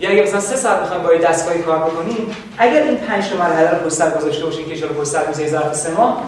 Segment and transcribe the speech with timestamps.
[0.00, 3.70] یا اگه مثلا سه ساعت بخوایم با دستگاهی کار بکنیم اگر این پنج تا مرحله
[3.70, 6.22] رو پشت گذاشته باشین که شما پشت سر می‌ذاری ظرف سه ماه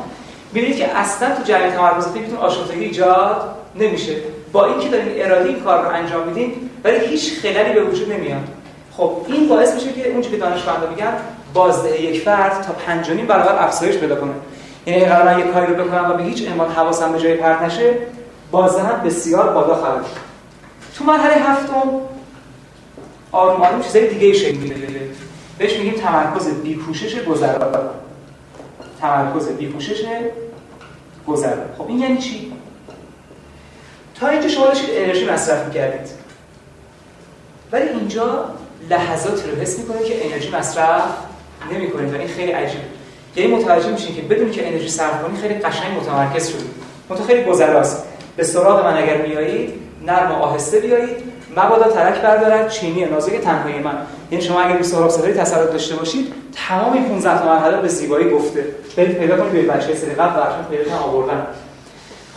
[0.54, 3.42] ببینید که اصلا تو جریان تمرکز فکرتون آشفتگی ایجاد
[3.76, 4.16] نمیشه.
[4.52, 8.48] با اینکه دارین ارادی این کار رو انجام میدین ولی هیچ خللی به وجود نمیاد.
[8.96, 11.12] خب این باعث میشه که اونجوری که دانشمندا میگن
[11.54, 14.32] بازده یک فرد تا 5 برابر افزایش پیدا کنه.
[14.86, 17.62] یعنی اگر من یک کاری رو بکنم و به هیچ عنوان حواسم به جای پرت
[17.62, 17.94] نشه
[18.50, 20.04] بازده هم بسیار بالا خواهد
[20.98, 21.82] تو مرحله هفتم
[23.32, 25.00] آروم آروم چیزای دیگه شکل می‌گیره
[25.58, 27.90] بهش میگیم تمرکز بیکوشش گذرا.
[29.00, 30.04] تمرکز بیکوشش
[31.26, 31.62] گذرا.
[31.78, 32.52] خب این یعنی چی؟
[34.20, 36.10] تا اینجا شما داشتید انرژی مصرف می‌کردید.
[37.72, 38.44] ولی اینجا
[38.90, 41.02] لحظاتی رو حس می‌کنید که انرژی مصرف
[41.72, 42.84] نمی‌کنید و این خیلی عجیبه.
[43.36, 46.70] یعنی متوجه میشین که بدون که انرژی صرف کنی خیلی قشنگ متمرکز شدید
[47.08, 48.04] منتها خیلی گذراست.
[48.36, 49.74] به سراغ من اگر میایید
[50.06, 51.30] نرم و آهسته بیایید.
[51.56, 53.94] مبادا ترک بردارد چینی نازک تنهایی من.
[54.30, 56.32] یعنی شما اگر به سهراب سفری تسلط داشته باشید
[56.68, 58.64] تمام این 15 تا مرحله به زیبایی گفته.
[58.96, 61.46] برید پیدا کنید به بچه سری قبل برشون پیدا آوردن.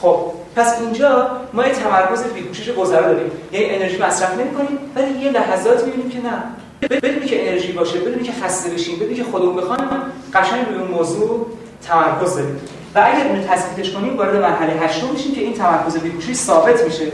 [0.01, 0.17] خب
[0.55, 3.31] پس اینجا ما یه تمرکز بیکوشش گذرا داریم.
[3.51, 6.43] یعنی انرژی مصرف نمی‌کنیم ولی یه لحظات می‌بینیم که نه.
[6.81, 9.89] بدونی که انرژی باشه بدونی که خسته بشیم بدونی که خودمون بخوایم
[10.33, 11.47] قشنگ روی اون موضوع
[11.87, 12.59] تمرکز داریم.
[12.95, 17.05] و اگر اون تثبیتش کنیم وارد مرحله هشتم میشیم که این تمرکز بیکوشی ثابت میشه.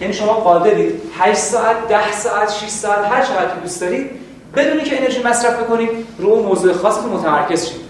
[0.00, 4.10] یعنی شما قادرید 8 ساعت 10 ساعت 6 ساعت هر چقدر که دوست دارید
[4.56, 7.80] بدونی که انرژی مصرف بکنید رو موضوع خاصتون متمرکز شید.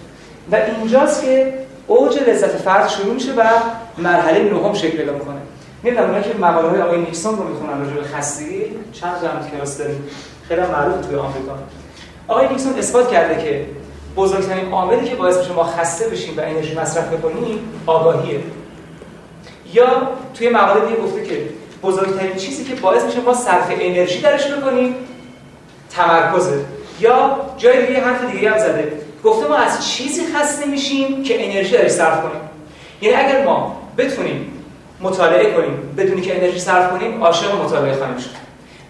[0.53, 1.55] و اینجاست که
[1.87, 3.43] اوج لذت فرد شروع میشه و
[3.99, 5.37] مرحله نهم شکل پیدا می‌کنه.
[5.83, 9.79] می‌دونم اونایی که مقاله های آقای نیکسون رو می‌خونن راجع به خستگی چند تا کلاس
[9.79, 10.05] داریم.
[10.49, 11.59] خیلی معروف توی آمریکا.
[12.29, 13.67] آقای نیکسون اثبات کرده که
[14.17, 18.41] بزرگترین عاملی که باعث میشه ما خسته بشیم و انرژی مصرف بکنیم آگاهیه.
[19.75, 21.43] یا توی مقاله دیگه گفته که
[21.83, 24.95] بزرگترین چیزی که باعث میشه ما صرف انرژی درش بکنیم
[25.91, 26.61] تمرکزه.
[27.01, 28.93] یا جای دیگه حرف دیگه هم زده.
[29.25, 32.41] گفته ما از چیزی خسته میشیم که انرژی درش صرف کنیم.
[33.01, 34.53] یعنی اگر ما بتونیم
[35.01, 38.31] مطالعه کنیم بدونی که انرژی صرف کنیم عاشق مطالعه خواهیم شد.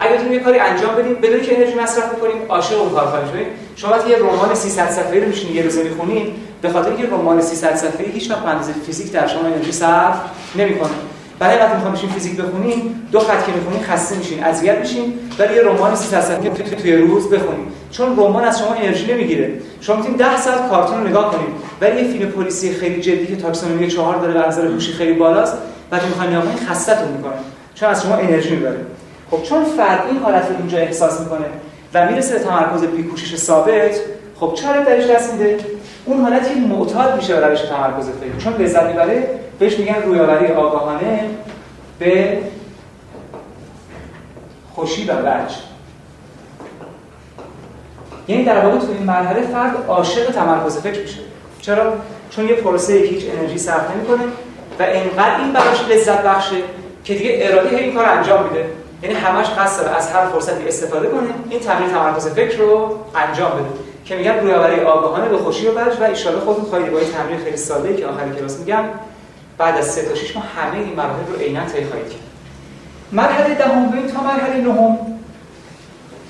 [0.01, 3.29] اگه بتونیم یه کاری انجام بدیم بدون که انرژی مصرف کنیم عاشق اون کار خواهیم
[3.29, 3.47] شد.
[3.77, 7.41] شما وقتی یه رمان 300 صفحه‌ای رو میشین یه روزه می‌خونین به خاطر اینکه رمان
[7.41, 10.17] 300 صفحه‌ای هیچ وقت اندازه فیزیک در شما انرژی صرف
[10.57, 10.91] نمی‌کنه.
[11.39, 15.15] برای وقتی می‌خوام بشین فیزیک بخونین دو خط که می‌خونین خسته میشین اذیت میشین.
[15.39, 19.53] ولی یه رمان 300 صفحه‌ای تو توی روز بخونین چون رمان از شما انرژی نمی‌گیره.
[19.81, 21.49] شما می‌تونید 10 ساعت کارتون رو نگاه کنید.
[21.81, 25.55] ولی یه فیلم پلیسی خیلی جدی که تاکسونومی 4 داره و نظر هوشی خیلی بالاست
[25.93, 27.33] وقتی می‌خواین نگاه کنین خسته‌تون می‌کنه
[27.75, 28.79] چون از شما انرژی می‌بره.
[29.31, 31.47] خب چون فرد این حالت رو اینجا احساس می‌کنه
[31.95, 34.01] و می‌رسه به تمرکز بیکوشش ثابت
[34.41, 35.57] خب چرا درش دست میده.
[36.09, 41.31] اون حالتی معتاد میشه به روش تمرکز فکر چون لذت می‌بره بهش میگن رویاوری آگاهانه
[41.99, 42.39] به
[44.75, 45.57] خوشی و وجه.
[48.29, 51.19] یعنی در واقع تو این مرحله فرد عاشق تمرکز فکر میشه.
[51.61, 51.93] چرا؟
[52.31, 54.25] چون یه پروسه که هیچ انرژی صرف نمی‌کنه
[54.79, 56.57] و انقدر این براش لذت بخشه
[57.05, 58.67] که دیگه ارادی این کار انجام میده.
[59.03, 63.88] یعنی همش قصد از هر فرصتی استفاده کنه این تمرین تمرکز فکر رو انجام بده.
[64.09, 67.57] که میگم رویاوری آگاهانه به خوشی و وجه و ان خودتون خواهید با تمرین خیلی
[67.57, 68.85] ساده که آخر کلاس میگم
[69.59, 72.21] بعد از 3 تا 6 ماه همه این مراحل رو عینا طی خواهید کرد.
[73.13, 74.99] مرحله دهم ده تا مرحله نهم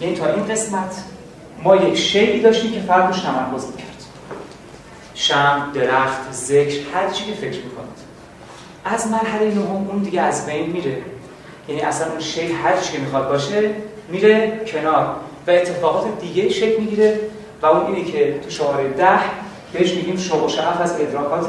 [0.00, 0.94] یعنی تا این قسمت
[1.62, 4.04] ما یک شیعی داشتیم که فرد روش تمرکز می‌کرد.
[5.14, 7.98] شم، درخت، ذکر، هر چی که فکر می‌کنید.
[8.84, 10.96] از مرحله نهم اون دیگه از بین میره.
[11.68, 13.70] یعنی اصلا اون شی هر چی که می‌خواد باشه
[14.08, 15.16] میره کنار
[15.46, 17.20] و اتفاقات دیگه شکل می‌گیره.
[17.62, 19.18] و اون اینه که تو شماره ده
[19.72, 21.46] بهش میگیم شوق و شعف از ادراکات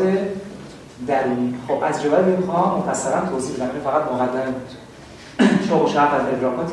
[1.08, 1.56] درونی.
[1.68, 3.70] خب از جواب می‌خوام مفصلا توضیح بدم.
[3.84, 4.70] فقط مقدمه بود.
[5.70, 6.72] شوق و شعف از ادراکات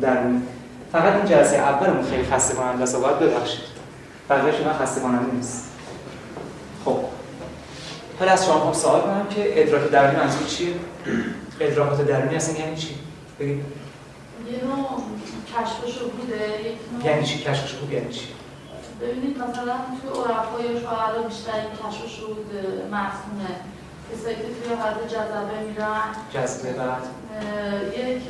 [0.00, 0.42] درونی.
[0.92, 3.64] فقط این جلسه اولمون خیلی خسته کننده است باید ببخشید.
[4.30, 5.68] بقیه شما خسته کننده نیست.
[6.84, 6.98] خب.
[8.18, 10.68] حالا از شما سوال کنم که ادراک درونی منظور چیه؟
[11.60, 12.94] ادراکات درونی اصلا یعنی چی؟
[13.40, 13.64] بگید.
[14.52, 15.02] یه نوع
[15.52, 18.28] کشف شهوده یعنی چی؟ کشف شهود یعنی چی؟
[19.02, 22.50] ببینید مثلا توی عرفای شاعر بیشتر این کشف شهود
[22.90, 23.52] مرسومه
[24.12, 26.08] کسایی که توی حالت جذبه میرن.
[26.34, 27.02] جذبه بعد؟
[27.96, 28.22] یک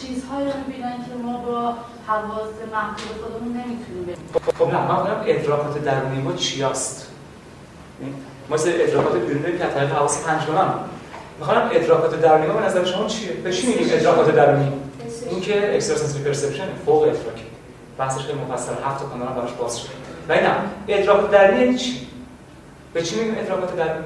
[0.00, 1.74] چیزهایی رو می‌بینن که ما با
[2.06, 4.18] حواس محدود خودمون نمی‌تونیم ببینیم
[4.58, 7.06] خب نه من میگم ادراکات درونی ما چی است
[8.48, 10.70] ما سر ادراکات بیرون داریم که از طریق حواس پنجگانه
[11.38, 14.72] می‌خوام ادراکات درونی ما به نظر شما چیه؟ به چی میگیم ادراکات درونی؟
[15.30, 17.44] این که اکستراسنسوری پرسپشن فوق ادراکی
[17.98, 19.90] بحثش خیلی مفصل هفت تا کانال براش باز شده
[20.28, 20.54] ولی نه
[20.88, 22.06] ادراک درونی یعنی چی؟
[22.94, 24.04] به چی میگیم ادراکات درونی؟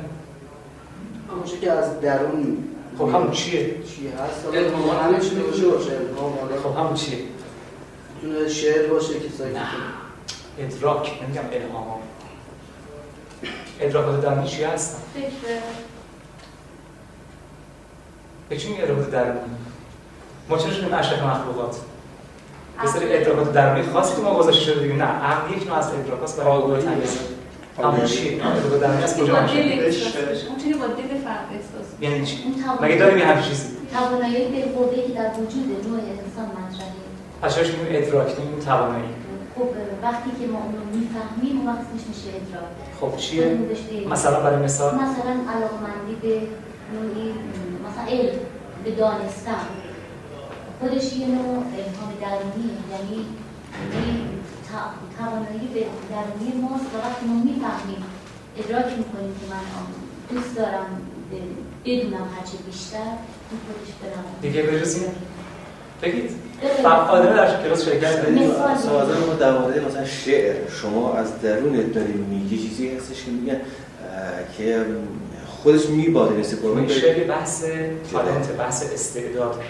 [1.30, 2.58] همون که از درون
[2.98, 4.56] خب همون چیه؟ چی هست.
[5.02, 5.98] همه چی میشه باشه.
[6.62, 7.18] خب همون چیه؟
[8.14, 9.62] می‌تونه شعر باشه که سایت نه
[10.58, 12.00] ادراک نمیگم الهام.
[13.80, 15.30] ادراکات درونی چی هستن؟ فکر.
[18.48, 19.40] به چی میگه ادراکات درونی؟
[20.48, 21.76] ما چرا شدیم اشرف مخلوقات؟
[22.84, 25.88] یه سری ادراکات درونی خاصی که ما گذاشته شده دیگه نه عقل یک نوع از
[25.88, 26.82] ادراکات برای آگاهی.
[26.82, 27.18] تمیز
[27.78, 29.58] همون چیه؟ ادراکات درونی از اون کجا میشه؟
[30.48, 31.86] اون چیزی با دل فرد احساس.
[32.00, 32.36] یعنی چی؟
[32.80, 36.92] مگه داریم یه همچین چیزی؟ توانایی دلخورده‌ای که در وجود نوع انسان مطرحه
[37.42, 39.14] اشارش میگیم ادراک نمیگیم توانایی
[39.54, 39.68] خب
[40.02, 43.58] وقتی که ما اون رو می‌فهمیم اون وقت میشه ادراک خب چیه؟
[44.10, 46.34] مثلا برای مثال مثلا علاقمندی به
[46.94, 47.34] نوعی
[47.86, 48.38] مثلا علم
[48.84, 49.64] به دانستن
[50.82, 53.26] خودش یه نوع الهام درونی یعنی
[54.68, 55.80] تا- توانایی به
[56.10, 58.04] درونی ماست و وقتی ما می‌فهمیم
[58.58, 59.64] ادراک می‌کنیم که من
[60.30, 60.86] دوست دارم
[61.84, 62.96] بدونم هرچه بیشتر
[63.50, 64.70] این خودش برم دیگه این
[66.02, 66.30] بگید.
[66.82, 68.22] فعاله در کلاس شرکت
[68.78, 70.56] سوال ما در مورد مثلا شعر.
[70.82, 73.60] شما از درونت داری میگی چیزی هستش که میگن
[74.58, 74.86] که
[75.46, 77.64] خودش میباره نسبت به این اون شعر بحث
[78.12, 79.60] تالنت بحث استعداد.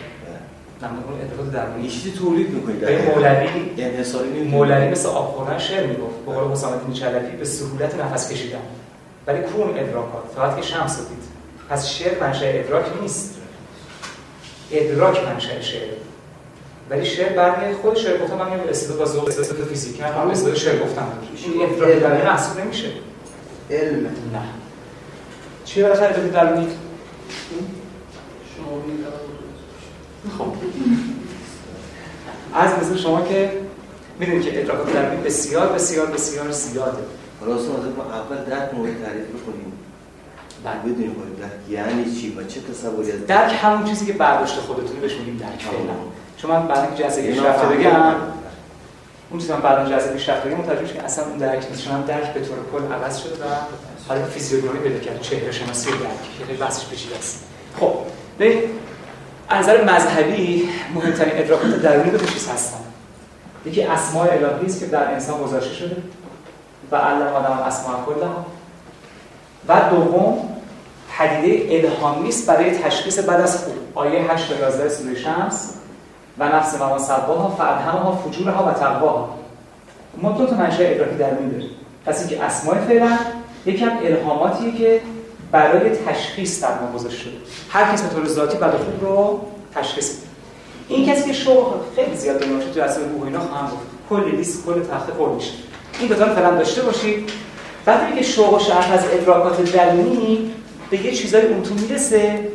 [0.84, 3.48] ادراکات یه درونی چیزی تولید می‌کنی به مولوی
[3.78, 4.50] انحصاری نمی‌کنی.
[4.50, 6.16] مولوی مثل آب خوردن شعر می‌گفت.
[6.26, 8.58] به قول حسام الدین چلفی به سهولت نفس کشیدن.
[9.26, 11.18] ولی کون ادراکات؟ فقط که شمس دید.
[11.70, 13.38] پس شعر منشأ ادراک نیست.
[14.70, 15.88] ادراک منشأ شعر.
[16.90, 20.54] ولی شعر برمیاد خود شعر گفتم من یه استعداد با ذوق استعداد فیزیکی هم استعداد
[20.56, 21.08] شعر گفتم.
[21.44, 22.88] این ادراک درونی محسوب نمیشه.
[23.70, 24.02] علم.
[24.06, 24.42] نه.
[25.64, 26.68] چیه بالاخره؟ ادراک درونی
[28.56, 29.04] شما می‌گید
[30.38, 30.52] خب.
[32.54, 33.50] از مثل شما که
[34.18, 37.02] می‌دونید که ادراکات درونی بسیار بسیار بسیار زیاده.
[37.40, 39.72] حالا اصلا ما اول درک مورد تعریف بکنیم.
[40.64, 44.54] بعد بدونیم خودیم درک یعنی چی و چه تصوری از درک همون چیزی که برداشت
[44.54, 45.94] خودتون بهش میگیم درک فعلا.
[46.36, 47.90] چون من بعد اینکه جلسه پیشرفته فهمیدم.
[47.90, 48.14] بگم.
[49.30, 51.84] اون چیزی من بعد جلسه پیشرفته بگم متوجه که اصلا اون درک نیست.
[51.84, 53.46] چون هم درک به طور کل عوض شده و
[54.08, 56.00] حالا فیزیوگنومی پیدا کرد چهره شناسی درک.
[56.38, 57.44] که خیلی بحثش پیچیده است
[57.80, 57.94] خب
[58.38, 58.60] ببین
[59.58, 62.78] نظر مذهبی مهمترین ادراکات درونی دو چیز هستن.
[63.64, 65.96] یکی اسماء الهی است که در انسان گذاشته شده
[66.92, 68.46] و علم آدم اسماء کلها
[69.68, 70.48] و دوم
[71.18, 75.74] پدیده الهامی است برای تشخیص بعد از خوب آیه 8 تا 11 سوره شمس.
[76.38, 79.38] و نفس ما صباها فالهمها فجورها و تقواها.
[80.16, 81.70] ما دو تا منشأ ادراکی درونی داریم.
[82.06, 83.18] پس اینکه اسماء فعلا
[83.66, 85.00] یکم الهاماتیه که
[85.52, 87.32] برای تشخیص در ما گذاشته شده.
[87.70, 89.40] هر کس به طور ذاتی بد خوب رو
[89.74, 90.26] تشخیص میده.
[90.88, 93.82] این کسی که شوق خیلی زیاد باشه تو اصل روح اینا خواهم گفت.
[94.10, 95.52] کلی لیست کل تخت پر میشه.
[95.98, 97.30] این دو تا فعلا داشته باشید.
[97.86, 100.50] وقتی که شوق و از ادراکات درونی
[100.90, 102.48] به یه چیزای اون تو می‌رسه؟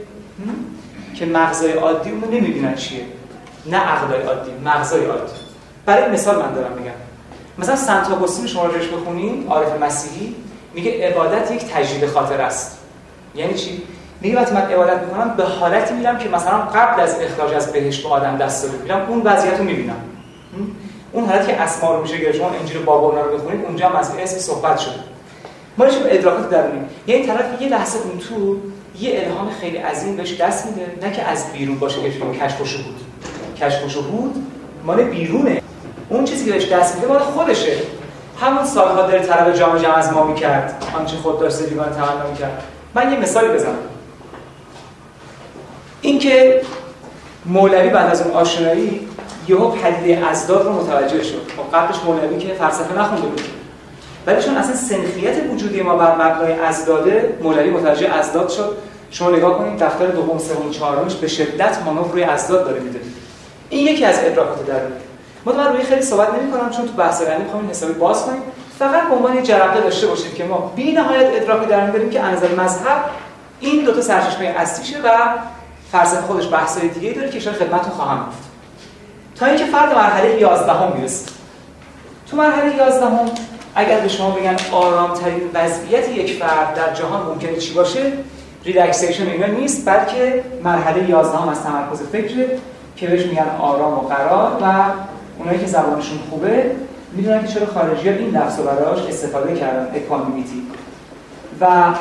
[1.16, 3.06] که مغزای عادی اونو نمی‌بینن چیه.
[3.66, 5.34] نه عقلای عادی مغزای عادی.
[5.86, 6.92] برای مثال من دارم میگم.
[7.58, 10.36] مثلا سنت آگوستین شما راجعش بخونین عارف مسیحی
[10.74, 12.77] میگه عبادت یک تجدید خاطر است.
[13.38, 13.82] یعنی چی؟
[14.22, 18.04] میگه وقتی من عبادت می‌کنم به حالتی میرم که مثلا قبل از اخراج از بهشت
[18.04, 19.96] به آدم دست داده میرم اون وضعیت رو می‌بینم
[21.12, 24.12] اون حالتی که اسما رو میشه گرفت شما انجیل بابا رو بخونید اونجا هم از
[24.20, 24.94] اسم صحبت شده.
[25.78, 28.58] ما داشتیم ادراکات درونی یعنی طرف یه لحظه اون تو
[29.00, 32.68] یه الهام خیلی عظیم بهش دست میده نه که از بیرون باشه که بگیم کشف
[32.68, 33.02] شهود.
[33.62, 34.46] کشف شهود
[34.86, 35.62] مال بیرونه.
[36.10, 37.78] اون چیزی که بهش دست میده مال خودشه.
[38.42, 40.86] همون سالها دل طلب جام جم از ما می‌کرد.
[41.00, 42.64] آنچه خود داشته دیوان تمنا می‌کرد.
[42.96, 43.78] من یه مثالی بزنم.
[46.02, 46.62] اینکه
[47.46, 49.08] مولوی بعد از اون آشنایی
[49.48, 51.42] یهو پدیده ازداد رو متوجه شد.
[51.58, 53.42] خب قبلش مولوی که فلسفه نخونده بود.
[54.28, 58.78] ولی چون اصلا سنخیت وجودی ما بر مبنای ازداده مولوی متوجه ازداد شد.
[59.12, 63.00] شما نگاه کنید دفتر دوم سوم چهارمش به شدت مانور روی ازداد داره میده.
[63.70, 64.96] این یکی از ادراکات درونی
[65.46, 68.26] ما من روی خیلی صحبت نمی کنم چون تو بحث رنی می‌خوام این حسابی باز
[68.26, 68.42] کنیم.
[68.80, 72.56] فقط به عنوان جرقه داشته باشید که ما بی نهایت ادراک درونی داریم که نظر
[72.56, 73.06] مذهب
[73.60, 75.10] این دو تا سرچشمه اصلیشه و
[75.92, 78.38] فلسفه خودش بحث‌های دیگه داره که اشاره خدمتتون خواهم گفت.
[79.36, 81.32] تا اینکه فرد مرحله 11 هم می‌رسه
[82.32, 83.26] تو مرحله 11 هم
[83.76, 88.14] اگر به شما بگن آرامترین وضعیت یک فرد در جهان ممکنه چی باشه
[88.64, 92.60] relaxation اینا نیست بلکه مرحله 11 هم از تمرکز فکره
[92.96, 94.84] که بهش میگن آرام و قرار و
[95.40, 96.72] اونایی که زبانشون خوبه
[97.12, 100.68] می‌دونن که چرا خارجی ها این لفظ رو براش استفاده کردن equanimity
[101.62, 101.94] و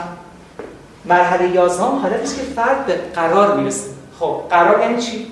[1.05, 3.91] مرحله 11 هم است که فرد به قرار می‌رسه.
[4.21, 5.27] خب قرار یعنی چی؟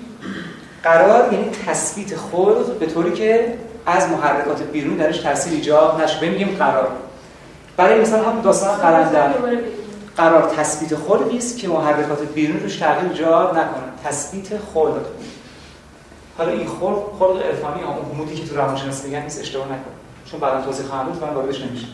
[0.83, 3.53] قرار یعنی تثبیت خود به طوری که
[3.85, 6.29] از محرکات بیرون درش تاثیر ایجاد نشه.
[6.29, 6.87] میگیم قرار.
[7.77, 9.33] برای مثال هم داستان قلندر
[10.17, 13.83] قرار تثبیت خلقی است که محرکات بیرون روش تغییر ایجاد نکنه.
[14.05, 15.05] تثبیت خلق
[16.37, 19.91] حالا این خلق خلق عرفانی ها اون مودی که تو روانشناسی میگن نیست اشتباه نکن.
[20.31, 21.87] چون بعدا توضیح خواهم داد من واردش نمیشه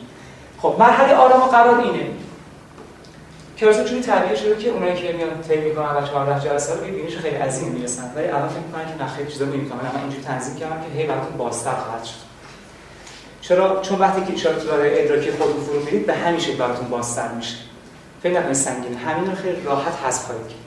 [0.61, 2.07] خب مرحله آرام و قرار اینه.
[3.57, 7.17] کلاس چون تعبیه شده که اونایی که میان طی می‌کنن و 14 جلسه رو ببینیش
[7.17, 8.11] خیلی عظیم می‌رسن.
[8.15, 11.07] ولی الان فکر می‌کنن که نه خیلی چیزا نمی‌کنن من اینجوری تنظیم کردم که هی
[11.07, 12.31] براتون بازتر خواهد شد.
[13.41, 17.27] چرا؟ چون وقتی که اشاره داره ادراکی خودتون فرو میرید به همین شکل براتون بازتر
[17.27, 17.55] میشه.
[18.23, 18.97] فکر نکنید سنگین.
[18.97, 20.60] همین رو خیلی راحت حذف خواهید کرد.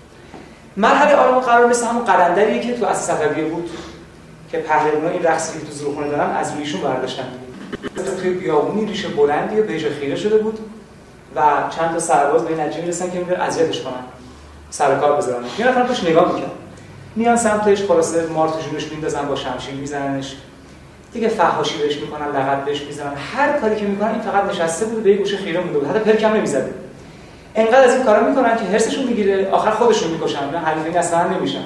[0.76, 3.70] مرحله آرام قرار مثل همون قلندریه که تو اصل صفویه بود
[4.50, 7.24] که پهلوانا این رقصی که تو زورخونه دارن از رویشون برداشتن.
[8.22, 10.58] توی بیابونی ریشه بلندی بهش خیره شده بود
[11.36, 11.40] و
[11.76, 14.04] چند تا سرباز به نتیجه می‌رسن که میگن اذیتش کنن.
[14.70, 15.44] سر کار بذارن.
[15.58, 16.50] یه نفر توش نگاه می‌کنه
[17.16, 20.36] میان سمتش خلاصه مار تو جونش میندازن با شمشیر میزننش.
[21.12, 23.12] دیگه فحاشی بهش می‌کنن لغت بهش می‌زنن.
[23.36, 25.88] هر کاری که می‌کنن این فقط نشسته بود به یه گوشه خیره مونده بود.
[25.88, 26.74] حتی پرکم نمی‌زده.
[27.54, 31.64] انقدر از این کارا می‌کنن که هرسشون می‌گیره آخر خودشون می‌کشن نه حریفین اصلا نمیشن.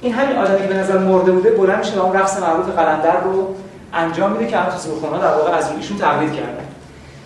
[0.00, 3.54] این همین آدمی که به نظر مرده بوده بلند میشه اون رقص معروف قلندر رو
[3.94, 4.70] انجام میده که همون
[5.00, 6.64] تو در واقع از ایشون تقلید کردن.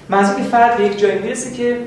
[0.09, 1.78] منظور فرد یک جایی می‌رسه که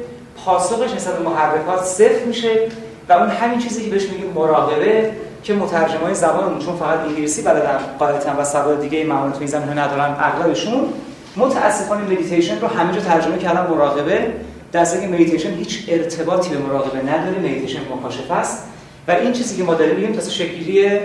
[0.45, 2.67] پاسخش نسبت به محرکات صفر میشه
[3.09, 5.11] و اون همین چیزی که بهش میگیم مراقبه
[5.43, 9.83] که مترجمای زبانمون چون فقط انگلیسی بلدن قاعدتا و سواد دیگه معمولا تو این زمینه
[9.83, 10.89] ندارن اغلبشون
[11.35, 14.33] متاسفانه مدیتیشن رو همه جا ترجمه کردن مراقبه.
[14.71, 18.63] در که مدیتیشن هیچ ارتباطی به مراقبه نداره مدیتیشن مکاشفه است.
[19.07, 20.99] و این چیزی که ما داریم میگیم تاسه شکلی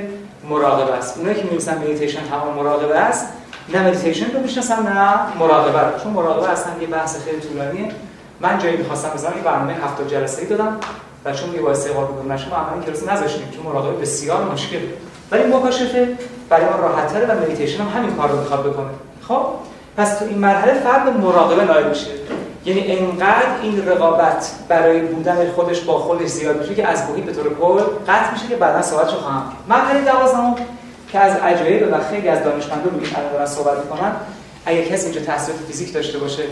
[0.48, 1.18] مراقبه است.
[1.18, 3.26] اونایی که میگن مدیتیشن تمام مراقبه است
[3.74, 5.98] نه مدیتیشن رو می‌شناسن نه مراقبه رو.
[6.02, 7.88] چون مراقبه اصلا یه بحث خیلی طولانیه.
[8.40, 10.76] من جایی می‌خواستم بزنم یه برنامه 70 جلسه‌ای دادم
[11.24, 14.78] و چون یه واسه قابل نشه ما عملا کلاس نذاشتیم چون مراقبه بسیار مشکل
[15.30, 16.08] ولی مکاشفه
[16.48, 18.90] برای ما راحت‌تره و مدیتیشن هم همین کار رو می‌خواد بکنه.
[19.28, 19.46] خب
[19.96, 22.10] پس تو این مرحله فرد مراقبه نایل میشه.
[22.64, 27.32] یعنی انقدر این رقابت برای بودن خودش با خودش زیاد میشه که از محیط به
[27.32, 30.64] طور کل قطع میشه که بعدا صحبتشو خواهم مرحله 12
[31.12, 34.12] که از عجایب و خیلی از دانشمندان روی این دارن صحبت می‌کنن
[34.66, 36.42] اگر کسی اینجا تحصیلات فیزیک داشته باشه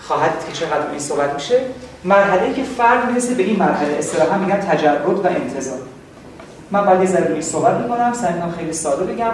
[0.00, 1.60] خواهد که چقدر این صحبت میشه.
[2.04, 5.78] مرحله که فرد می‌رسه به این مرحله اصطلاحا میگن تجرد و انتظار.
[6.70, 9.32] من باید یه ذره صحبت می‌کنم سعی خیلی ساده بگم.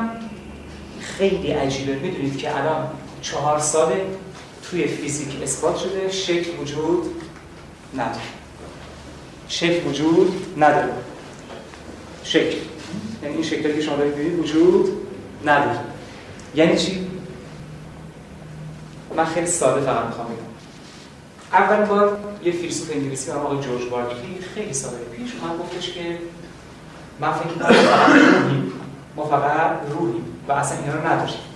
[1.00, 1.92] خیلی عجیبه.
[1.92, 2.86] می‌دونید که الان
[3.22, 3.92] چهار سال
[4.72, 7.22] توی فیزیک اثبات شده شکل وجود
[7.94, 8.20] نداره.
[9.48, 10.92] شکل وجود نداره.
[12.24, 12.56] شکل.
[13.22, 15.06] یعنی این شکلی که شما دارید وجود
[15.44, 15.78] نداره.
[16.54, 17.06] یعنی چی؟
[19.16, 20.36] من خیلی ساده فقط می‌خوام بگم.
[21.52, 26.18] اول بار یه فیلسوف انگلیسی به آقای جورج بارکلی خیلی ساده پیش من گفتش که
[27.20, 28.72] من فکر کنم فقط روحیم.
[29.16, 31.51] ما فقط روحیم و اصلا اینا رو نداشتیم.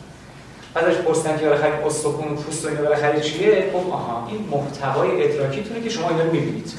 [0.76, 5.24] بعدش پرسیدن که بالاخره استخون و پوست و اینا بالاخره چیه؟ گفت آها این محتوای
[5.24, 6.72] ادراکیتونه که شما اینا رو می‌بینید.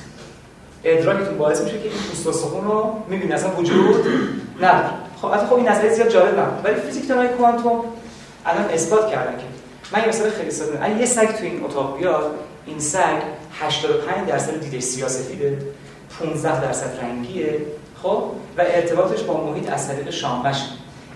[0.84, 4.06] ادراکتون باعث میشه که این پوست و استخون رو می‌بینید اصلا وجود
[4.62, 4.90] نداره.
[5.22, 6.66] خب البته خب این نظریه زیاد جالب نبود.
[6.66, 7.84] ولی فیزیکدانای کوانتوم
[8.46, 9.44] الان اثبات کردن که
[9.94, 12.32] من یه مثال خیلی ساده اگه یه سگ تو این اتاق بیاد
[12.66, 13.22] این سگ
[13.60, 15.58] 85 درصد دیده سیاسفیده
[16.20, 17.62] 15 درصد رنگیه
[18.04, 18.24] خب؟
[18.58, 20.14] و ارتباطش با محیط از طریق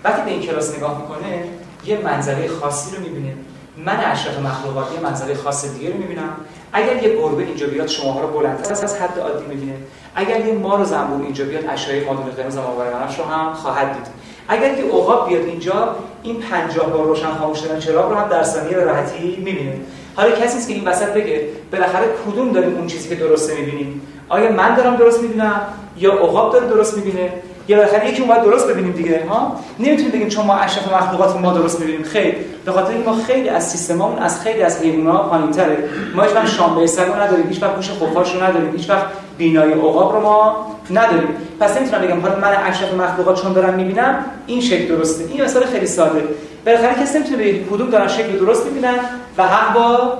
[0.04, 1.44] وقتی به این کلاس نگاه می‌کنه
[1.84, 3.34] یه منظره خاصی رو می‌بینه
[3.76, 6.36] من اشرف مخلوقات یه منظره خاص دیگه رو می‌بینم.
[6.72, 9.74] اگر یه گربه اینجا بیاد شما رو بلندتر از حد عادی می‌بینه
[10.14, 14.06] اگر یه مار و زنبور اینجا بیاد اشعه مادون قرمز ماورانش رو هم خواهد دید.
[14.48, 18.42] اگر یه عقاب بیاد اینجا این 50 بار روشن خاموش شدن چراغ رو هم در
[18.42, 19.76] ثانیه به راحتی می‌بینه
[20.16, 24.52] حالا کسی که این وسط بگه بالاخره کدوم داریم اون چیزی که درست می‌بینیم؟ آیا
[24.52, 25.60] من دارم درست می‌بینم؟
[25.96, 27.32] یا عقاب داره درست می‌بینه؟
[27.68, 31.52] یا بالاخره یکی اومد درست ببینیم دیگه ها؟ نمی‌تونیم بگیم چون ما اشرف مخلوقات ما
[31.52, 32.02] درست می‌بینیم.
[32.02, 32.34] خیر.
[32.64, 35.78] به خاطر اینکه ما خیلی از سیستممون از خیلی از حیوانات پایینتره.
[36.14, 39.06] ما هیچ وقت شامبه سگ رو نداریم هیچ وقت گوش خفاش رو نداریم هیچ وقت
[39.38, 41.28] بینای عقاب رو ما نداریم.
[41.60, 45.24] پس نمی‌تونم بگم حالا من اشرف مخلوقات چون دارم می‌بینم این شکل درسته.
[45.24, 46.24] این مثال خیلی ساده.
[46.66, 48.94] بالاخره کسی نمی‌تونه بگه کدوم دارن شکل درست می‌بینن
[49.38, 50.18] و حق با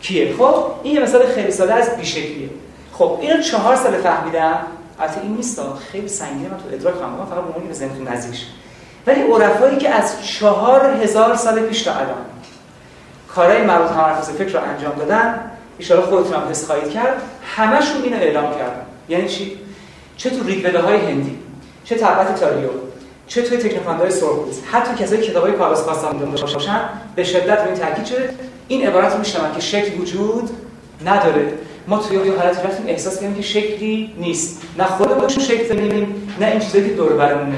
[0.00, 0.34] کیه.
[0.38, 2.48] خب این یه مثال خیلی ساده از بیشکلیه.
[2.92, 4.58] خب اینو چهار سال فهمیدم.
[5.00, 5.60] البته این نیست
[5.92, 8.46] خیلی سنگینه من تو ادراک فهمیدم فقط به به ذهنتون نزدیک.
[9.06, 12.24] ولی عرفایی که از چهار هزار سال پیش تا الان
[13.34, 15.40] کارهای مربوط تمرکز فکر رو انجام دادن
[15.90, 17.22] ان خودتون هم حس خواهید کرد
[17.56, 18.82] همشون اینو اعلام کردن.
[19.08, 19.58] یعنی چی؟
[20.16, 21.38] چه تو ریگوده های هندی
[21.84, 22.68] چه تبت تاریو
[23.26, 26.80] چه توی تکنوکراندهای سرخپوست حتی کسایی کتابای کاغذ خواستن باشن
[27.16, 28.34] به شدت به این تاکید شده.
[28.68, 30.50] این عبارت رو میشنون که شکل وجود
[31.06, 31.52] نداره.
[31.88, 34.62] ما توی یه حالتی رفتیم احساس کردیم که شکلی نیست.
[34.78, 37.56] نه خودمون شکل می‌بینیم نه این چیزایی که دور برمونه.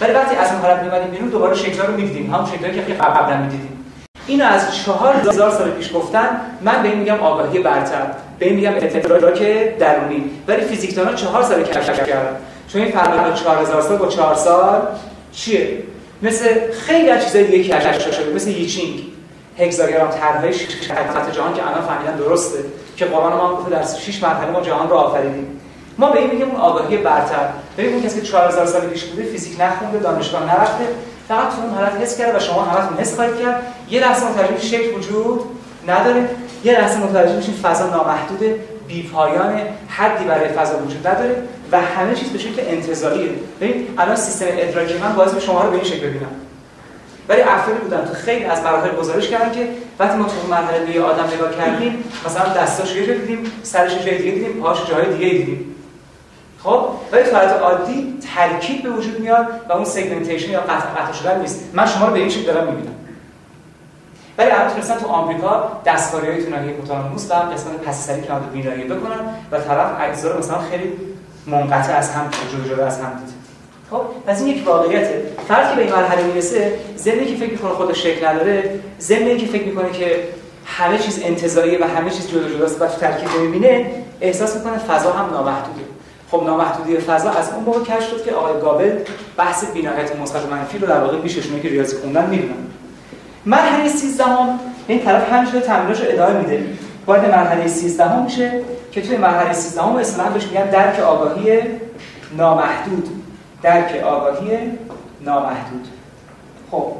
[0.00, 3.36] ولی وقتی از اون حالت می‌اومدیم بیرون دوباره شکل‌ها رو می‌دیدیم همون شکلایی که قبلا
[3.36, 3.84] می‌دیدیم.
[4.26, 8.06] اینو از چهار هزار سال پیش گفتن من به این میگم آگاهی برتر.
[8.38, 9.42] به این میگم ادراک
[9.78, 10.30] درونی.
[10.48, 12.36] ولی فیزیکدان‌ها چهار سال کشف کردن.
[12.72, 14.82] چون این فرق 4000 سال با 4 سال
[15.32, 15.78] چیه؟
[16.22, 18.34] مثل خیلی از چیزای دیگه کشف شده.
[18.34, 19.00] مثل ییچینگ
[19.58, 22.58] هگزاگرام طرحهای خط جهان که الان فهمیدن درسته
[22.96, 25.60] که قرآن ما گفته در 6 مرحله ما جهان رو آفریدیم.
[25.98, 27.48] ما به این میگیم اون آگاهی برتر.
[27.78, 30.84] ببین اون کسی که 4000 سال پیش بوده فیزیک نخونده دانشگاه نرفته
[31.28, 33.62] فقط تو اون حالت حس کرد و شما همتون حس خواهید کرد.
[33.90, 35.40] یه لحظه متوجه شکل وجود
[35.88, 36.28] نداره.
[36.64, 38.40] یه لحظه متوجه میشین فضا نامحدود
[38.88, 41.42] بی پایان حدی برای فضا وجود نداره
[41.72, 43.30] و همه چیز به شکل انتزاعیه
[43.60, 46.30] ببین الان سیستم ادراکی من باعث شما رو به این شکل ببینم
[47.28, 51.02] ولی افرادی بودن تو خیلی از مراحل گزارش کردن که وقتی ما تو مرحله به
[51.02, 55.28] آدم نگاه کردیم مثلا دستاش یه جا دیدیم سرش جای دیگه دیدیم پاش جای دیگه
[55.28, 55.74] دیدیم.
[56.62, 61.12] خب؟ ولی تو حالت عادی ترکیب به وجود میاد و اون سگمنتیشن یا قطع قطع
[61.12, 61.70] شدن نیست.
[61.72, 62.94] من شما رو به این شکل دارم می‌بینم.
[64.38, 68.84] ولی الان تونستن تو آمریکا دستکاری های تو ناحیه و قسمت پس سری که بینایی
[68.84, 70.92] بکنن و طرف اجزا مثلا خیلی
[71.46, 73.33] منقطع از هم جدا جدا از هم دید
[73.90, 75.22] خب پس این یک واقعیته.
[75.48, 79.64] فردی به این مرحله می‌رسه ضمن که فکر می‌کنه خودش شکل نداره ضمن که فکر
[79.64, 80.24] می‌کنه که
[80.66, 85.30] همه چیز انتزاعیه و همه چیز جدا جداست و ترکیب نمی‌بینه احساس می‌کنه فضا هم
[85.30, 85.84] نامحدوده.
[86.30, 88.92] خب نامحدودی فضا از اون موقع کشف شد که آقای گابل
[89.36, 92.54] بحث بینایت مثبت و منفی رو در واقع پیششونه که ریاضی خوندن می‌دونن
[93.46, 96.64] مرحله 13 هم این طرف همینجوری تمرینش رو ادامه میده.
[97.06, 98.60] وارد مرحله 13 هم میشه
[98.92, 101.58] که توی مرحله 13 هم اصطلاحا بهش میگن درک آگاهی
[102.36, 103.23] نامحدود.
[103.64, 104.58] درک آگاهی
[105.20, 105.88] نامحدود.
[106.70, 106.92] خب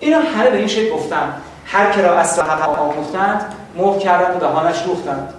[0.00, 1.34] اینا همه به این شکل گفتن.
[1.66, 3.44] هر که را از حق آموختند
[3.76, 5.34] مهر کردند و دهانش دوختند.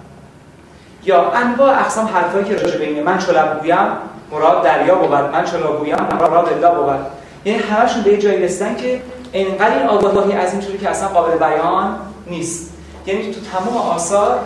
[1.04, 3.86] یا انواع اقسام حرفایی که راجع به من چلب گویم
[4.32, 7.06] مراد دریا بود من چلا گویم مراد الله بود.
[7.44, 9.00] یعنی همشون به جایی رسیدن که
[9.32, 12.72] اینقدر این آگاهی از این که اصلا قابل بیان نیست.
[13.06, 14.38] یعنی تو تمام آثار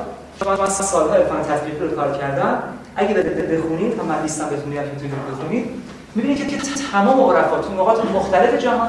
[0.42, 2.62] شما مثلا سالها فن تطبیقی رو کار کردن.
[2.96, 4.88] اگه بخونید تا من بهتون میگم که
[5.32, 5.70] بخونید.
[6.18, 6.56] می‌بینید که
[6.92, 8.88] تمام عرفا تو نقاط مختلف جهان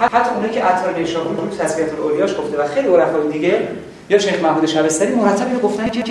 [0.00, 3.68] حتی اونایی که عطار نیشابور رو تسبیحات الاولیاش گفته و خیلی عرفای دیگه
[4.10, 6.04] یا شیخ محمود شبستری مرتب اینو گفتن که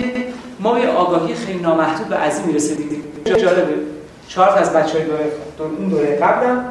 [0.60, 3.74] ما یه آگاهی خیلی نامحدود و عظیمی رسیدیم جالبه.
[4.28, 5.24] چهار از بچهای دوره
[5.78, 6.64] اون دوره قبلم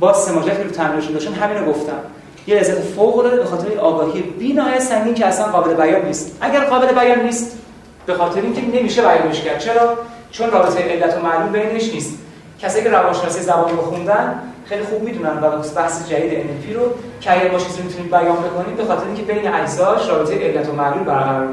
[0.00, 1.98] با سماجت که رو تمرینشون داشتن همین رو گفتم.
[2.46, 6.38] یه لذت فوق العاده به خاطر آگاهی بی‌نهایت سنگین که اصلا قابل بیان نیست.
[6.40, 7.58] اگر قابل بیان نیست
[8.06, 9.58] به خاطر اینکه نمیشه بیانش کرد.
[9.58, 9.98] چرا؟
[10.30, 12.18] چون رابطه علت و معلول بینش نیست.
[12.60, 16.82] کسایی که روانشناسی زبان رو خوندن خیلی خوب می‌دونن و بحث جدید NLP رو
[17.20, 21.04] که اگر ما چیزی بیان بکنید به خاطر اینکه بین اجزاش رابطه علت و معلول
[21.04, 21.48] برقرار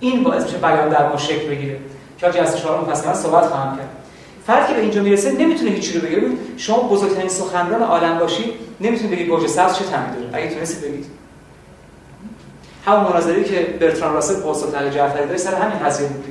[0.00, 1.76] این باعث میشه بیان در ما شکل بگیره.
[2.18, 3.88] که جلسه پس من صحبت خواهم کرد.
[4.46, 6.22] فرد که به اینجا می‌رسه نمی‌تونه هیچی رو بگه.
[6.56, 10.44] شما بزرگترین سخنران عالم باشید نمی‌تونید بگید برج سبز چه تعمی داره.
[10.44, 11.06] اگه تونستید بگید.
[12.86, 16.24] همون مناظری که برتران راسل با استاد علی جعفری داره سر همین قضیه بود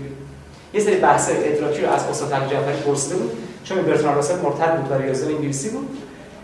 [0.74, 3.32] یه سری بحث ادراکی رو از استاد علی جعفری پرسیده بود.
[3.64, 5.98] چون برتران راسل مرتد بود و ریاضی انگلیسی بود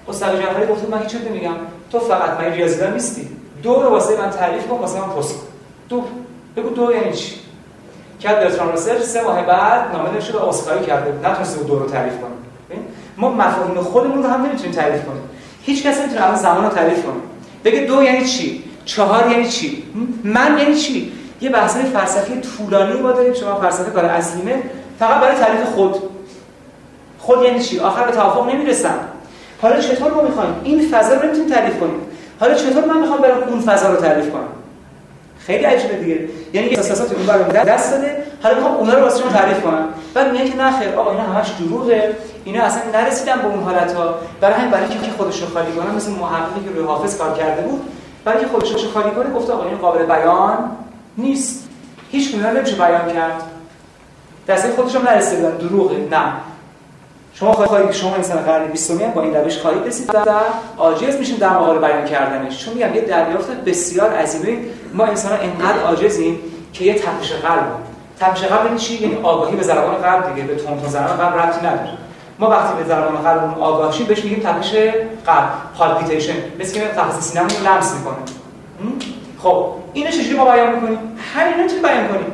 [0.09, 1.55] استاد جعفری گفت من هیچ نمیگم
[1.91, 3.27] تو فقط من ریاضیدان نیستی.
[3.63, 5.35] دو رو واسه من تعریف کن واسه من پست
[5.89, 6.03] دو.
[6.57, 7.35] بگو دو یعنی چی؟
[8.19, 12.13] که برتران راسل سه ماه بعد نامه نوشته به اسکاری کرده نتونسته دو رو تعریف
[12.13, 12.79] کنه.
[13.17, 15.21] ما مفاهیم خودمون رو هم نمی‌تونیم تعریف کنیم.
[15.61, 17.13] هیچ کسی نمی‌تونه الان زمان رو تعریف کنه.
[17.63, 19.83] بگه دو یعنی چی؟ چهار یعنی چی؟
[20.23, 23.33] من یعنی چی؟ یه بحث فلسفی طولانی ما داریم.
[23.33, 24.63] شما فلسفه کار اصلیمه.
[24.99, 26.08] فقط برای تعریف خود.
[27.29, 28.99] خود یعنی چی؟ آخر به توافق نمی‌رسم.
[29.61, 32.01] حالا چطور ما می‌خوایم؟ این فضا رو نمی‌تونیم تعریف کنیم.
[32.39, 34.47] حالا چطور من می‌خوام برام اون فضا رو تعریف کنم؟
[35.39, 36.19] خیلی عجیبه دیگه.
[36.53, 38.23] یعنی احساسات اون برام دست داده.
[38.43, 39.85] حالا می‌خوام اونا رو واسه تعریف کنم.
[40.13, 42.15] بعد میگه که نه خیر آقا اینا همش دروغه.
[42.43, 45.91] اینا اصلا نرسیدن به اون حالت ها برای همین برای اینکه خودش رو خالی کنه
[45.91, 47.81] مثل محققی که روی حافظ کار کرده بود
[48.25, 50.57] برای اینکه خودش رو خالی کنه گفته آقا این قابل بیان
[51.17, 51.69] نیست.
[52.11, 53.43] هیچ گونه نمیشه بیان کرد.
[54.47, 55.57] دسته خودش هم نرسیدن.
[55.57, 55.95] دروغه.
[56.11, 56.33] نه.
[57.39, 60.39] شما خواهید شما انسان قرن 20 با این روش خواهید رسید و
[60.77, 62.65] عاجز میشیم در مقابل بیان کردنش.
[62.65, 64.57] چون میگم یه دریافت بسیار عظیمه
[64.93, 66.39] ما انسان انقدر عاجزیم
[66.73, 67.65] که یه تپش قلب
[68.19, 71.59] تپش قلب یعنی چی؟ یعنی آگاهی به ضربان قلب دیگه به تون ضربان قلب ربطی
[71.59, 71.97] نداره.
[72.39, 74.73] ما وقتی به ضربان قلب آگاه شیم بهش میگیم تپش
[75.25, 78.15] قلب پالپیتیشن مثل که تپش سینه‌مون لمس می‌کنه.
[79.43, 80.99] خب اینو چجوری ما بیان می‌کنیم؟
[81.35, 82.33] همین نمی‌تونیم بیان کنیم؟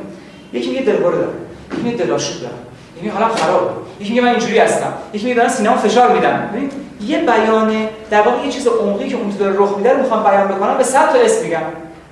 [0.54, 1.34] یکی میگه دلبره داره.
[1.74, 2.65] یکی میگه دلاشوب داره.
[2.98, 4.94] یکی حالا خرابه یکی میگه من اینجوری هستم.
[5.14, 6.70] یکی میگه دارن سینه‌مو فشار ببین
[7.02, 7.74] یه بیان
[8.10, 10.78] در واقع یه چیز عمقی که اون تو داره رخ میده رو می‌خوام بیان بکنم
[10.78, 11.60] به صد تا اسم میگم.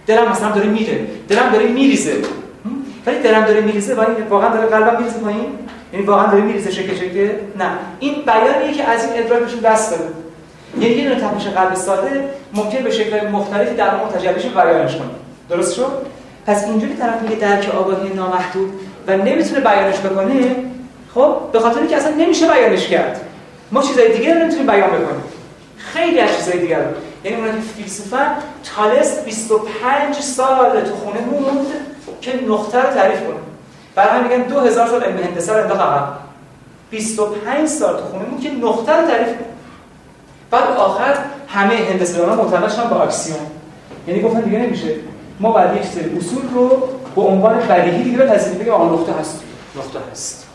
[0.07, 0.99] دلم مثلا داره میره.
[1.29, 2.13] دلم داره میریزه.
[3.05, 5.45] ولی دلم داره میریزه ولی واقعا داره قلبم میریزه پایین.
[5.93, 7.29] یعنی واقعا داره میریزه شکل شکل.
[7.59, 7.69] نه.
[7.99, 10.11] این بیانیه که از این ادراکشون دست داره.
[10.79, 15.07] یعنی یه نوع تپش قلب ساده ممکن به شکل مختلفی در ما تجربهش بیانش کنه.
[15.49, 15.91] درست شد؟
[16.45, 18.69] پس اینجوری طرف میگه درک آگاهی نامحدود
[19.07, 20.55] و نمی‌تونه بیانش بکنه
[21.15, 23.21] خب به خاطر اینکه اصلا نمیشه بیانش کرد.
[23.71, 25.23] ما چیزای دیگه رو نمی‌تونیم بیان بکنیم.
[25.77, 26.91] خیلی از چیزای دیگر رو.
[27.23, 28.35] یعنی اونایی که فیلسوفن
[28.75, 31.67] تالس 25 سال تو خونه موند
[32.21, 33.35] که نقطه رو تعریف کنه.
[33.95, 36.07] برای همین میگن 2000 سال علم هندسه رو انداخت عقب.
[36.89, 39.47] 25 سال تو خونه موند که نقطه رو تعریف کنه.
[40.51, 43.37] بعد آخر همه هندسه‌دانان معتقد شدن با axiom
[44.07, 44.95] یعنی گفتن دیگه نمیشه.
[45.39, 49.43] ما بعد یک سری اصول رو به عنوان بدیهی دیگه بپذیریم بگیم آن نقطه هست.
[49.75, 50.47] نقطه هست.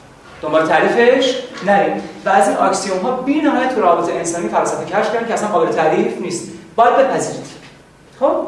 [0.42, 1.34] دنبال تعریفش
[1.66, 2.02] نریم.
[2.24, 5.48] و از این axiom ها بی نهایت تو رابطه انسانی فلسفه کشف کردن که اصلا
[5.48, 6.48] قابل تعریف نیست.
[6.76, 7.46] باید بپذیرید.
[8.20, 8.46] خب؟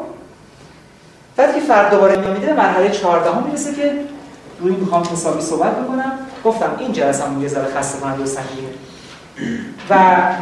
[1.35, 3.93] بعد فرد دوباره میده مرحله 14 هم می‌رسه که
[4.59, 6.11] روی می‌خوام حسابی صحبت بکنم.
[6.45, 8.67] گفتم این جلسه هم یه ذره خسته کننده و سنگینه
[9.89, 9.95] و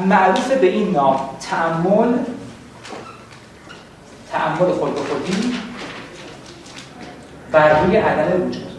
[0.05, 2.13] معروف به این نام تعمل
[4.31, 5.53] تعمل خود به خودی
[7.51, 8.71] بر روی عدم وجود.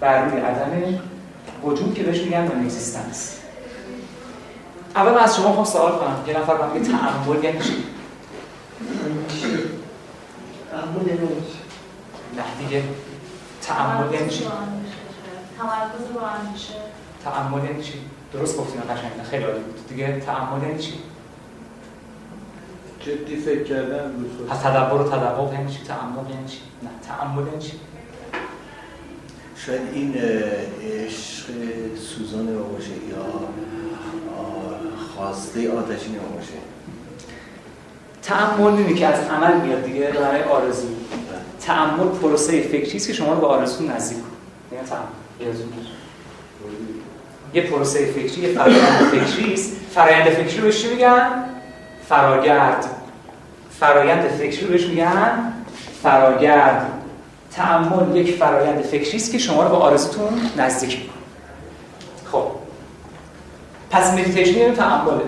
[0.00, 0.98] بر روی عدم
[1.62, 3.38] وجود که بهش میگن نون اگزیستنس
[4.96, 7.84] اول من از شما خواهم سوال کنم یه نفر من میگه تعمل یعنی چی؟
[11.06, 11.20] یعنی
[12.36, 12.82] نه دیگه
[13.62, 14.44] تعمل یعنی چی؟
[15.58, 16.74] تمرکز رو اندیشه
[17.24, 18.00] تعمل یعنی چی؟
[18.32, 20.94] درست گفتین قشنگ خیلی عالی بود دیگه تعمل یعنی چی؟
[23.00, 27.46] جدی فکر کردن روز از تدبر و تدبر یعنی چی؟ تعمل یعنی چی؟ نه تعمل
[27.46, 27.72] یعنی چی؟
[29.66, 31.46] شاید این عشق
[31.96, 33.24] سوزان باشه یا
[35.14, 36.52] خواسته آتشین باشه
[38.22, 40.88] تعمل اینه که از عمل میاد دیگه برای آرزو.
[41.60, 45.54] تعمل پروسه فکری است که شما رو به آرزو نزدیک کنه تعمل.
[47.54, 49.72] یه پروسه فکری یه فرآیند فکری است.
[49.94, 51.44] فرآیند فکری رو بهش میگن؟
[52.08, 52.86] فراگرد.
[53.80, 55.52] فرآیند فکری رو بهش میگن
[56.02, 56.97] فراگرد.
[57.58, 61.22] تأمل یک فرآیند فکری است که شما رو به آرزوتون نزدیک می‌کنه.
[62.32, 62.44] خب.
[63.90, 65.20] پس مدیتیشن یعنی تعمله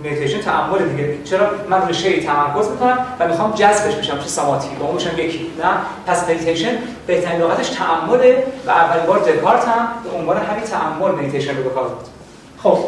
[0.00, 1.18] مدیتیشن تعمل دیگه.
[1.24, 5.38] چرا؟ من شی تمرکز می‌کنم و می‌خوام جذبش بشم چه ساماتی با اونش هم یکی.
[5.38, 5.70] نه.
[6.06, 11.56] پس مدیتیشن بهترین لغتش تأمله و اولین بار دکارت هم به عنوان همین تعمل مدیتیشن
[11.56, 12.08] رو به کار برد
[12.62, 12.78] خب.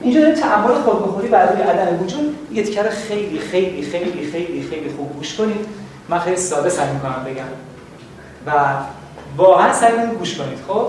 [0.00, 2.36] اینجا داریم تأمل خود به خودی بر روی عدم وجود.
[2.52, 5.85] یه خیلی خیلی خیلی خیلی خیلی خوب گوش کنید.
[6.08, 7.44] من خیلی ساده سعی می‌کنم بگم.
[8.46, 8.50] و
[9.36, 10.86] واقعا سعی کنید گوش کنید خب؟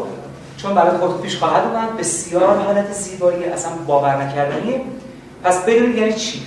[0.58, 4.82] چون برای خود پیش خواهد اومد بسیار حالت زیبایی اصلا باور نکردنی.
[5.44, 6.42] پس بدونید یعنی چی؟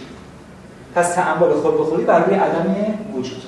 [0.95, 2.77] پس تعمل خود به خودی بر روی عدم
[3.15, 3.43] وجود.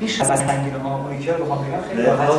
[0.00, 0.72] بیش از سنگین
[1.24, 2.30] که رو بخوام بگم خیلی راحت.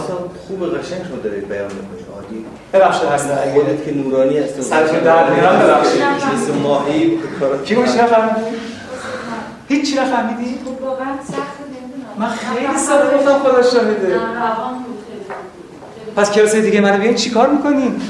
[0.47, 2.05] خوب و قشنگ شما دارید بیان می‌کنید.
[2.15, 2.45] عادی.
[2.73, 6.01] ببخشید هست اگه خودت که نورانی هست سرتون درد میارم ببخشید.
[6.33, 8.57] مثل ماهی به کارات کی گوش نفهمیدی؟
[9.71, 14.07] هیچ چی نفهمیدی؟ خب واقعا سخت نمی‌دونم من خیلی ساده گفتم خدا شاهده.
[14.07, 16.15] نه روان بود خیلی.
[16.15, 18.01] پس کلاس دیگه منو بیاین چیکار می‌کنین؟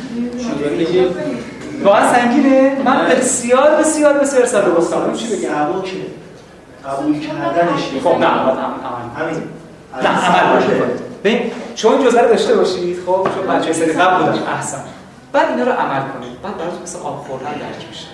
[1.84, 5.13] واقعا سنگینه؟ من بسیار بسیار بسیار ساده گفتم.
[5.13, 5.47] چی که
[6.86, 8.58] قبول کردنش خب نه عمل
[9.17, 9.43] همین.
[10.04, 10.74] نه عمل باشه
[11.24, 12.97] ببین شما این جزء رو داشته باشید.
[13.06, 14.78] خب چون بچه سری قبل بودن احسن.
[15.34, 16.41] بعد اینا رو عمل کنید.
[16.41, 18.06] بعد براتون مثل آب خوردن درک میشه.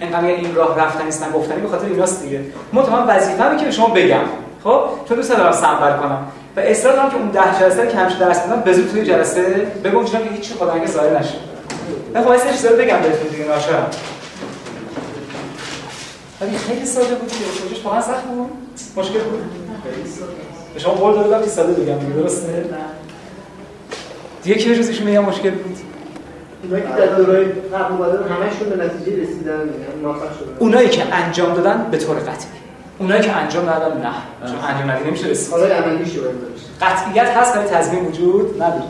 [0.00, 2.40] انقدر میگن این راه رفتن نیستن گفتنی به خاطر ایناست دیگه.
[2.72, 4.24] من وظیفه‌مه که به شما بگم.
[4.64, 5.52] خب؟ چون دوست دارم
[6.00, 6.26] کنم.
[6.56, 9.42] و اصرار دارم که اون ده جلسه که همیشه درس میدم به زود توی جلسه
[9.84, 11.34] بگم چون که هیچ خدانگه ظاهر نشه.
[12.14, 13.86] من خب اصلا چیزا رو بگم بهتون دیگه ناشرم.
[16.40, 18.50] ولی خیلی ساده بود که توجهش واقعا سخت بود.
[18.96, 19.40] مشکل بود.
[20.74, 22.22] به شما قول داده بودم که ساده بگم.
[22.22, 22.64] درسته؟
[24.42, 25.76] دیگه کی جزش میگم مشکل بود؟
[26.64, 30.56] اونایی که در دورای قبل اومدن همشون به نتیجه رسیدن یعنی موفق شدن.
[30.58, 32.48] اونایی که انجام دادن به طور قطعی.
[32.98, 34.12] اونایی که انجام ندادن نه.
[34.46, 35.52] چون انجام ندادن نمیشه رسید.
[35.52, 36.70] حالا عملی شو داشت.
[36.80, 38.82] قطعیت هست ولی تضمین وجود نداره.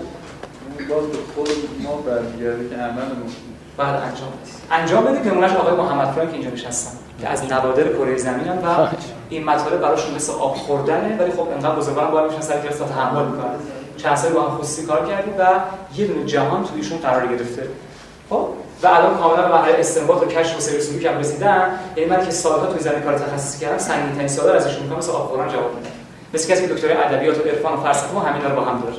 [0.88, 1.48] باز به خود
[1.82, 3.30] ما برمیگرده که عملمون
[3.76, 4.54] بعد انجام بدید.
[4.70, 6.90] انجام بدید نمونهش آقای محمد فرانک اینجا نشستن.
[7.20, 8.86] که از نوادر کره زمینن و
[9.28, 13.24] این مطالب براشون مثل آب خوردنه ولی خب انقدر بزرگوارم باید میشن سر کلاس تحمل
[13.24, 13.54] می‌کنن.
[13.96, 15.46] چند سال با هم خصوصی کار کردیم و
[15.96, 17.68] یه دونه جهان توی ایشون قرار گرفته.
[18.30, 18.48] خب؟
[18.82, 21.78] و الان کاملا به مرحله استنباط و کشف و سیر سلوک رسیدن.
[21.96, 25.12] یعنی من که سالها توی زمین کار تخصصی کردم سنگین ترین سوالا ازشون می‌کنم مثل
[25.12, 25.90] آب جواب میدم.
[26.34, 28.96] مثل کسی که دکترای ادبیات و عرفان و فلسفه همینا رو با هم داره.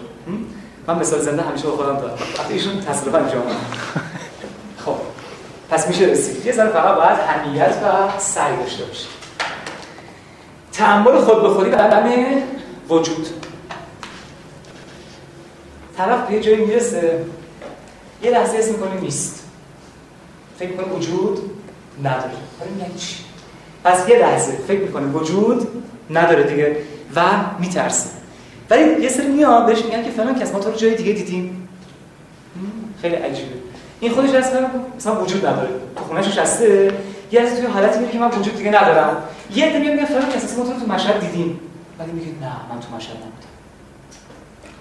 [0.88, 2.18] من مثال زنده همیشه با خودم دارم.
[2.40, 3.44] وقتی ایشون تصادفا انجام
[4.86, 4.96] خب.
[5.70, 6.46] پس میشه رسید.
[6.46, 9.08] یه ذره فقط باید همیت و سعی داشته باشید
[10.74, 12.10] تعمل خود به خودی و عدم
[12.90, 13.45] وجود.
[15.98, 17.26] طرف به جایی می‌رسه
[18.24, 19.44] یه لحظه اسم می‌کنه نیست.
[20.60, 21.52] فکر می‌کنه وجود
[22.04, 22.34] نداره.
[22.60, 23.16] حالا میگن چی؟
[23.84, 25.68] پس یه لحظه فکر می‌کنه وجود
[26.10, 26.78] نداره دیگه
[27.16, 27.22] و
[27.60, 28.10] میترسه.
[28.70, 31.68] ولی یه سری میاد بهش میگن که فلان کس ما تو رو جای دیگه دیدیم.
[33.02, 33.54] خیلی عجیبه.
[34.00, 35.70] این خودش اصلا مثلا وجود نداره.
[35.96, 36.92] تو خونه‌ش نشسته
[37.32, 39.24] یه از توی حالتی میگه که من وجود دیگه ندارم.
[39.56, 41.60] یه عده میگه فلان کسی ما تو مشهد دیدیم.
[42.00, 43.55] ولی میگه نه من تو مشهد نبودم.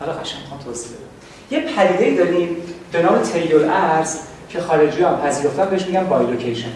[0.00, 1.04] حالا قشنگ می‌خوام توضیح بدم
[1.50, 2.56] یه پدیده داریم
[2.92, 6.68] به نام طی‌الارض که خارجی هم پذیرفتن بهش میگن bilocation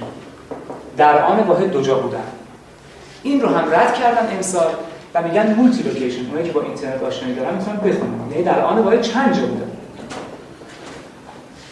[0.96, 2.24] در آن واحد دو جا بودن.
[3.22, 4.74] این رو هم رد کردن امسال
[5.14, 8.30] و میگن multilocation اونایی که با اینترنت آشنایی دارن می‌تونن بخونن.
[8.30, 9.70] یعنی در آن واحد چند جا بودن؟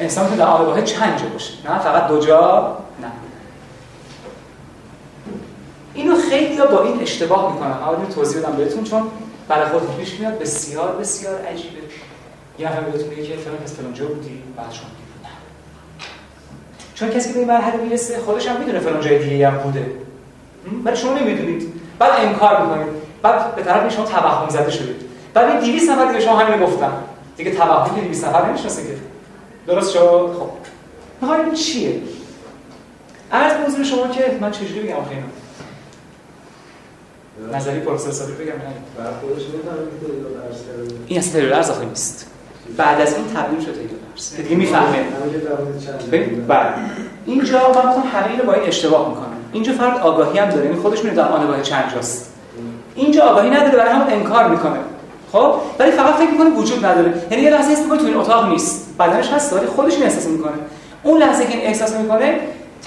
[0.01, 1.53] انسان که در آن واحد چند جا باشه.
[1.69, 3.13] نه فقط دو جا؟ نه.
[5.95, 7.73] اینو خیلی با این اشتباه می‌کنن.
[7.73, 9.03] حالا توضیح بدم بهتون چون
[9.49, 11.79] برای خودتون پیش میاد بسیار بسیار عجیبه.
[12.59, 14.87] یه نفر بهتون میگه که فلان فلان جا بودی بعد شما
[15.25, 15.29] نه.
[16.95, 19.93] چون کسی که به این مرحله می‌رسه خودش هم می‌دونه فلان جای دیگه هم بوده.
[20.85, 21.73] ولی شما نمی‌دونید.
[21.99, 22.87] بعد انکار می‌کنید.
[23.23, 24.97] بعد به طرف شما توهم زده شدید.
[25.35, 26.93] بعد این 200 نفر دیگه شما همین گفتن.
[27.37, 28.97] دیگه توهم که 200 نفر نمی‌شناسه که.
[29.67, 30.51] درست شد؟ خب.
[31.21, 32.01] می‌خوام چیه؟
[33.33, 35.27] عرض به شما که من چجوری بگم اینو؟
[37.55, 38.59] نظری پروفسور صادقی بگم نه.
[41.07, 42.27] این اصلا تریلر ارز آخه نیست.
[42.77, 45.05] بعد از این تبدیل شده تریلر ارز که دیگه می‌فهمه.
[46.49, 46.75] بعد.
[47.27, 49.27] اینجا من گفتم همه اینو با این اشتباه می‌کنم.
[49.53, 50.65] اینجا فرد آگاهی هم داره.
[50.65, 52.33] یعنی خودش می‌دونه در آن واحد چند جاست.
[52.95, 54.79] اینجا آگاهی نداره برای همون انکار می‌کنه.
[55.33, 57.15] خب؟ ولی فقط فکر می‌کنه وجود نداره.
[57.31, 58.87] یعنی یه لحظه حس می‌کنه تو این اتاق نیست.
[58.99, 60.53] بدنش هست ولی خودش این احساس می‌کنه.
[61.03, 62.41] اون لحظه که این احساس می‌کنه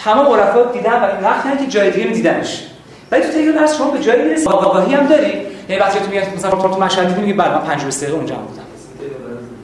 [0.03, 2.65] تمام عرفا دیدن و این وقت که جای دیگه دیدنش.
[3.11, 4.47] ولی تو ارز شما به جایی می‌رسی.
[4.47, 5.41] آگاهی هم داری.
[5.69, 8.63] یعنی وقتی تو میگی مثلا تو مشهد میگی بعد من 5 دقیقه اونجا بودم.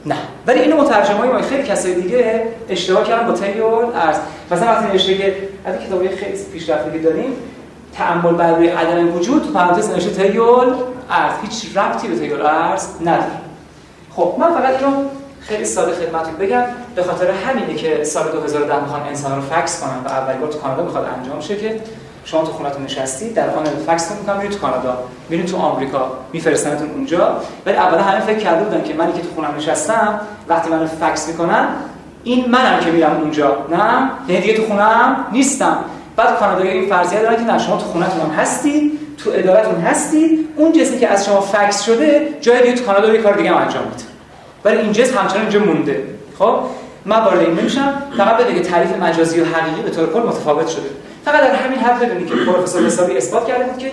[0.06, 0.16] نه.
[0.46, 4.16] ولی اینو مترجمای ما خیلی کسای دیگه اشتباه کردن با تریل ارز
[4.50, 7.32] مثلا وقتی نوشته که از کتابی خیلی پیشرفته داریم
[7.94, 12.86] تأمل بر روی عدم وجود تو پرانتز نوشته تریل ارز هیچ ربطی به تریل ارز
[13.00, 13.30] نداره.
[14.10, 14.96] خب من فقط اینو
[15.40, 16.64] خیلی ساده خدمتتون بگم.
[16.94, 20.58] به خاطر همینه که سال 2010 می‌خوان انسان رو فکس کنن و اولین بار تو
[20.58, 21.80] کانادا می‌خواد انجام شه که
[22.26, 24.98] شما تو خونتون نشستی در آن فکس می‌کنم میرید تو کانادا.
[25.28, 27.36] میرید تو آمریکا میفرستنتون اونجا.
[27.66, 31.28] ولی اولا همه فکر کرده بودن که منی که تو خونم نشستم وقتی منو فکس
[31.28, 31.68] می‌کنن
[32.24, 33.56] این منم که میرم اونجا.
[33.70, 35.76] نه یعنی دیگه تو خونم نیستم.
[36.16, 40.48] بعد کانادایی این فرضیه دارن که نه شما تو خونتون هم هستی تو ادارتون هستی.
[40.56, 43.56] اون جسمی که از شما فکس شده جای دیگه تو کانادا یه کار دیگه هم
[43.56, 44.04] انجام میده.
[44.64, 46.04] ولی این جسم همچنان اینجا مونده.
[46.38, 46.58] خب؟
[47.04, 48.02] من وارد این نمیشم.
[48.16, 50.88] فقط بده که تعریف مجازی و حقیقی به طور کل متفاوت شده.
[51.26, 53.90] فقط در همین حد بدونید که پروفسور حسابی اثبات کرده بود که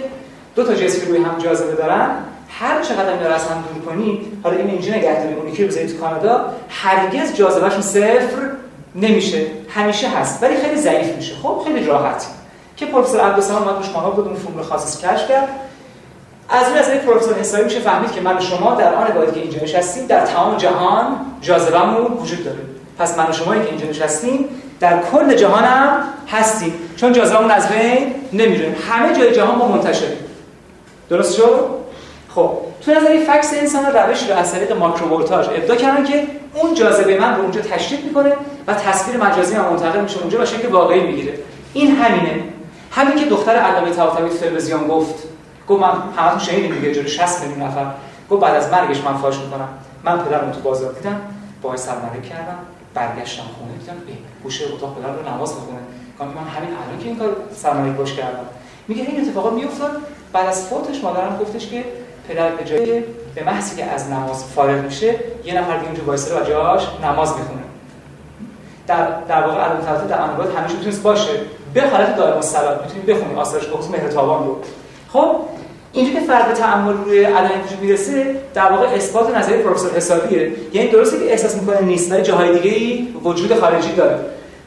[0.56, 2.10] دو تا جسم روی هم جاذبه دارن.
[2.50, 5.66] هر چقدر اینا رو از هم دور کنی حالا این اینجا نگه دارید اون که
[5.66, 8.52] بذارید تو کانادا هرگز جاذبهشون صفر
[8.96, 9.46] نمیشه.
[9.70, 11.36] همیشه هست ولی خیلی ضعیف میشه.
[11.44, 12.26] خب خیلی راحت.
[12.76, 15.50] که پروفسور عبدالسلام اومد روش بود اون فرمول خاصش کشف کرد.
[16.50, 19.64] از این پروفسور حسابی میشه فهمید که من و شما در آن واحدی که اینجا
[19.64, 21.08] نشستیم در تمام جهان
[21.42, 22.60] جاذبهمون وجود داره.
[23.00, 24.46] پس من و شما که اینجا نشستیم
[24.80, 25.98] در کل جهان هم
[26.32, 26.74] هستیم.
[26.96, 28.76] چون جاذبهمون از بین نمیره.
[28.90, 30.18] همه جای جهان ما منتشریم
[31.10, 31.70] درست شد؟
[32.36, 37.20] خب تو نظر فکس انسان روش رو از طریق ماکروولتاژ ابدا کردن که اون جاذبه
[37.20, 38.34] من رو اونجا تشدید می‌کنه
[38.68, 41.34] و تصویر مجازی من منتقل میشه اونجا و شکل واقعی می‌گیره.
[41.74, 42.44] این همینه.
[42.92, 45.24] همین که دختر علامه طباطبایی تلویزیون گفت.
[45.68, 47.86] گفت من همتون شنیدین دیگه جلوی 60 میلیون نفر.
[48.30, 49.70] گفت بعد از مرگش من فاش می‌کنم.
[50.04, 51.22] من پدرم تو بازار دیدم.
[51.62, 52.58] باهاش سرمایه کردم.
[52.94, 55.80] برگشتم خونه دیدم گوشه اتاق پدر رو نماز می‌خونه.
[56.26, 58.46] من همین الان که این کار سرمایه باش کردم.
[58.88, 59.92] میگه این اتفاقا میافتاد.
[60.34, 61.84] بعد از فوتش مادرم گفتش که
[62.30, 63.04] پدر به جای
[63.36, 67.30] به محضی که از نماز فارغ میشه یه نفر دیگه اونجا وایسه و جاش نماز
[67.30, 67.62] می‌خونه.
[68.88, 71.32] در در واقع طباطبایی در انواد همیشه می‌تونست باشه.
[71.74, 74.58] به حالت دائم الصلات می‌تونید بخونید آثارش بخصوص مهر تابان رو
[75.14, 75.36] خب
[75.94, 80.52] اینجا که فرد به تأمل روی عدم وجود می‌رسه در واقع اثبات نظریه پروفسور حسابیه.
[80.74, 84.20] یعنی درسته که احساس می‌کنه نیست جاهای دیگه ای وجود خارجی داره.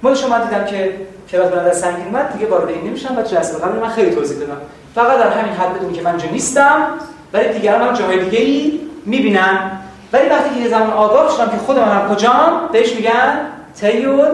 [0.02, 0.92] من شما دیدم که
[1.30, 4.60] کلاس برادر سنگین اومد دیگه وارد این نمیشم و جلسه قبل من خیلی توضیح دادم.
[4.94, 6.86] فقط در همین حد بدون که من اینجا نیستم
[7.32, 9.70] ولی دیگران هم جاهای دیگه ای می‌بینن.
[10.12, 13.38] ولی وقتی که یه زمان آگاه شدم که خود منم کجام بهش میگن
[13.80, 14.28] تیول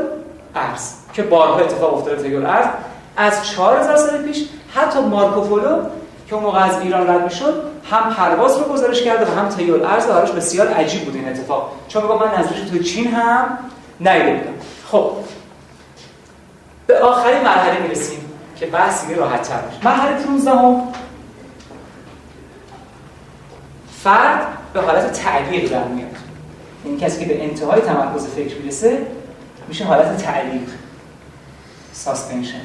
[0.54, 2.66] ارز که بارها اتفاق افتاده تیول ارز
[3.16, 5.78] از 4000 سال پیش حتی مارکوپولو
[6.28, 9.84] که اون موقع از ایران رد می‌شد هم پرواز رو گزارش کرده و هم تیول
[9.84, 11.72] ارز براش بسیار عجیب بود این اتفاق.
[11.88, 13.58] چون میگم من نظرش تو چین هم
[14.00, 14.52] ندیده بودم.
[14.90, 15.10] خب
[16.86, 18.18] به آخرین مرحله می‌رسیم
[18.56, 19.84] که بحث دیگه راحت تر میشه.
[19.84, 20.88] مرحله 15 هم
[24.02, 26.16] فرد به حالت تعلیق در میاد.
[26.84, 29.06] این کسی که به انتهای تمرکز فکر می‌رسه
[29.68, 30.68] میشه حالت تعلیق.
[31.92, 32.60] ساسپنشن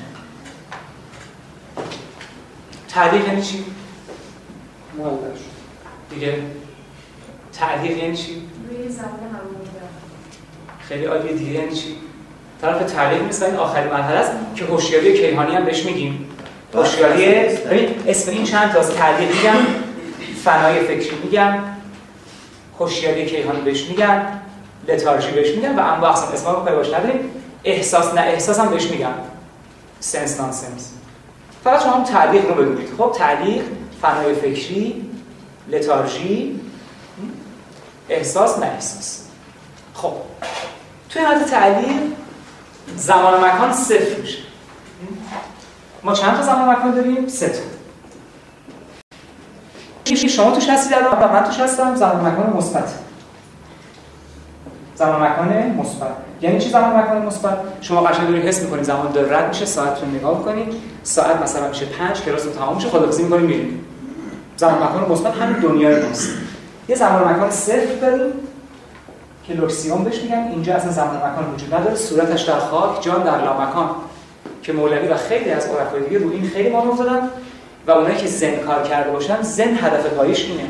[2.90, 3.66] تعلیق یعنی چی؟
[4.98, 6.42] معلق شد دیگه.
[7.54, 9.08] تعلیق یعنی چی؟ روی هوا
[10.80, 11.52] خیلی عالیه دیگه.
[11.52, 11.98] یعنی چی؟
[12.62, 16.30] طرف تعلیق نیست این آخرین مرحله است که هوشیاری کیهانی هم بهش میگیم.
[16.74, 17.36] هوشیاری
[18.08, 19.58] اسم این چند تا از تعلیق میگم
[20.44, 21.54] فنای فکری میگم
[22.80, 24.42] هوشیاری کیهانی بهش میگن
[24.88, 26.34] لتارژی بهش میگن و انواع اقسام.
[26.34, 27.20] اسما رو باش نداریم.
[27.64, 29.14] احساس نه احساس هم بهش میگن.
[30.00, 30.92] سنس نان سنس
[31.64, 32.90] فقط شما هم تعلیق رو بدونید.
[32.98, 33.64] خب تعلیق
[34.02, 35.06] فنای فکری
[35.70, 36.60] لتارژی
[38.10, 39.24] احساس نه احساس.
[39.94, 40.14] خب
[41.10, 42.17] توی حالت تعلیق
[42.96, 44.38] زمان و مکان صفر میشه.
[46.04, 47.60] ما چند تا زمان و مکان داریم؟ سه تا.
[50.28, 52.94] شما توش هستید الان و من توش هستم زمان و مکان مثبت.
[54.96, 55.48] زمان و مکان
[55.78, 56.12] مثبت.
[56.42, 59.66] یعنی چی زمان و مکان مثبت؟ شما قشنگ دارید حس می‌کنید زمان داره رد میشه
[59.66, 60.74] ساعت رو نگاه کنید
[61.04, 63.80] ساعت مثلا میشه 5 کلاس تمام میشه خداحافظی می‌کنید میرید
[64.58, 66.30] زمان و مکان مثبت همین دنیای ماست.
[66.88, 68.34] یه زمان و مکان صفر داریم.
[69.48, 71.96] که لوکسیون بهش میگن اینجا اصلا زمان مکان وجود نداره.
[71.96, 73.90] صورتش در خاک جان در لامکان
[74.64, 77.30] که مولوی و خیلی از عرفای دیگه رو این خیلی مانور دادن
[77.88, 80.64] و اونایی که زن کار کرده باشن زن هدف پایش اینه.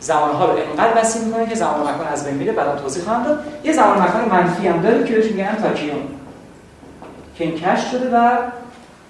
[0.00, 2.52] زمانها رو انقدر وسیع می‌کنه که زمان مکان از بین میره.
[2.52, 3.44] بعدا توضیح خواهم داد.
[3.64, 6.02] یه زمان مکان منفی هم داره که بهش میگن تاکیون
[7.38, 8.36] که این کشف شده و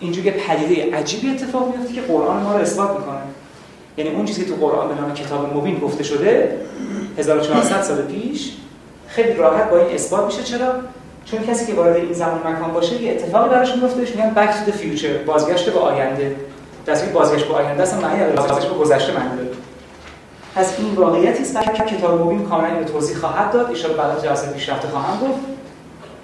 [0.00, 3.22] اینجوری پدیده عجیبی اتفاق میفته که قرآن ما رو اثبات می‌کنه.
[3.96, 6.58] یعنی اون چیزی که تو قرآن به نام کتاب مبین گفته شده
[7.18, 8.52] 1400 سال پیش
[9.08, 10.42] خیلی راحت با این اثبات میشه.
[10.42, 10.72] چرا؟
[11.24, 14.70] چون کسی که وارد این زمان مکان باشه یه اتفاقی براش میفته بهش میگن to
[14.70, 16.36] the future بازگشت به آینده.
[16.86, 19.48] دستی بازگشت به آینده اصلا معنی نداره بازگشت به گذشته معنی داره.
[20.54, 23.66] پس این واقعیتی است که کتاب مبین کاملا به توضیح خواهد داد.
[23.66, 25.51] ان بعد جلسه پیشرفته خواهم گفت.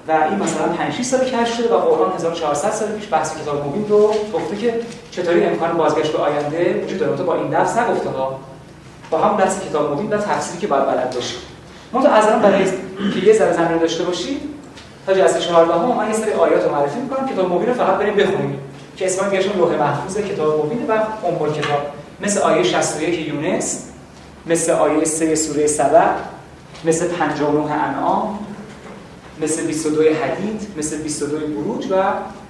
[0.08, 3.66] و این مثلا 5 6 سال کشف شده و قرآن 1400 سال پیش بحث کتاب
[3.66, 4.74] مبین رو گفته که
[5.10, 7.22] چطوری امکان بازگشت به آینده وجود داره.
[7.22, 8.38] با این لفظ نگفته ها.
[9.10, 11.34] با هم درس کتاب مبین و تفسیری که باید بلد باشی.
[11.92, 12.64] ما تو از برای
[13.14, 14.40] که یه ذره زمین داشته باشی
[15.06, 17.28] تا جلسه 14 هم من یه سری آیات رو معرفی می‌کنم.
[17.28, 18.60] کتاب مبین رو فقط بریم بخونیم.
[18.96, 21.80] که اسمش میگه لوح محفوظ کتاب مبین و ام کتاب.
[22.20, 23.84] مثل آیه 61 یونس
[24.46, 26.06] مثل آیه 3 سوره سبع
[26.84, 28.38] مثل 59 انعام
[29.42, 31.94] مثل 22 حدید مثل 22 بروج و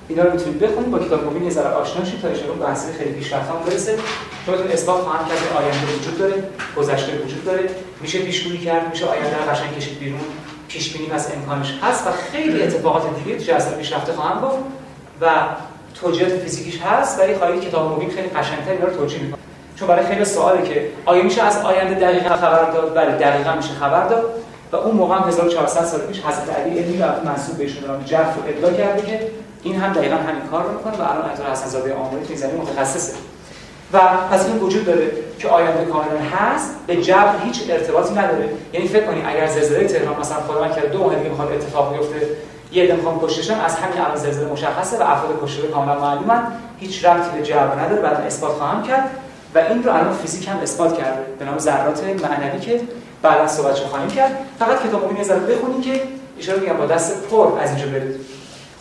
[0.08, 3.10] اینا رو می‌تونید بخونید با کتاب مبین یه ذره آشنا شید تا اشاره بحث خیلی
[3.10, 3.98] پیشرفته هم برسه.
[4.46, 6.34] چون اثبات خواهم کرد آینده وجود داره
[6.76, 7.70] گذشته وجود داره.
[8.00, 10.20] میشه پیشگویی کرد میشه آینده رو قشنگ کشید بیرون.
[10.68, 14.58] پیش بینی از امکانش هست و خیلی اتفاقات دیگه تو جلسه پیشرفته خواهم گفت
[15.20, 15.26] و
[16.00, 19.40] توجیهات فیزیکیش هست ولی خواهید کتاب مبین خیلی قشنگتر اینا رو توجیه می‌کنه.
[19.76, 23.72] چون برای خیلی سواله که آیا میشه از آینده دقیقا خبر داد؟ بله دقیقا میشه
[23.80, 24.24] خبر داد.
[24.72, 28.36] و اون موقع هم 1400 سال پیش حضرت علی علمی رو منصوب بهشون دارم جرف
[28.36, 29.30] رو ادعا کرده که
[29.62, 32.60] این هم دقیقا همین کار رو می‌کنه و الان از حسن زاده آمری تو این
[32.60, 33.12] متخصصه.
[33.92, 33.98] و
[34.30, 38.48] پس این وجود داره که آینده کاملا هست به جبر هیچ ارتباطی نداره.
[38.72, 42.26] یعنی فکر کنی اگر زلزله تهران مثلا خدا کرده دو ماه دیگه می‌خواد اتفاق بیفته
[42.72, 46.42] یه عده می‌خوام کشتشن از همین الان زلزله مشخصه و افراد کشته کاملا معلومن.
[46.80, 49.10] هیچ ربطی به جبر نداره بعد اثبات خواهم کرد.
[49.54, 52.80] و این رو الان فیزیک هم اثبات کرده به نام ذرات معنوی که
[53.22, 54.38] بعدا صحبتش خواهیم کرد.
[54.58, 56.02] فقط کتاب مبین ذره بخونید که
[56.38, 58.20] اشاره میگم با دست پر از اینجا برید.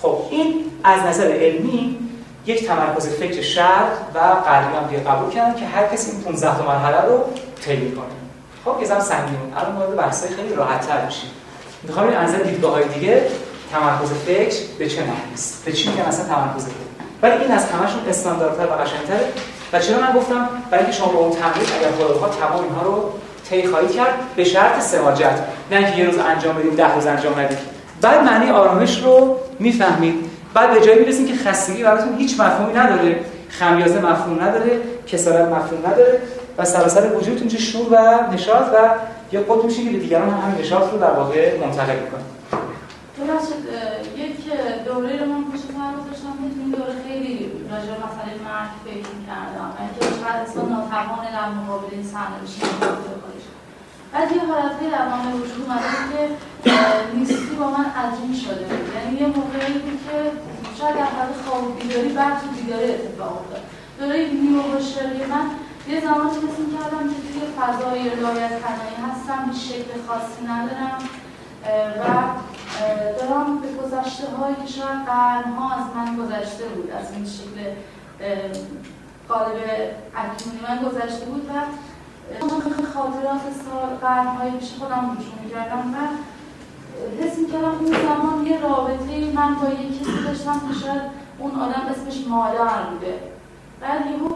[0.02, 1.98] خب این از نظر علمی
[2.46, 6.58] یک تمرکز فکر شرط و قلبی هم دیگه قبول کردن که هر کسی این 15
[6.58, 7.24] تا مرحله رو
[7.62, 8.06] طی کنه
[8.66, 11.30] خب یه سنگین الان وارد بحثای خیلی راحت تر میشیم.
[11.84, 13.28] می‌خوام این از دیدگاه های دیگه
[13.72, 16.74] تمرکز فکر به چه معنی است؟ به چی میگن اصلا تمرکز فکر؟
[17.22, 19.26] ولی این از همشون استانداردتر و قشنگتره.
[19.74, 22.82] و چرا من گفتم؟ برای اینکه شما با اون تمرین اگر خدا بخواد تمام اینها
[22.82, 23.12] رو
[23.50, 25.40] طی خواهید کرد به شرط سماجت.
[25.72, 27.58] نه اینکه یه روز انجام بدیم ده روز انجام ندید
[28.02, 30.16] بعد معنی آرامش رو می‌فهمید.
[30.54, 33.20] بعد به جایی می‌رسیم که خستگی براتون هیچ مفهومی نداره.
[33.50, 36.22] خمیازه مفهوم نداره کسالت مفهوم نداره
[36.58, 38.90] و سراسر وجودتون چه شور و نشاط و
[39.32, 42.22] یا خود میشه که دیگران هم همین نشاط رو در واقع منتقل می‌کنه
[43.18, 43.64] ببخشید
[44.24, 44.36] یک
[44.86, 45.44] دوره رو من
[45.78, 49.70] سر گذاشتم که این دوره خیلی راجع به مسئله مرگ فکر می‌کردم.
[49.80, 52.54] اینکه چقدر انسان ناتوانه در مقابل این خودش
[54.14, 56.30] بعد یه در من وجود اومده که
[57.18, 58.66] نیستی با من عجیب شده.
[58.96, 60.32] یعنی یه موقعی بود که
[60.80, 63.62] شاید در حال خواب بیداری بعد تو بیداری اتفاق افتاد.
[64.00, 65.46] دوره نیمه هوشیاری من
[65.88, 70.98] یه زمان حس کردم که توی فضای رایت تنهایی هستم هیچ شکل خاصی ندارم.
[72.00, 72.04] و
[73.20, 77.58] دارم به گذشته هایی که شاید قرنها از من گذشته بود از این شکل
[79.30, 79.56] قالب
[80.16, 81.52] اکنونی من گذشته بود و
[82.94, 85.98] خاطرات سال قرنهای پیش خودم رجوع می‌کردم و
[87.24, 91.02] حس می‌کردم اون زمان یه رابطه من با یه کسی داشتم که شاید
[91.40, 93.20] اون آدم اسمش مادر بوده.
[93.82, 94.30] بعد یهو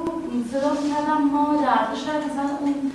[0.52, 1.86] صدا می‌کردم مادر.
[1.92, 2.92] تو شاید مثلا اون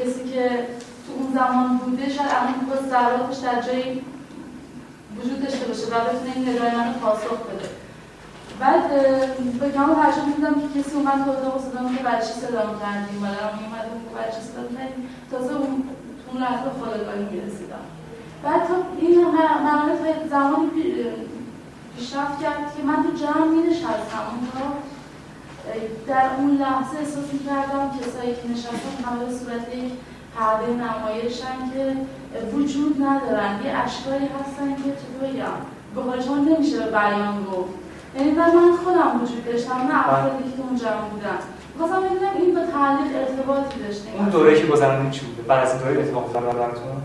[0.00, 0.66] کسی که
[1.06, 4.04] تو اون زمان بوده شاید الان با ذراتش در جایی
[5.16, 7.79] وجود داشته باشه و بتونه این ندای منو پاسخ بده.
[8.60, 8.88] بعد
[9.60, 13.18] به کامل ترجمه دیدم که کسی اومد تو اتاق صدا که برای چی صدا کردیم
[13.20, 15.54] مادرم اومد که برای چی صدا کردیم تازه
[16.28, 17.84] اون لحظه خودگاهی می‌رسیدم.
[18.44, 20.70] بعد تا این مرحله تا زمانی
[21.96, 24.66] پیشرفت کرد که من تو جمع می نشستم اونجا
[26.06, 29.92] در اون لحظه احساس می کردم کسایی که نشستن همه به صورت یک
[30.36, 31.96] پرده نمایشن که
[32.56, 33.60] وجود ندارن.
[33.64, 35.58] یه اشکایی هستن که چطور بگم
[35.94, 37.89] به نمیشه به بیان گفت.
[38.16, 41.38] یعنی من خودم وجود داشتم نه افرادی که اونجا بودن.
[41.78, 45.72] خواستم ببینم این با تعلیق ارتباطی داشته اون دوره که گذروندین چی بوده؟ بعد از
[45.74, 46.96] این دوره اتفاق افتاد براتون؟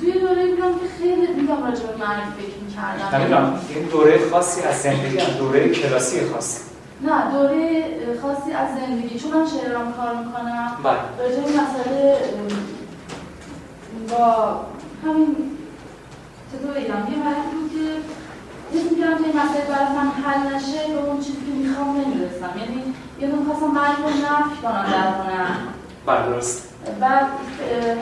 [0.00, 3.16] توی دوره بودم که خیلی میگم راجع به مرگ فکر می‌کردم.
[3.16, 6.60] نمی‌دونم این دوره خاصی از زندگی دوره کلاسی خاصی.
[7.02, 7.84] نه دوره
[8.22, 9.18] خاصی از زندگی.
[9.18, 10.76] چون من شعرام کار می‌کنم.
[10.84, 10.98] بله.
[11.18, 12.16] راجع به مسئله
[14.10, 14.60] با
[15.04, 15.36] همین
[16.52, 17.84] چطور بگم؟ یه مرحله بود که
[18.74, 22.52] حس می‌کردم که این مسئله برای من حل نشه به اون چیزی که می‌خوام نمی‌رسم.
[22.60, 22.78] یعنی
[23.20, 25.56] یه دون خواستم مرگ رو نفی کنم در کنم
[26.06, 26.68] بله درست
[27.00, 27.26] بعد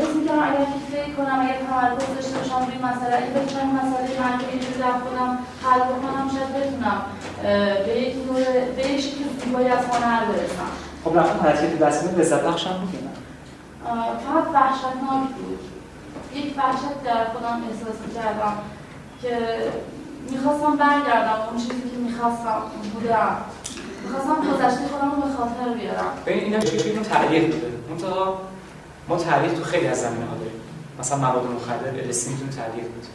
[0.01, 4.09] حس می‌کردم اگر که فکر کنم اگر تمرکز داشته باشم روی مسئله اگه بتونم مسئله
[4.21, 6.99] مرگ رو یه جوری در خودم حل بکنم شاید بتونم
[7.87, 8.43] به یک نوع
[8.77, 10.71] به یک شکل زیبایی از هنر برسم.
[11.05, 13.11] خب رفتم که دست میده لذت بخش هم بود
[14.27, 15.61] فقط وحشتناک بود.
[16.35, 18.55] یک وحشت در خودم احساس می‌کردم
[19.23, 19.39] که
[20.31, 22.62] می‌خواستم برگردم اون چیزی که می‌خواستم
[22.95, 23.37] بودم.
[24.05, 26.12] می‌خواستم گذشته خودم رو به خاطر بیارم.
[26.27, 27.73] ببین اینا چه چیزی؟ تعریف بوده.
[27.91, 28.41] منتها
[29.09, 30.61] ما تعریف تو خیلی از زمینه ها داریم.
[31.01, 33.07] مثلا مواد مخدر الستی می‌تونه تعریف بود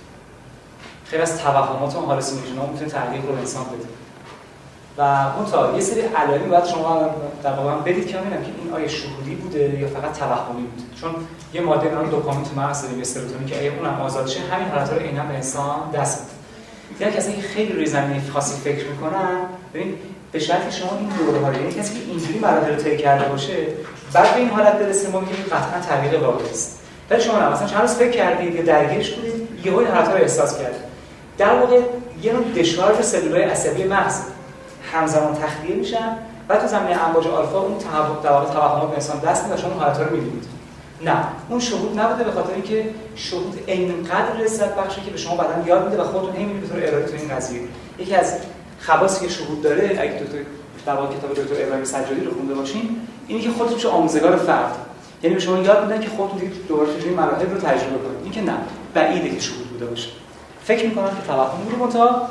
[1.06, 3.88] خیلی از توهمات اون هالوسینوژن ها می‌تونه تعریف رو انسان بده.
[4.98, 7.10] و اون یه سری علائمی باید شما
[7.44, 11.16] در واقع بدید که ببینم که این آیا شهودی بوده یا فقط توهمی بود چون
[11.54, 14.94] یه ماده نام دوپامین تو مغز داریم استروتونین که اگه اونم آزاد شه همین حالت
[14.94, 16.35] رو عینا به انسان دست
[16.96, 19.40] میده یعنی کسی که خیلی روی زمین خاصی فکر می‌کنن
[19.74, 19.96] ببین
[20.32, 23.54] به شرطی شما این دوره ها یعنی کسی که اینجوری مراحل رو طی کرده باشه
[24.14, 26.80] بعد به این حالت برسه ما میگیم قطعا تغییر واقعی است.
[27.10, 30.16] ولی شما نه مثلا چند روز فکر کردید یا درگیرش بودید یهو این حالت رو
[30.16, 30.82] احساس کردید.
[31.38, 31.80] در واقع
[32.24, 34.22] یه نوع دشارژ سلولای عصبی مغز
[34.94, 36.18] همزمان تخلیه میشن
[36.50, 37.78] و تو زمینه امواج آلفا اون
[38.24, 40.55] در واقع توهمات انسان دست میده شما حالت رو می‌بینید.
[41.02, 41.18] نه.
[41.50, 45.86] اون شهود نبوده به خاطر اینکه شهود اینقدر لذت بخشه که به شما بدن یاد
[45.86, 47.62] میده و خودتون همین به طور ارائه تو این قضیه.
[48.00, 48.34] یکی از
[48.80, 50.22] خواصی که شهود داره اگه
[50.86, 54.76] در واقع کتاب دکتر ابراهیم سجادی رو خونده باشین اینی که خودتون چه آموزگار فرد.
[55.24, 58.24] یعنی به شما یاد میدن که خودتون دیگه دوباره چجوری مراحل رو تجربه کنید.
[58.24, 58.58] این که نه
[58.94, 60.10] بعیده که شهود بوده باشه.
[60.64, 62.30] فکر می‌کنم که توهم رو متا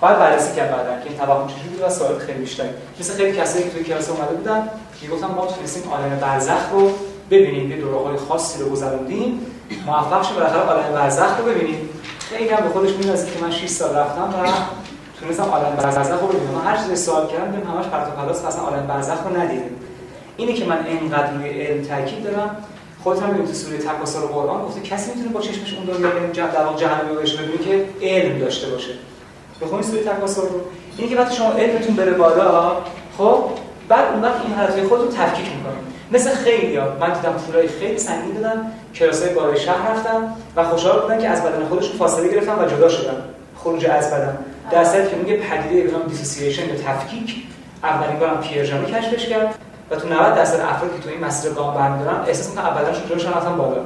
[0.00, 2.68] باید بررسی کرد بعدن که این توهم چجوری بوده و سوال خیلی بیشتری.
[3.00, 4.68] مثل خیلی کسایی که توی کلاس اومده بودن
[5.00, 6.92] که گفتم ما تونستیم عالم برزخ رو
[7.30, 9.40] ببینیم یه دوره‌های خاصی رو گذروندیم
[9.86, 11.88] موفق شد بالاخره عالم برزخ رو ببینیم.
[12.18, 14.48] خیلی هم به خودش می‌نازید که من 6 سال رفتم و
[15.20, 16.62] تونستم عالم برزخ رو ببینم.
[16.64, 19.62] هر چیزی سوال کردم همش پرت و پلاس اصلا عالم برزخ رو ندیدم.
[20.36, 22.56] اینه که من اینقدر روی علم تاکید دارم
[23.02, 26.64] خودت هم تو سوره تکاسر قرآن گفته کسی می‌تونه با چشمش اون دنیا ببینه در
[26.64, 28.90] واقع جهنم رو ببینه که علم داشته باشه.
[29.62, 30.60] بخونید سوره تکاسر رو.
[30.96, 32.76] اینه که وقتی شما علمتون بره بالا
[33.18, 33.44] خب
[33.88, 36.86] بعد اون وقت این حالتهای خودتون تفکیک می‌کنید مثل خیلی ها.
[37.00, 41.42] من دیدم پولای خیلی سنگین دادن کلاسای بالای شهر رفتن و خوشحال بودن که از
[41.42, 43.22] بدن خودشون فاصله گرفتن و جدا شدن.
[43.56, 44.38] خروج از بدن.
[44.70, 47.46] در که میگه پدیده به نام دیسوسییشن یا تفکیک.
[47.82, 49.54] اولین بارم پیرژانی کشفش کرد
[49.90, 53.32] و تو 90 درصد افرادی که تو این مسیر گام برمی‌دارن احساس می‌کنن بدنشون جلوشون
[53.32, 53.80] رفتن بالا.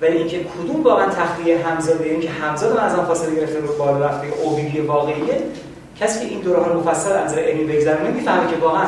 [0.00, 4.26] ولی اینکه کدوم واقعا تخلیه همزاده اینکه همزاد از هم فاصله گرفته رو بالا رفته
[4.42, 5.42] اوبیلی واقعیه
[6.00, 8.86] کسی که این دوره ها رو مفصل از نظر علمی بگذرونه می‌فهمه که واقعا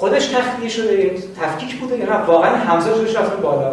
[0.00, 3.72] خودش تخلیه شده تفکیک بوده یا نه واقعا همزاد جلوش رفته بالا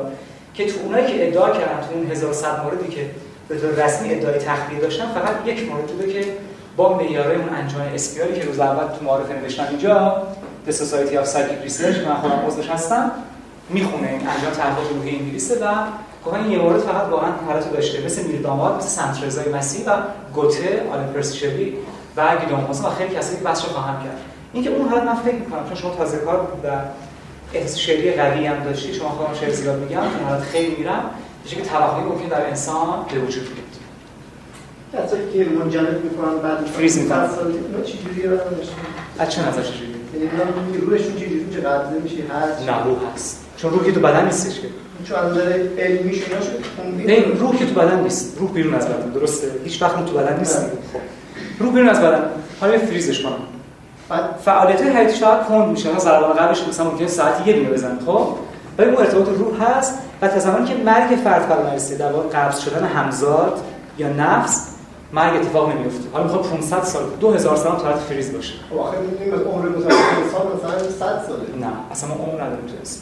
[0.53, 3.09] که تو اونایی که ادعا کردن تو اون 1100 موردی که
[3.47, 6.25] به طور رسمی ادعای تخلیه داشتن فقط یک مورد بوده که
[6.77, 10.23] با معیارهای اون انجام اسپیالی که روز اول تو معارفه نوشتم اینجا
[10.67, 13.11] The Society of Psychic Research من خودم عضوش هستم
[13.69, 15.73] می‌خونه این انجام تحقیق روحی انگلیسه و
[16.25, 19.49] گفتن یه مورد فقط واقعا حالت داشته مثل میر داماد مثل سنت رضای
[19.87, 19.97] و
[20.33, 21.73] گوته آلن پرسیشلی
[22.17, 24.17] و گیدون و خیلی کسایی بحث خواهم کرد.
[24.53, 26.67] اینکه اون حالت من فکر می‌کنم چون شما تازه کار و
[27.53, 31.09] احساس شعری قوی هم داشتی شما خودم شعر زیاد میگم این حالت خیلی میرم
[31.43, 35.07] میشه که توهمی ممکن در انسان به وجود بیاد.
[35.07, 37.29] کسایی که منجمد می‌کنن بعد فریز می‌کنن
[37.85, 38.39] چه جوریه
[39.19, 43.45] از چه نظر چجوری؟ یعنی روحشون چجوری چه قبضه میشه هست نه روح هست.
[43.57, 44.67] چون روح که تو بدن نیستش که.
[45.03, 46.21] چون از نظر علمی
[47.05, 48.37] نه روح که تو بدن نیست.
[48.39, 49.09] روح بیرون از بدن.
[49.09, 50.57] درسته؟ هیچ وقت تو بدن نیست.
[50.59, 50.99] خب.
[51.59, 52.23] روح بیرون از بدن.
[52.59, 53.39] حالا فریزش کنم.
[54.45, 55.89] فعالیت حیاتی شاید کند میشه.
[55.89, 57.99] مثلا ضربان قلبش مثلا ممکنه ساعتی یه دونه بزنه.
[58.05, 58.27] خب؟
[58.77, 62.29] ولی اون ارتباط روح هست و تا زمانی که مرگ فرد فرا نرسه در واقع
[62.29, 63.61] قبض شدن همزاد
[63.97, 64.67] یا نفس
[65.13, 68.53] مرگ اتفاق نمیفته حالا می‌خواد 500 سال 2000 سال طرف فریز باشه.
[68.69, 71.65] خب آخه می‌دونیم از عمر انسان مثلا 100 ساله.
[71.65, 72.99] نه اصلا ما عمر نداریم تو اسم.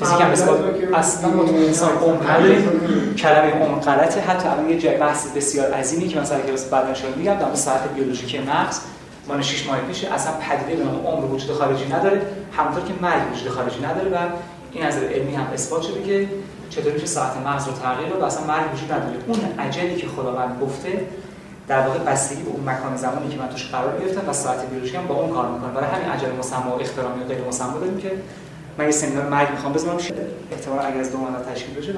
[0.00, 0.58] فیزیک هم اثبات
[0.94, 3.14] اصلا ما تو انسان عمر نداریم.
[3.18, 4.20] کلمه عمر غلطه.
[4.20, 7.54] حتی الان یه جای بحث بسیار عظیمی که مثلا کلاس بعد انشاء میگم در مورد
[7.54, 8.80] ساعت بیولوژیکی مغز
[9.28, 12.22] مال 6 ماه پیش اصلا پدیده به نام عمر وجود خارجی نداره
[12.56, 14.16] همونطور که مرگ وجود خارجی نداره و
[14.72, 16.28] این از علمی هم اثبات شده که
[16.70, 19.16] چطور میشه ساعت مغز رو تغییر داد و اصلا مرگ وجود نداره.
[19.26, 21.06] اون اجلی که خداوند گفته
[21.68, 24.96] در واقع بستگی به اون مکان زمانی که من توش قرار گرفتم و ساعت بیولوژیکی
[24.96, 27.98] هم با اون کار می‌کنه برای همین اجل مسمى و اخترامی و غیر مسمى داریم
[27.98, 28.12] که
[28.78, 29.96] من یه سمینار مرگ می‌خوام بزنم.
[30.52, 31.94] احتمال اگر از دو ماه تشکیل بشه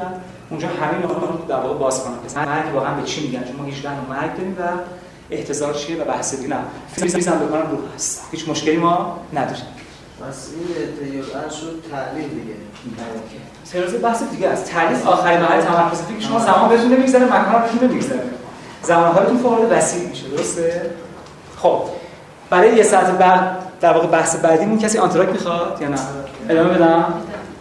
[0.51, 2.45] اونجا همین رو در واقع باز کنم.
[2.47, 4.63] مرگ واقعا به چی میگن؟ چون ما 18 مرگ داریم و
[5.31, 6.57] احتضار چیه و بحث دیگه نه
[6.93, 9.65] فیزیک هم بکنم روح هست هیچ مشکلی ما نداریم
[10.29, 10.49] پس
[11.01, 12.55] این شد تعلیم دیگه.
[13.65, 14.65] سرازه بحث دیگه است.
[14.65, 18.23] تعلیم آخرین مرحله تمرکز فکر شما زمان بهتون نمیگذره مکان بهتون نمیگذره.
[18.83, 20.29] زمان هاتون فوق وسیع میشه.
[20.29, 20.91] درسته؟
[21.57, 21.83] خب.
[22.51, 25.99] برای یه ساعت بعد در واقع بحث بعدیمون کسی آنتراک می‌خواد یا نه؟
[26.49, 27.05] ادامه بدم؟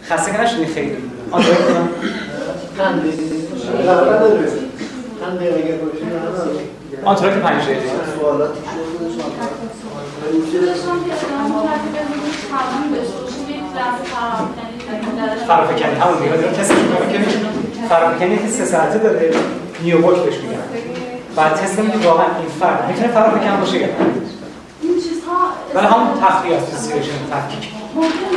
[0.09, 0.97] خسته نشدین؟ خیلی
[1.31, 1.89] آنتراک بدم
[7.05, 7.63] چند دقیقه نداره چند دقیقه.
[7.63, 7.81] اگر باشه نداره آنتراک 5 دقیقه
[8.19, 8.59] سوالاتی
[8.99, 9.29] خودشان
[11.05, 12.19] که ادامه کردی بدون
[12.51, 17.31] تمام داشته باشیم یک لحظه فراکنی فرافکنی همون دارم کسی که میگه
[17.89, 19.31] فرافکنی که سه ساعته داره
[19.83, 20.63] نیوبوک بهش میگن.
[21.35, 23.93] بعد تست میگه واقعا این فرد می‌تونه فرافکن باشه یا نه؟
[24.81, 25.37] این چیزها
[25.75, 27.82] ولی همون تخلیه است سیچویشن تفکیک.
[27.95, 28.29] ممکن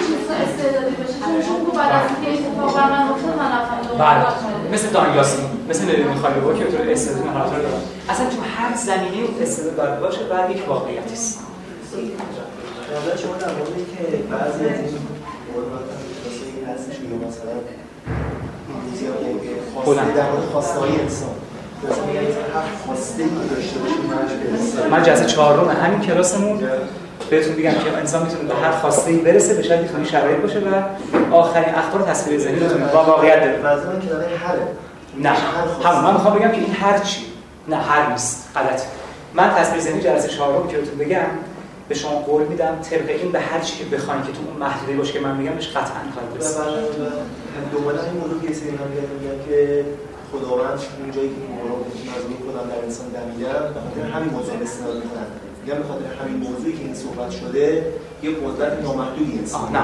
[0.44, 4.18] استعدادی چون چون بعد از اینکه اتفاق بر من افتاد من رفتم بله.
[4.18, 8.26] دنبال مثل دان یاسین مثل نوید میخوالی با که تو استعداد مهارت رو دارن اصلا
[8.26, 11.40] تو هر زمینه اون استعداد باید باشه و یک واقعیتی است.
[12.96, 14.98] نظر شما در مورد که بعضی از این
[16.56, 17.54] این هستش که مثلا
[24.90, 26.62] من جلسه چهارم همین کلاسمون.
[27.30, 30.58] بهتون میگم که انسان می‌تونه به هر خواسته ای برسه به شرطی که شرایط باشه
[30.58, 30.82] و
[31.34, 33.70] آخرین اخبار تصویر ذهنی بتونه با واقعیت داره من
[34.46, 34.68] هره
[35.18, 35.30] نه
[35.84, 37.20] همون من می‌خوام بگم که این هر چی.
[37.68, 38.48] نه هر نیست.
[38.54, 38.82] غلط.
[39.34, 41.26] من تصویر ذهنی جلسه چهارم که بهتون بگم
[41.88, 44.96] به شما قول میدم طبق این به هر چی که بخواین که تو اون محدوده
[44.96, 46.62] باشه که من میگم بهش قطعا خواهید رسید
[47.72, 48.76] دوباره این موضوع که سری هم
[49.48, 49.84] که
[50.32, 51.76] خداوند اون جایی که مورا
[52.10, 55.45] مظلوم خودم در انسان دمیدم به خاطر همین موضوع استناد می‌کنن.
[55.66, 57.86] میگن به خاطر همین موضوعی که این صحبت شده
[58.22, 59.82] یه قدرت نامحدودی انسان نه.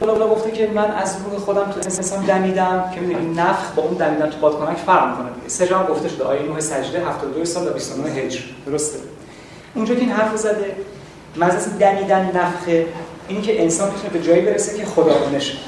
[0.00, 3.94] خدا گفته که من از روح خودم تو انسان دمیدم که می‌دونی نفخ با اون
[3.94, 5.34] دمیدن تو بادکنک فرق می‌کنه.
[5.34, 8.40] دیگه سه جا هم گفته شده آیه 9 سجده 72 سال تا 29 هجر.
[8.66, 8.98] درسته.
[9.74, 10.76] اونجا که این حرف زده
[11.36, 12.86] مزاس دمیدن نفخه
[13.28, 15.58] اینی که انسان می‌تونه به جایی برسه که خداگونه شه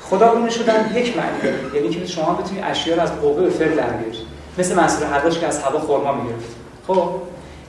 [0.00, 1.76] خداگونه شدن یک معنی داره.
[1.76, 4.18] یعنی که شما بتونی اشیا رو از قوه به فعل در بیاری.
[4.58, 6.56] مثل منصور حداش که از هوا خرما می‌گرفت.
[6.86, 7.08] خب؟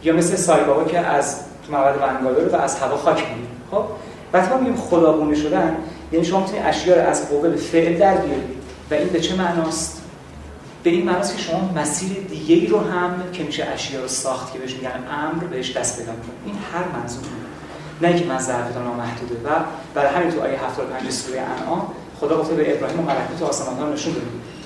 [0.04, 1.38] یا مثل سایبابا که از
[1.68, 3.24] تو معبد بنگالور و از هوا خاک
[3.72, 3.84] خب؟
[4.34, 5.78] وقتی ما میگیم خداگونه شدن
[6.12, 8.58] یعنی شما می‌تونید اشیا رو از قوه به فعل در بیاری
[8.91, 10.01] و این به چه معناست؟
[10.84, 14.60] به این معناست که شما مسیر دیگه رو هم که میشه اشیا رو ساخت که
[14.60, 17.24] بهش میگن امر بهش دست پیدا کنید این هر منظور
[18.01, 19.49] نه اینکه من ظرف نامحدوده و
[19.95, 21.88] برای همین تو آیه 75 سوره انعام
[22.20, 24.14] خدا گفته به ابراهیم ملکوت آسمان ها نشون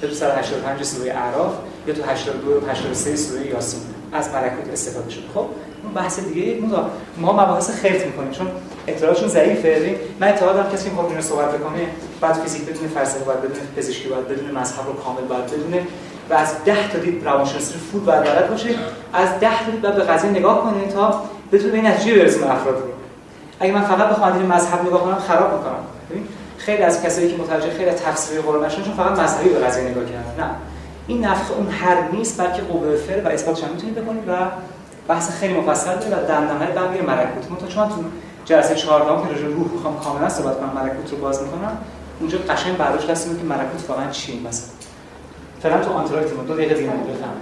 [0.04, 1.54] یا تو سر 85 سوره اعراف
[1.88, 3.97] یا تو 82 و 83 سوره یاسین.
[4.14, 5.24] از ملکوت استفاده شده.
[5.34, 5.46] خب
[5.84, 8.48] اون بحث دیگه ما ما مباحث خرت می‌کنیم چون
[8.88, 9.96] اطلاعاتشون ضعیفه.
[10.20, 11.88] من اعتقاد دارم کسی می‌خواد اینو صحبت بکنه
[12.22, 15.88] بعد فیزیک بدونه فلسفه باید بدونه پزشکی باید بدونه مذهب رو کامل باید بدونه
[16.30, 18.70] و از 10 تا دید روانشناسی رو فود باید بلد باشه.
[19.14, 22.52] از 10 تا دید باید به قضیه نگاه کنه تا بتونه به این نتیجه برسونه
[22.52, 22.76] افراد.
[22.76, 22.84] رو
[23.60, 25.84] اگه من فقط بخوام از مذهب نگاه کنم خراب می‌کنم.
[26.10, 26.28] ببین
[26.58, 30.44] خیلی از کسایی که متوجه خیلی تفسیر قرآن چون فقط مذهبی به قضیه نگاه کردن
[30.44, 30.50] نه.
[31.08, 34.32] این نفخ اون هر نیست بلکه قوه فعل و اثباتش هم می‌تونید بکنید و
[35.08, 37.96] بحث خیلی مفصل داره و دندانه بعد میره ملکوت من تا چون تو
[38.46, 41.78] جلسه 14 که راجع روح می‌خوام کاملا صحبت کنم ملکوت رو باز می‌کنم.
[42.20, 44.70] اونجا قشنگ برداشت دست که ملکوت واقعا چیه مثلا
[45.62, 47.38] فعلا تو آنتراکت دو دقیقه دیگه بفهم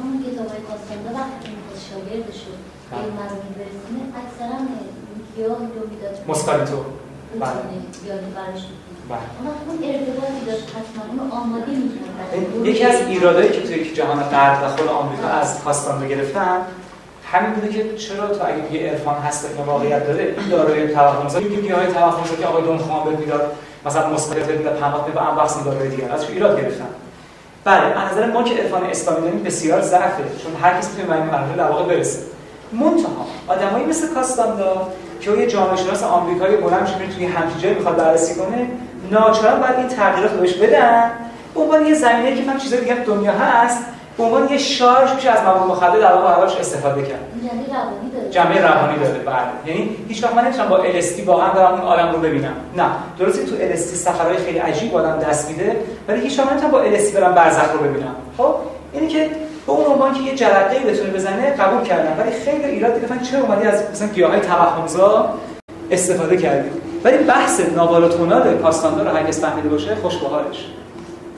[0.00, 2.52] همون کتاب های کاسندا وقتی که می‌خواد شاگردش رو
[2.90, 4.58] به این مرامین برسونه اکثرا
[5.36, 6.24] گیاه رو می‌داد.
[6.28, 6.76] مسکالیتو.
[7.40, 7.52] بله.
[8.36, 8.62] برش
[9.10, 14.68] اون ارتباطی داشت حتما اونو آماده می‌کرد یکی از ایرادایی که توی جهان غرب و
[14.68, 16.60] خود آمریکا از کاستاندا گرفتن
[17.32, 21.38] همین بوده که چرا تو اگه یه عرفان هست که واقعیت داره این دارای توهمزا
[21.38, 23.52] میگه گیاه توهمزا که آقای دون خان بهت می‌داد
[23.86, 26.12] مثلا مثبت می‌داد پمات به انبخس دارای دیگه.
[26.12, 26.88] ازش ایراد گرفتن؟
[27.64, 31.22] بله از نظر ما که عرفان اسلامی داریم بسیار ضعفه چون هر کسی می‌تونه به
[31.22, 32.18] این مرحله در واقع برسه.
[32.72, 34.88] منتها آدمایی مثل کاستاندا
[35.20, 38.68] که یه جامعه شناس آمریکایی بلند شده توی همچین جایی می‌خواد بررسی کنه
[39.10, 41.10] ناچارا باید این تغییرات رو بهش بدن.
[41.54, 43.84] به عنوان یه زمینه که من چیزای دیگه دنیا هست
[44.16, 47.20] به عنوان یه شارژ میشه از مواد مخدر در واقع ازش استفاده کرد.
[47.76, 48.30] روانی داره.
[48.30, 49.74] جنبه روانی داره بله.
[49.74, 52.52] یعنی هیچ وقت من نمی‌تونم با LSD واقعا دارم اون عالم رو ببینم.
[52.76, 52.84] نه.
[53.18, 55.76] درسته تو LSD سفرهای خیلی عجیب آدم دست میده
[56.08, 58.14] ولی هیچ وقت نمی‌تونم با LSD برم برزخ رو ببینم.
[58.36, 58.54] خب؟
[58.92, 59.30] اینی که
[59.66, 62.22] به اون عنوان که یه جرقه بتونه بزنه قبول کردم.
[62.22, 65.34] ولی خیلی ایراد گرفتن چرا اومدی از مثلا گیاهای توهمزا
[65.90, 66.70] استفاده کردی؟
[67.06, 70.66] ولی بحث ناوال و تونال پاستاندار رو هرگز فهمیده باشه بهارش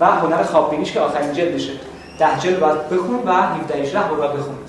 [0.01, 1.73] و هنر خواببینیش که آخرین جلدشه.
[2.19, 4.69] ده جلد باید بخونید و 17 18 بار باید بخونید.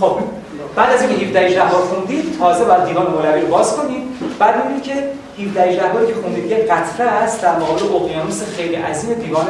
[0.00, 0.18] خب
[0.76, 4.02] بعد از اینکه 17 18 بار خوندید تازه باید دیوان مولوی رو باز کنید.
[4.38, 4.94] بعد می‌بینید که
[5.38, 9.46] 17 18 باری که خوندید یه قطره است در مقابل اقیانوس خیلی عظیم دیوان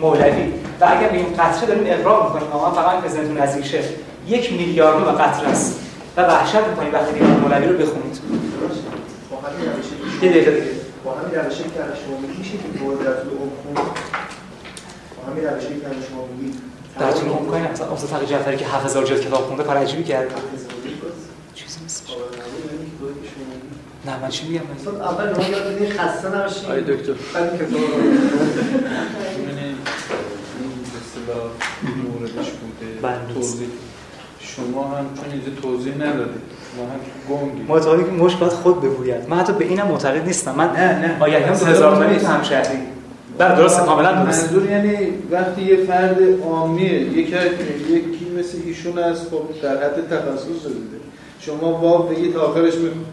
[0.00, 0.52] مولوی.
[0.80, 3.74] و اگر به این قطره داریم اقرار می‌کنیم ما فقط به ذهنتون نزدیک
[4.28, 5.80] یک میلیاردم قطره است.
[6.16, 8.18] و وحشت می‌کنید وقتی دیوان مولوی رو بخونید.
[10.22, 10.72] یه دقیقه دیگه
[11.04, 13.16] با همین روشی که الان شما میگی میشه که برد از
[13.62, 13.82] خون با
[15.32, 16.58] همین روشی که الان شما میگی
[16.98, 20.04] در طول عمر کنید مثلا استاد تقی جعفری که 7000 جلد کتاب خونده کار عجیبی
[20.04, 20.30] کرد.
[21.54, 22.06] چیزی نیست.
[24.06, 26.70] نه من چی میگم؟ مثلا اول ما یاد بدین خسته نباشین.
[26.70, 27.12] آی دکتر.
[27.34, 27.64] بعد به
[31.00, 31.50] اصطلاح
[32.04, 33.00] موردش بوده.
[33.02, 33.34] بله.
[33.34, 33.68] توضیح.
[34.40, 36.42] شما هم چون اینجا توضیح ندادید.
[37.68, 39.28] معتقدی که مشک باید خود بگوید.
[39.28, 40.54] من حتی به اینم معتقد نیستم.
[40.56, 41.22] من نه نه.
[41.22, 42.78] آگهی هم هزار تومانی تو همشهری.
[43.38, 43.82] بله درسته.
[43.82, 44.44] کاملا درسته.
[44.44, 44.96] منظور یعنی
[45.30, 47.28] وقتی یه فرد عامیه یک
[47.90, 51.04] یکی مثل ایشون از خب در حد تخصص دیده
[51.40, 53.04] شما واو بگید آخرش می‌خواد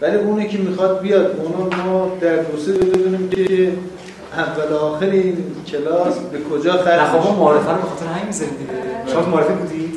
[0.00, 3.72] ولی اونی که می‌خواد بیاد اونو ما در دوسته بدونیم که
[4.36, 7.36] اول آخر این کلاس به کجا خرج خب ما میشه.
[7.36, 8.72] معارفه رو به خاطر همین می‌ذاریم دیگه
[9.12, 9.94] شما تو معارفه بودید؟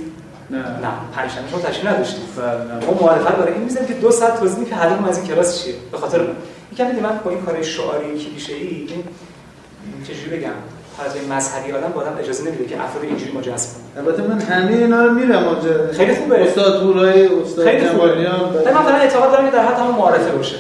[0.54, 0.60] نه.
[0.60, 1.60] نه پنجشنبه شما
[2.38, 2.86] بله، نه.
[2.86, 5.74] ما رو برای این می‌ذاریم که دو ساعت توضیح که هدفم از این کلاس چیه.
[5.92, 6.36] به خاطر اون
[6.74, 9.04] یکم دیدی من با این کار شعاری کلیشه‌ای این
[10.08, 10.50] چجوری بگم؟
[11.06, 14.06] از این مذهبی آدم با آدم اجازه نمیده که افراد اینجوری ما جذب کنه.
[14.06, 16.44] البته من همه اینا رو میرم آنجا خیلی خوبه.
[16.44, 20.56] استاد هورای استاد جمالیان ولی من فعلا اعتقاد دارم که در حد همون معارفه باشه.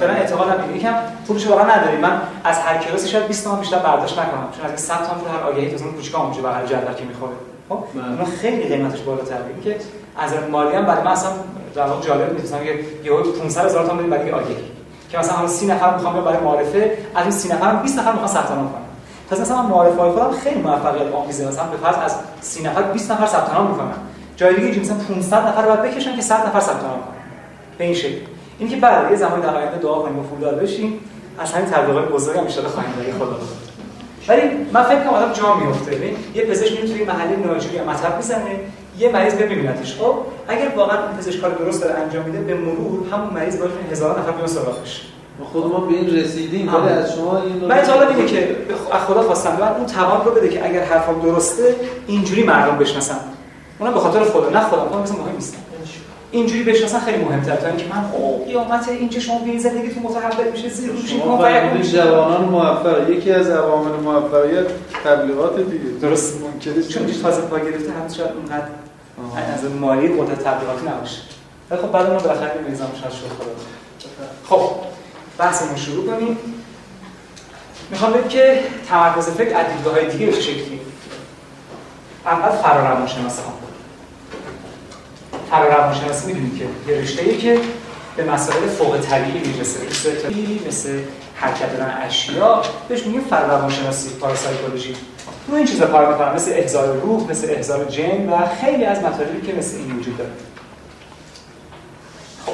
[0.00, 0.94] فعلا اعتقادم اینه یکم
[1.26, 4.48] پولش واقعا نداریم من از هر کلاسی شاید 20 تومن بیشتر برداشت نکنم.
[4.56, 7.04] چون از این 100 تومن پول هر آگهی تو اون کوچیکا اونجا بغل جدول که
[7.04, 7.32] می‌خوره.
[7.68, 8.10] خب بله.
[8.10, 9.76] اونا خیلی قیمتش بالاتره این که
[10.18, 11.30] از مالی هم برای من اصلا
[11.76, 12.44] واقع جالب نیست.
[12.44, 14.56] مثلا یه یهو 500 هزار بدیم برای آگهی.
[15.10, 18.28] که مثلا حالا 30 نفر می‌خوام برای معارفه از این 30 نفر 20 نفر می‌خوان
[18.28, 18.82] ثبت نام کنن.
[19.30, 22.82] پس مثلا من معارفه های خودم خیلی موفقیت آمیزه مثلا به فرض از 30 نفر
[22.82, 23.92] 20 نفر ثبت نام می‌کنن.
[24.36, 27.16] جای دیگه اینجوری مثلا 500 نفر رو باید بکشن که 100 نفر ثبت نام کنن.
[27.78, 28.20] به این شکل.
[28.58, 31.00] این که بعد یه زمانی در آینده دعا کنیم و پولدار بشیم
[31.38, 33.36] از همین تبلیغات بزرگ هم ان خواهیم داری خدا
[34.28, 35.90] ولی من فکر کنم آدم جا میفته.
[35.90, 38.60] ببین یه پزشک میره توی محله ناجوری مطب می‌زنه
[38.98, 39.94] یه مریض ببینتش.
[39.94, 40.14] خب
[40.48, 44.18] اگر واقعا اون پزشک کار درست داره انجام میده به مرور همون مریض باید هزاران
[44.18, 45.02] نفر بیان سراغش.
[45.52, 46.74] خود ما به این رسیدیم.
[46.74, 48.56] ولی از شما این من حالا اینه که
[48.92, 51.74] از خدا خواستم من اون توان رو بده که اگر حرفم درسته
[52.06, 53.18] اینجوری مردم بشناسن.
[53.78, 55.56] اونم به خاطر خدا نه خودم خودم مثلا مهم نیست.
[56.36, 60.68] اینجوری بشناسن خیلی مهمتره تا اینکه من او قیامت اینجا شما به زندگیتون متحول میشه
[60.68, 64.66] زیر شما فرمودید جوانان موفق یکی از عوامل موفقیت
[65.04, 65.84] تبلیغات دیگه.
[66.02, 66.40] درست.
[66.40, 68.68] ممکنه چون این تازه پا گرفته هم شاید اونقدر
[69.54, 71.20] از مالی قدرت تبلیغاتی نباشه.
[71.70, 73.28] ولی خب بعد ما بالاخره می‌ریزم شاید شد.
[73.38, 74.70] خدا خب
[75.38, 76.38] بحثمون شروع کنیم.
[77.90, 80.80] می‌خوام بگم که تمرکز فکر از دیدگاه‌های دیگه به چه شکلی.
[82.26, 83.55] اول فرا روانشناسی ها
[85.50, 87.60] فرا روانشناسی می‌دونید که یه رشته‌ای که
[88.16, 89.80] به مسائل فوق طبیعی می‌رسه.
[90.68, 90.98] مثل
[91.34, 94.96] حرکت دادن اشیا بهش میگیم فرا روانشناسی پاراسایکولوژی.
[95.48, 99.46] رو این چیزا کار می‌کنن مثل احضار روح مثل احضار جن و خیلی از مطالبی
[99.46, 100.30] که مثل این وجود داره.
[102.46, 102.52] خب.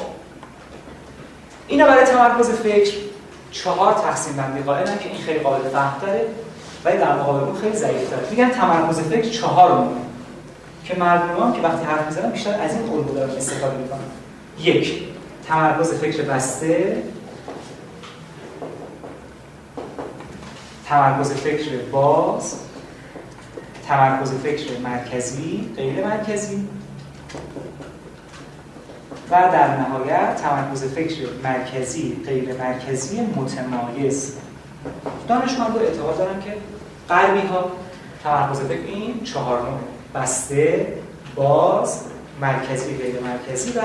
[1.67, 2.93] اینا برای تمرکز فکر
[3.51, 6.25] چهار تقسیم بندی قائلن که این خیلی قابل فهم داره
[6.85, 10.02] ولی در مقابل اون خیلی ضعیف داره میگن تمرکز فکر چهار مونه
[10.85, 13.99] که مردمان که وقتی حرف می‌زنن بیشتر از این الگو دارن استفاده می‌کنن.
[14.59, 15.03] یک
[15.47, 17.03] تمرکز فکر بسته.
[20.85, 22.59] تمرکز فکر باز.
[23.87, 25.73] تمرکز فکر مرکزی.
[25.77, 26.67] غیر مرکزی.
[29.31, 34.35] و در نهایت تمرکز فکر مرکزی غیر مرکزی متمایز.
[35.27, 36.57] دانشمندان اعتقاد دارن که
[37.09, 37.71] غربی ها
[38.23, 39.79] تمرکز فکر این چهار نوع
[40.15, 40.87] بسته
[41.35, 41.99] باز
[42.41, 43.81] مرکزی غیر مرکزی و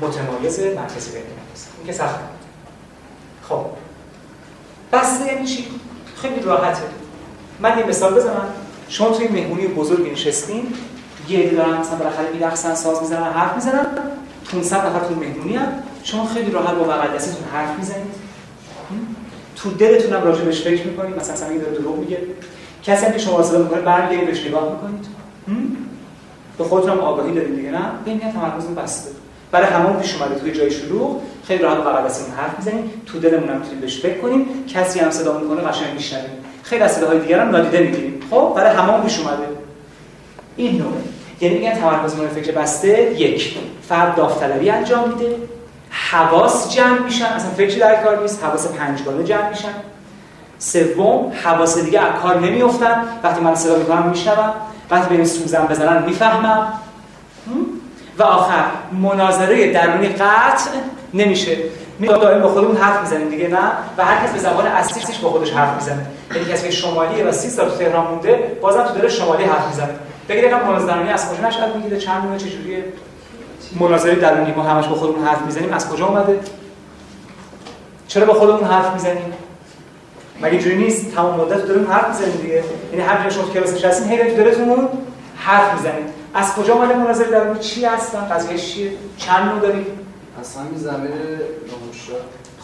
[0.00, 1.66] متمایز مرکزی غیر مرکزی.
[1.78, 2.14] این که سخت
[3.48, 3.66] خب.
[4.92, 5.66] بسته یعنی چی؟
[6.16, 6.82] خیلی راحته.
[7.60, 8.48] من یه مثال بزنم.
[8.88, 10.74] شما توی مهمونی بزرگ نشستین
[11.28, 13.86] یه عده دارن مثلا بالاخره میرقصن ساز می‌زنن حرف می‌زنن.
[14.52, 18.14] 500 نفر تو مهمونی هم شما خیلی راحت با بغل دستتون حرف می‌زنید.
[19.56, 21.16] تو دلتون هم راجع بهش فکر می‌کنید.
[21.16, 22.18] مثلا سمی داره دروغ میگه.
[22.82, 25.06] کسی هم که شما صدا می‌کنه برمیگردید بهش نگاه می‌کنید.
[26.58, 29.10] به خودتون آگاهی دارید دیگه نه؟ ببین تمرکزتون بسته.
[29.50, 33.48] برای همون پیش اومده توی جای شلوغ خیلی راحت بغل دستمون حرف می‌زنیم تو دلمون
[33.48, 36.30] هم می‌تونیم بهش فکر کنیم کسی هم صدا می‌کنه قشنگ میشنویم.
[36.62, 38.20] خیلی از صداهای دیگر هم نادیده می‌گیریم.
[38.30, 39.48] خب برای همون پیش اومده.
[40.56, 41.00] این نوعه
[41.40, 43.58] یعنی میگن تمرکز فکر بسته یک.
[43.88, 45.36] فرد داوطلبی انجام میده.
[45.90, 47.24] حواس جمع میشن.
[47.24, 49.74] اصلا فکری در کار نیست؟ حواس پنجگانه جمع میشن.
[50.58, 53.04] سوم حواس دیگه از کار نمیافتن.
[53.22, 54.52] وقتی من صدا می‌کنم میشنوم.
[54.90, 56.72] وقتی به سوزن بزنن می‌فهمم.
[58.18, 60.70] و آخر مناظره درونی قطع
[61.14, 61.56] نمیشه.
[61.98, 65.30] می دائم با خودمون حرف می‌زنیم دیگه نه؟ و هر کس به زبان اصلیش با
[65.30, 66.06] خودش حرف می‌زنه.
[66.34, 69.66] یعنی کسی که شمالیه و 30 سال تو تهران مونده بازم تو دل شمالی حرف
[69.66, 69.90] می‌زنه.
[70.28, 72.84] بگید یکم مناظره درونی از کجا نشأت می‌گیره چند نوع جوریه؟
[73.80, 76.40] مناظره درونی ما همش با خودمون حرف می‌زنیم از کجا اومده؟
[78.08, 79.32] چرا با خودمون حرف می‌زنیم؟
[80.42, 82.64] مگه جوری نیست؟ تمام مدت داریم حرف می‌زنیم دیگه.
[82.92, 84.88] یعنی هر شما تو کلاس نشستین هی تو دلتون
[85.36, 86.06] حرف می‌زنید.
[86.34, 89.86] از کجا اومده مناظره درونی چی هستن؟ قضیه چیه؟ چند نوع داریم؟
[90.40, 92.12] از همین زمین نموشا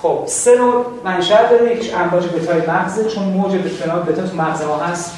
[0.03, 1.73] خب سه نوع منشأ داره.
[1.73, 5.12] یکیش امواج بتای مغزه چون موج بتا بتا تو مغز ما هست.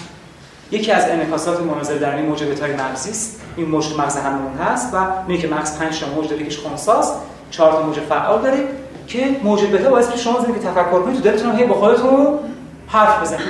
[0.71, 3.41] یکی از انعکاسات مناظره درونی موج بتای مغزی است.
[3.57, 4.97] این موج مغز هممون هست و
[5.29, 7.15] میگه که مغز 5 تا موج داره یکیش خنثاست
[7.51, 8.59] 4 تا موج فعال داره.
[9.07, 12.39] که موج بتا باعث میشه شما زندگی تفکر کنید تو دلتون هی با خودتون
[12.87, 13.47] حرف بزنید.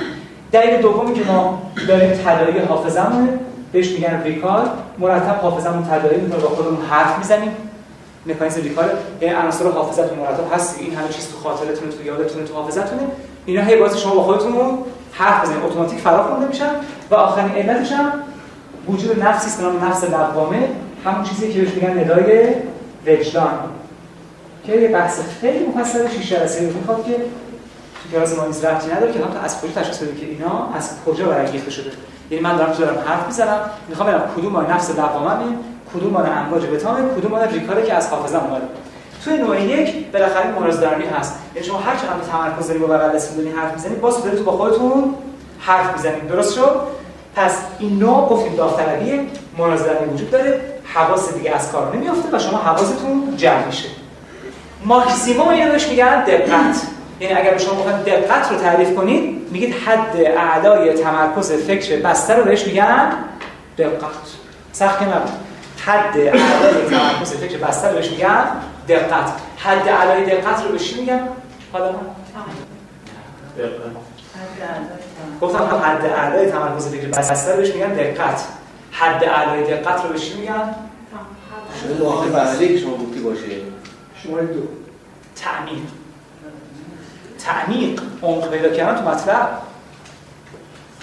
[0.51, 3.29] دلیل دومی که ما داریم تداعی حافظمون
[3.71, 7.51] بهش میگن ریکال مرتب حافظمون تداعی می‌کنه با خودمون حرف می‌زنیم.
[8.25, 8.89] مکانیزم ریکال
[9.21, 13.01] یعنی عناصر حافظتون مرتب هست این همه چیز تو خاطرتون تو یادتون تو حافظتونه
[13.45, 14.53] اینا هی باعث شما با خودتون
[15.11, 15.63] حرف بزنید.
[15.63, 16.69] اتوماتیک فرا خونده میشن
[17.11, 18.11] و آخرین علتش هم
[18.89, 20.69] وجود نفسی است نام نفس لقوامه
[21.05, 22.47] همون چیزی که بهش میگن ندای
[23.07, 23.53] وجدان.
[24.65, 27.15] که یه بحث خیلی مفصل شیش جلسه می‌خواد که
[28.03, 30.89] تو کلاس ما نیز ربطی نداره که هم از کجا تشخیص بدیم که اینا از
[31.05, 31.91] کجا برانگیخته شده.
[32.29, 33.59] یعنی من دارم دارم حرف می‌زنم
[33.89, 35.45] می‌خوام ببینم کدوم مال نفس لقوامه
[35.93, 38.65] کدوم مال امواج بتامه کدوم مال ریکاره که از حافظه اومده.
[39.23, 41.35] توی نوع یک بالاخره مراز درونی هست.
[41.55, 44.51] یعنی شما هر چقدر تمرکز دارید با بغل دست می‌دونی حرف می‌زنید باز تو با
[44.51, 45.15] خودتون
[45.59, 46.75] حرف می‌زنید درست شد؟
[47.35, 50.61] پس این نوع گفتیم داوطلبی مراز درونی وجود داره.
[50.83, 53.89] حواس دیگه از کار نمیافته و شما حواستون جمع میشه.
[54.85, 56.81] ماکسیموم اینو بهش میگن دقت.
[57.19, 62.43] یعنی اگر شما بخواید دقت رو تعریف کنید میگید حد اعلای تمرکز فکر بسته رو
[62.43, 63.13] بهش میگن
[63.77, 63.99] دقت.
[64.71, 65.31] سخت نبود.
[65.85, 68.45] حد اعلای تمرکز فکر بسته رو بهش میگن
[68.87, 69.31] دقت.
[69.57, 71.27] حد اعلای دقت رو بهش میگن؟
[71.73, 71.99] حالا من
[75.41, 78.43] گفتم حد اعلای تمرکز فکر بسته رو بهش میگن دقت.
[78.91, 80.75] حد اعلای دقت رو بهش میگن؟
[81.97, 83.74] شما آخر بله شما گفتی باشه.
[84.25, 84.61] شما دو.
[85.35, 85.83] تعمیق.
[87.39, 88.01] تعمیق.
[88.21, 89.61] عمق پیدا کردن تو مطلب.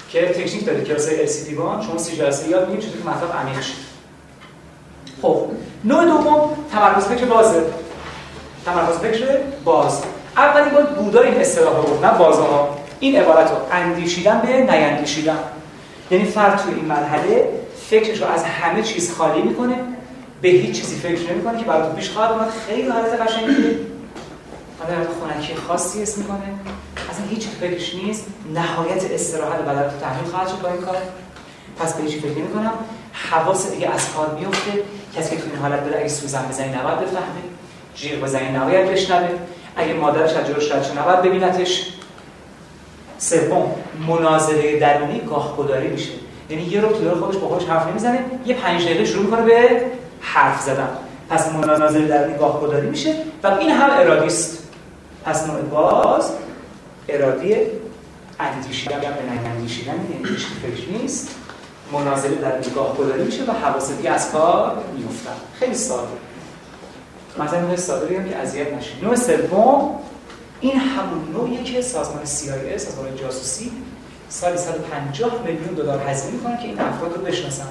[0.09, 3.61] که تکنیک داره کلاس LCD بان شما سی جلسه یاد میگیم چطور که مطلب عمیق
[3.61, 3.75] شه.
[5.23, 5.47] خب
[5.85, 7.63] نوع دوم تمرکز فکر بازه.
[8.65, 9.27] تمرکز فکر
[9.65, 10.03] باز.
[10.37, 15.39] اولی باید بودای این اصطلاح رو نه ها این عبارت رو اندیشیدن به نیندیشیدن.
[16.11, 17.49] یعنی فرد توی این مرحله
[17.91, 19.77] فکرش رو از همه چیز خالی می‌کنه.
[20.43, 22.51] به هیچ چیزی فکر نمی‌کنه که برای پیش خواهد اومد.
[22.69, 23.77] خیلی حالت قشنگیه.
[24.79, 26.39] حالا خونکی خاصی اسم می‌کنه.
[27.11, 28.27] اصلا هیچ فکرش نیست.
[28.55, 30.97] نهایت استراحت بدن تو تحمیل خواهد شد با این کار.
[31.79, 32.73] پس به هیچ فکر نمی کنم
[33.31, 34.73] حواس دیگه از کار میفته
[35.17, 37.43] کسی که تو این حالت داره اگه سوزن بزنی نباید بفهمه.
[37.95, 39.29] جیغ بزنی نباید بشنوه.
[39.77, 41.93] اگه مادرش از جلوش رد نباید ببینتش.
[43.19, 43.75] سوم
[44.09, 46.11] مناظره درونی گاهگداری میشه.
[46.51, 48.25] یعنی یه رو تو خودش با خودش حرف نمی‌زنه.
[48.47, 49.83] یه پنج دقیقه شروع می‌کنه به
[50.23, 50.89] حرف زدن
[51.31, 54.69] پس مناظره درونی گاهگداری میشه و این هم ارادی است
[55.25, 56.31] پس نوع باز
[57.09, 57.57] ارادی
[58.41, 61.29] اندیشیدن به نندیشیدن یعنی هیچ فکر نیست.
[61.93, 66.09] مناظره در نگاه گذاری میشه و حواس دیگه از کار میفتن خیلی ساده.
[67.39, 69.99] مثلا نوع ساده بگم که اذیت نشید نوع سوم
[70.61, 73.73] این همون نوعیه که سازمان CIA سازمان جاسوسی
[74.29, 77.69] سالی 150 میلیون دلار هزینه می‌کنن که این افراد رو بشناسن.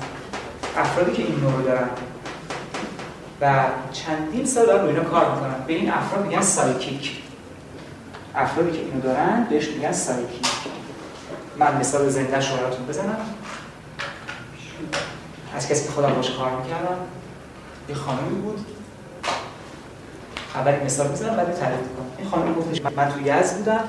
[0.78, 1.90] افرادی که این نوع رو دارن.
[3.42, 5.66] و چندین سال دارن اینا کار می‌کنن.
[5.68, 7.22] به این افراد میگن سایکیک.
[8.36, 10.48] افرادی که اینو دارن بهش میگن سایکیک.
[11.58, 12.58] من مثال زنده شما
[12.90, 13.18] بزنم.
[15.56, 16.98] از کسی که خودم باش کار می‌کردم
[17.90, 18.66] یه خانمی بود.
[20.56, 23.84] اولی مثال می‌زنم بعد تعریف کنم این خانم گفتش من تو یزد بودم.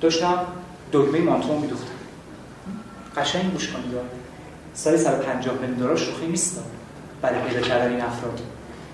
[0.00, 0.38] داشتم
[0.92, 1.86] دکمه مانتوم میدوختم.
[3.16, 3.94] قشنگ گوش کنید
[4.74, 6.60] سال 150 میلیون دلار شوخی نیست.
[7.22, 8.40] برای پیدا کردن این افراد.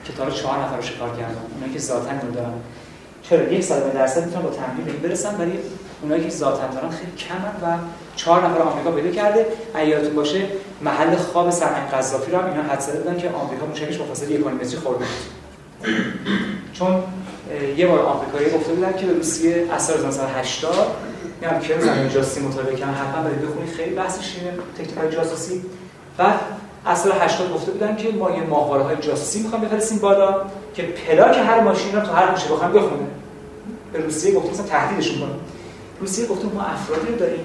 [0.05, 1.43] که چهار نفر رو شکار کردم.
[1.55, 2.53] اونایی که ذاتا اینو دارن.
[3.23, 5.59] چرا؟ یک صدم درصد می‌تونن با تمرین به برسن ولی
[6.03, 7.79] اونایی که ذاتن دارن خیلی کمن و
[8.17, 9.47] چهار نفر آمریکا پیدا کرده.
[9.75, 10.47] ایاتون باشه
[10.83, 14.47] محل خواب سرهنگ قذافی رو هم اینا حدس دادن که آمریکا موشکش با فاصله 1
[14.47, 15.05] متری خورده
[16.73, 17.03] چون
[17.77, 20.75] یه بار آمریکایی گفته بودن که به روسیه اثر 1980
[21.41, 23.75] میگم که زمین جاسوسی مطالعه کردن حتما برید بخونید.
[23.75, 25.63] خیلی بحث شیرین تکنیک‌های جاسوسی.
[26.17, 26.41] بعد
[26.87, 31.37] سال 80 گفته بودن که ما یه ماهواره های جاسوسی می‌خوام بفرستیم بالا که پلاک
[31.37, 33.07] هر ماشین رو تو هر گوشه بخوام بخونه.
[33.93, 35.35] به روسیه گفته مثلا تهدیدشون کنه
[36.01, 37.45] روسیه گفته ما افرادی رو داریم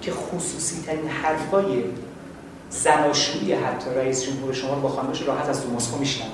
[0.00, 1.84] که خصوصی ترین حرفای
[2.70, 6.26] زناشویی حتی رئیس جمهور شما رو با خانمش راحت از تو مسکو میشنون.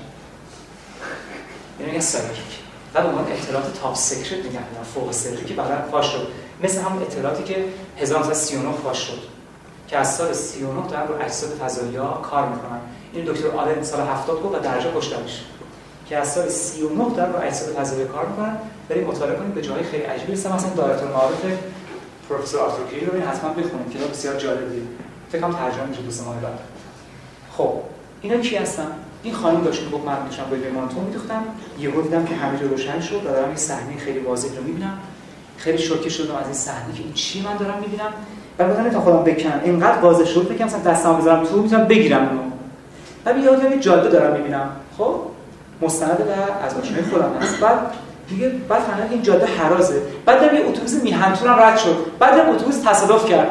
[1.81, 2.61] یعنی میگن psychic.
[2.95, 4.65] و به عنوان اطلاعات top secret میگن
[4.95, 6.27] فوق سری که بعدا فاش شد.
[6.63, 7.65] مثل همون اطلاعاتی که
[7.99, 9.40] 1939 فاش شد.
[9.91, 12.81] که از سال 39 دارن رو اجساد فضایی ها کار می‌کنن.
[13.13, 15.45] این دکتر آلن سال 70 گفت و درجا کشتنش.
[16.07, 18.57] که از سال 39 دارن رو اجساد فضایی کار می‌کنن.
[18.89, 21.45] بریم مطالعه کنیم به جای خیلی عجیبی هست مثلا دایره المعارف
[22.29, 23.91] پروفسور آرتور کری رو حتما بخونید.
[23.95, 24.83] کتاب بسیار جالبیه
[25.33, 26.59] فکر کنم ترجمه میشه دو سه ماه بعد.
[27.57, 27.73] خب
[28.21, 31.43] اینا کی هستن؟ این خانم داشت می‌گفت من داشتم با مانتون میدوختم.
[31.79, 34.99] یهو دیدم که همه جا روشن شد و دارم این صحنه خیلی واضح رو می‌بینم.
[35.57, 38.13] خیلی شوکه شدم از این صحنه که این چی من دارم می‌بینم.
[38.61, 39.61] و گفتم تا خودم بکنم.
[39.65, 42.41] اینقدر واضح شد که مثلا دستام بذارم تو می‌تونم بگیرم اونو
[43.25, 44.69] بعد یه جاده دارم می‌بینم.
[44.99, 45.15] خب؟
[45.83, 47.61] مستند به از آشنای خودم هست.
[47.61, 47.79] بعد
[48.29, 50.03] دیگه بعد فهمیدم این جاده حرازه.
[50.27, 51.97] بعد یه اتوبوس میهنتونم رد شد.
[52.19, 53.51] بعد اتوبوس تصادف کرد.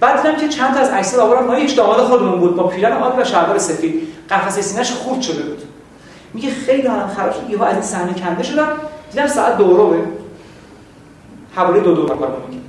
[0.00, 2.56] بعد دیدم که چند تا از عکس‌ها آوردم ما یک داماد خودمون بود.
[2.56, 4.02] با پیرن آبی و شلوار سفید.
[4.30, 5.62] قفسه سینه‌اش خورد شده بود.
[6.34, 7.50] میگه خیلی حالم خراب شد.
[7.50, 8.68] یهو از این صحنه کنده شدم.
[9.12, 9.96] دیدم ساعت دو و ربعه.
[11.56, 12.60] حوالی دو دو میگه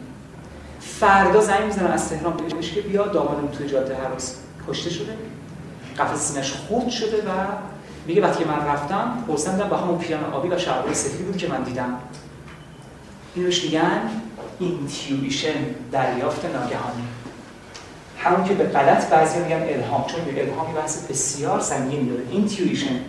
[1.02, 4.36] فردا زنگ می‌زنم از تهران بهش که بیا دامادم توی جاده هراز
[4.70, 5.18] کشته شده.
[6.00, 7.32] قفسه سینه‌اش خورد شده و
[8.06, 11.64] میگه وقتی من رفتم پرسیدم با همون پیرهن آبی و شلوار سفید بود که من
[11.64, 11.98] دیدم.
[13.36, 14.02] اینو میگن
[14.60, 17.08] intuition دریافت ناگهانی.
[18.18, 23.00] همون که به غلط بعضی میگن الهام چون به الهام بحث بسیار سنگین داره intuition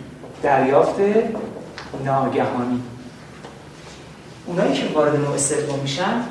[0.43, 0.99] دریافت
[2.05, 2.81] ناگهانی.
[4.45, 6.23] اونایی که وارد نوع سوم میشن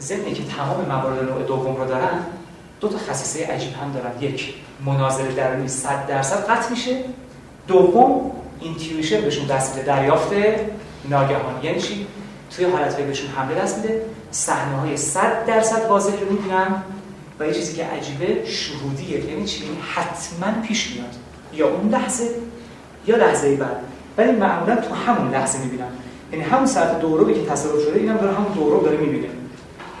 [0.00, 2.18] ضمن که تمام موارد نوع دوم رو دارن
[2.80, 4.12] دو تا خصیصه عجیب هم دارن.
[4.20, 4.54] یک
[4.86, 6.96] مناظره درونی 100 درصد قطع میشه.
[7.66, 8.30] دوم
[8.60, 10.32] اینتیویشن بهشون دست میده دریافت
[11.08, 12.06] ناگهانی یعنی چی؟
[12.56, 16.82] توی حالت بهشون حمله دست میده صحنه های 100 درصد واضح رو می‌بینن
[17.40, 19.30] و یه چیزی که عجیبه شهودیه.
[19.30, 21.14] یعنی چی؟ حتما پیش میاد.
[21.54, 22.24] یا اون لحظه
[23.06, 23.76] یا لحظه بعد.
[24.18, 25.88] ولی معمولا تو همون لحظه می‌بینن.
[26.32, 28.82] یعنی همون ساعت دو و ربعی که تصادف شده اینم داره همون دو و ربع
[28.82, 29.28] داره می‌بینه.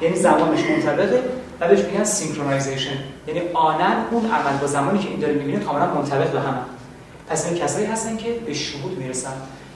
[0.00, 1.22] یعنی زمانش منطبقه
[1.60, 2.96] و بهش میگن synchronization.
[3.26, 6.58] یعنی آنن اون عمل با زمانی که این داره می‌بینه کاملا منطبق به هم
[7.28, 9.32] پس این کسایی هستن که به شهود می‌رسن.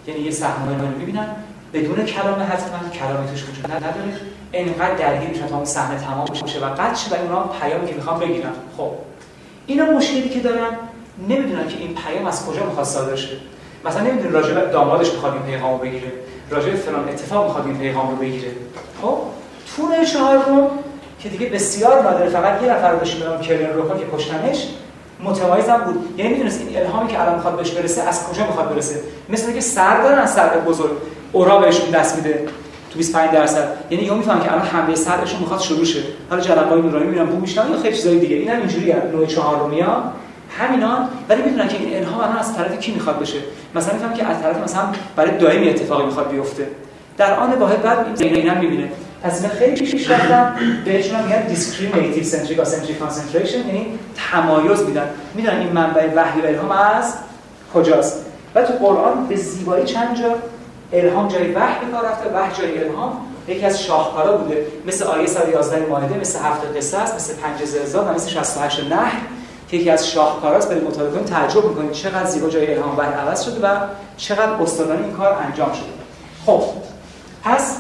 [0.06, 1.26] یعنی یه صحنه رو می‌بینن.
[1.72, 3.94] بدون کلام حتما کلامی توش وجود نداره.
[4.52, 7.94] اینقدر درگیر میشن تا اون صحنه تمام بشه و قطع شه و اونا پیامی که
[7.94, 8.52] می‌خوام بگیرن.
[8.76, 8.90] خب.
[9.66, 10.70] اینا مشکلی که دارن
[11.28, 13.36] نمی‌دونن که این پیام از کجا می‌خواد صادر شه.
[13.84, 16.12] مثلا نمی‌دونن راجع به دامادش می‌خواد این پیغامو بگیره.
[16.50, 18.50] راجع به فلان اتفاق می‌خواد این پیغام رو بگیره.
[19.02, 19.18] خب.
[19.76, 20.70] تون چهارم
[21.18, 24.68] که دیگه بسیار نادره فقط یه نفر بشه به کرن روکا که کشتنش
[25.22, 26.14] متمایزم بود.
[26.18, 29.60] یعنی می‌دونست این الهامی که الان می‌خواد بهش برسه از کجا می‌خواد برسه؟ مثل که
[29.60, 30.90] سر دارن سر بزرگ.
[31.32, 32.46] اورا بهشون دست میده.
[32.90, 33.68] تو 25 درصد.
[33.90, 36.00] یعنی یا می‌فهمن که الان حمله سرشون می‌خواد شروع شه.
[36.30, 38.36] حالا جلقای نورانی میرن بو میشن یا خیلی چیزای دیگه.
[38.36, 40.02] اینم اینجوری هست نوع چهارمیا
[40.58, 43.38] همینا ولی می‌دونن که این الهام الان از طرف کی می‌خواد بشه؟
[43.74, 44.82] مثلا می‌فهمن که از طرف مثلا
[45.16, 46.66] برای دائمی اتفاقی می‌خواد بیفته.
[47.16, 48.88] در آن واحد بعد این اینا می‌بینه.
[49.24, 51.54] پس اینا خیلی پیش رفتن بهشون میگن
[52.22, 53.98] centric or centric concentration یعنی
[54.32, 55.10] تمایز میدن.
[55.34, 57.14] می‌دونن این منبع وحی و الهام از
[57.74, 60.34] کجاست؟ و تو قرآن به زیبایی چند جا
[60.92, 63.16] الهام جای وحی کار رفته وحی جای الهام
[63.48, 64.66] یکی از شاهکارا بوده.
[64.86, 69.18] مثل آیه 111 مائده مثل هفت قصه است مثل پنج زلزال و مثل 68 نحل
[69.68, 70.68] که یکی از شاهکاراست.
[70.68, 73.76] برای مطالعه کنید تعجب می‌کنید چقدر زیبا جای الهام وحی عوض شده و
[74.16, 75.86] چقدر استادانه این کار انجام شده.
[76.46, 76.62] خب
[77.44, 77.76] پس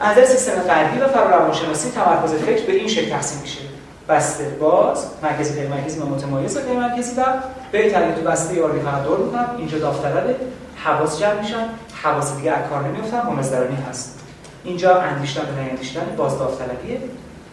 [0.00, 3.60] از سیستم غربی و فرارواندشناسی تمرکز فکر به این شکل تقسیم میشه.
[4.08, 7.24] بسته باز مرکزی غیر مرکزی و متمایز غیر مرکزی و
[7.72, 10.36] به طریق تو بسته یاری فقط دور می‌کنم اینجا داوطلبه
[10.76, 11.68] حواس جمع میشن
[12.02, 14.20] حواس دیگه از کار نمیفتن منظرانی هست.
[14.64, 17.00] اینجا اندیشتن و نیندیشتن باز داوطلبیه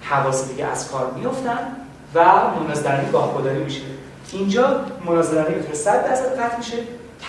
[0.02, 1.60] حواس دیگه از کار میفتن
[2.16, 2.24] و
[2.68, 3.82] منظرانی گاهگداری میشه.
[4.32, 6.78] اینجا منظرانی به 100 درصد قطع میشه.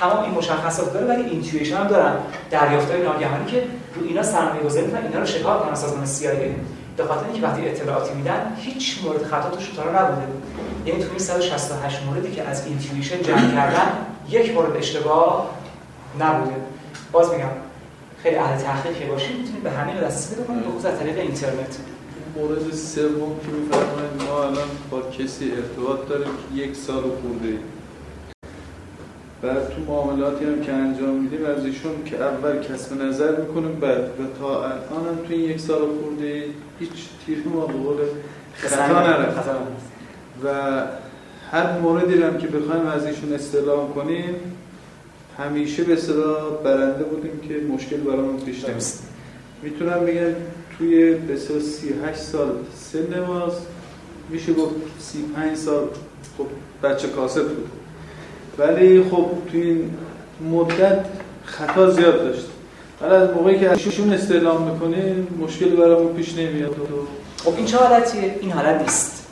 [0.00, 2.14] تمام این مشخصات داره ولی intuition هم دارن.
[2.50, 3.64] دریافت‌های ناگهانی که
[3.94, 6.50] رو اینا سرمایه گذاری می‌کنن اینا رو شکار کنن سازمان CIA
[6.96, 10.26] به خاطر اینکه وقتی اطلاعاتی میدن هیچ مورد خطا توش تا نبوده.
[10.86, 13.88] یعنی تو این 168 موردی که از intuition جمع کردن
[14.28, 15.50] یک مورد اشتباه
[16.20, 16.56] نبوده.
[17.12, 17.48] باز میگم
[18.22, 20.66] خیلی اهل تحقیق که باشید می‌تونید به همین دسترسی پیدا کنید.
[20.66, 21.76] بخصوص از طریق اینترنت.
[22.36, 27.58] مورد سوم که میفرمایید ما الان با کسی ارتباط داریم که یک سال خورده
[29.42, 34.00] بعد تو معاملاتی هم که انجام میدیم از ایشون که اول کسب نظر می‌کنیم بعد
[34.00, 36.44] و تا الان هم تو این یک سال خورده
[36.80, 36.90] هیچ
[37.26, 37.96] تیر ما به قول
[38.54, 39.48] خطا نرفت.
[40.44, 40.48] و
[41.50, 44.34] هر موردی هم که بخوایم از ایشون استعلام کنیم
[45.38, 48.72] همیشه به صدا برنده بودیم که مشکل برامون پیش نمیاد.
[48.72, 49.08] درست.
[49.62, 50.34] می‌تونم بگم
[50.78, 53.66] توی به اصطلاح 38 سال سن ماست.
[54.30, 55.88] میشه گفت 35 سال
[56.38, 56.46] خب
[56.88, 57.70] بچه کاسب بود.
[58.58, 59.90] ولی خب توی این
[60.50, 60.98] مدت
[61.44, 62.46] خطا زیاد داشت
[63.00, 66.84] ولی از موقعی که ازشون استعلام می‌کنیم مشکل برامون پیش نمیاد و
[67.44, 69.26] خب این چه حالتیه؟ این حالت نیست.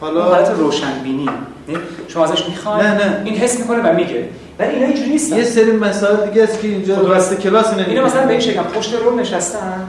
[0.00, 1.28] حالا حالت روشنبینی.
[1.68, 3.22] یعنی شما ازش می‌خواین نه، نه.
[3.24, 4.28] این حس می‌کنه و میگه.
[4.58, 5.36] ولی اینا اینجوری نیستن.
[5.36, 8.40] یه سری مسائل دیگه است که اینجا خب، واسه کلاس نمی‌دونم اینا مثلا به این
[8.40, 9.86] شکل پشت رو نشستن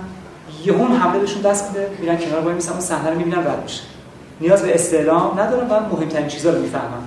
[0.65, 3.63] یه هم حمله بهشون دست میده میرن کنار وای میسن اون صحنه رو می‌بینن رد
[3.63, 3.81] میشه.
[4.41, 7.03] نیاز به استعلام ندارن و مهمترین چیزا رو می‌فهمن.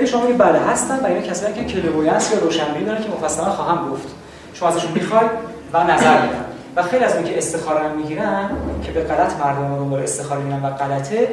[0.00, 3.44] که شما میگید بله هستن و اینا کسایی که کلویانس یا روشنبینی دارن که مفصلا
[3.44, 4.08] خواهم گفت.
[4.54, 5.30] شما ازشون می‌خواید
[5.72, 6.44] و نظر میدن.
[6.76, 8.50] و خیلی از اون که استخاره رو می‌گیرن
[8.82, 11.28] که به غلط مردم دنبال استخاره میرن و غلطه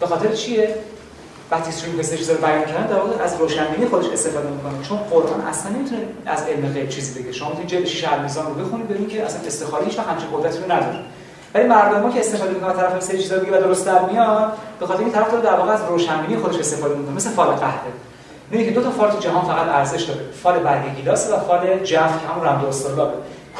[0.00, 0.74] به خاطر چیه؟
[1.50, 4.82] وقتی شروع به چیزا رو بیان کردن در واقع از روشنبینی خودش استفاده می‌کنه.
[4.88, 7.32] چون قرآن اصلا نمی‌تونه از علم غیب چیزی بگه.
[7.32, 10.58] شما می‌تونید جلد 6 المیزان رو بخونید ببینید که اصلا استخاره هیچ وقت همچین قدرتی
[10.58, 10.98] رو نداره.
[11.56, 14.86] ولی مردم ما که استفاده می‌کنن طرف سری چیزا بگه و درست در میاد به
[14.86, 17.16] خاطر این طرف رو در واقع از روشنبینی خودش استفاده می‌کنه.
[17.16, 17.72] مثل فال قهوه.
[18.50, 20.20] می‌بینید که دو تا فال تو جهان فقط ارزش داره.
[20.42, 23.12] فال برگ گیلاس و فال جفر که همون رمل اسطرلابه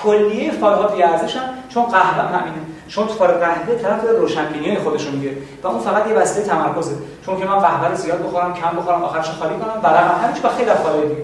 [0.03, 2.57] کلیه فال ها بی ارزشن چون قهوه هم همینه.
[2.89, 6.47] چون تو فال قهوه طرف داره روشنبینی خودش رو میگه و اون فقط یه وسیله
[6.47, 6.95] تمرکزه.
[7.27, 10.49] چون که من قهوه رو زیاد بخورم کم بخورم آخرش خالی کنم ورقم همینش با
[10.49, 11.23] خیلی فال دیگه.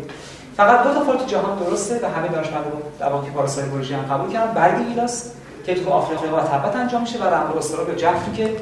[0.57, 4.33] فقط دو تا فال تو جهان درسته و همه دانشمندان در واقع پاراسایکولوژی هم قبول
[4.33, 5.31] کردن برگ گیلاس
[5.67, 8.57] که تو آفریقا و تبت انجام میشه و رمل اسطرلاب یا جفری که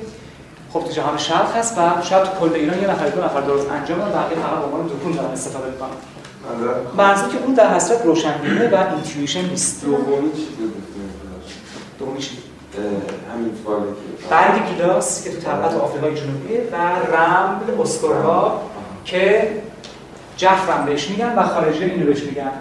[0.72, 3.70] خب تو جهان شرق هست و شاید تو کل ایران یه نفر دو نفر درست
[3.70, 5.90] انجام بدن بقیه فقط به عنوان دکون دارن استفاده می‌کنن.
[6.96, 9.84] منظور که اون در حسرت روشنبینی و intuition نیست.
[9.84, 10.48] دومی چی
[11.98, 12.38] دومی چی؟
[13.32, 13.52] همین
[14.30, 16.76] برگ گیلاس که تو تبت و آفریقای جنوبیه و
[17.16, 18.62] رمل اسطرلاب
[19.04, 19.50] که
[20.36, 22.52] جفرم بهش میگن و خارجی اینو بهش میگن.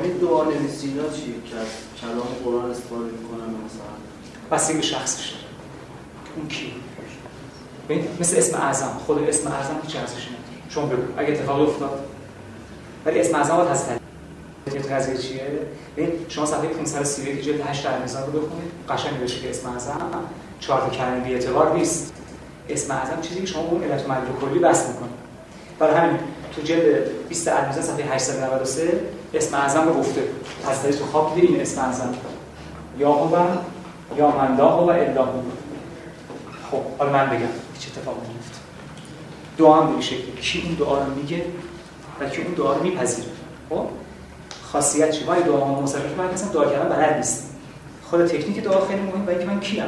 [0.00, 1.66] همین دعا نویسینا چی؟ که از
[2.00, 4.50] کلام قرآن استفاده می‌کنن مثلا.
[4.50, 5.44] بستگی شخصش داره.
[6.36, 6.72] اون کی؟
[8.20, 9.00] مثل اسم اعظم.
[9.06, 11.02] خود اسم اعظم هیچ ارزشی نداره چون بگو.
[11.16, 12.04] اگه اتفاقی افتاد.
[13.06, 13.90] ولی اسم اعظم باید هست
[14.74, 15.42] یه قضیه چیه؟
[15.96, 18.70] ببین شما صفحه 531 جلد 8 در میزان رو بخونید.
[18.88, 20.10] قشنگ نوشته که اسم اعظم.
[20.60, 22.12] چهار تا کلمه بی اعتبار نیست.
[22.68, 25.20] اسم اعظم چیزی که شما اون علت مدلول کلی بس می‌کنید.
[25.78, 26.18] برای همین
[26.56, 29.00] تو جلد 20 المیزان صفحه 893
[29.34, 30.22] اسم اعظم رو گفته.
[30.66, 32.14] پس دارید تو خواب دیدی این اسم اعظم.
[32.98, 33.36] یا هو
[34.16, 35.42] یا من لا الا هو.
[36.70, 37.38] خب حالا من بگم.
[37.78, 38.58] چه اتفاقی میفته
[39.58, 41.44] دعا هم به شکلی کی اون دعا رو میگه
[42.20, 43.28] و کی اون دعا رو میپذیره؟
[43.70, 43.86] خب؟
[44.72, 47.50] خاصیت چی؟ وای دعا ما مصرف من اصلا دعا کردن بلد نیست.
[48.10, 49.84] خود تکنیک دعا خیلی مهم و اینکه من کیم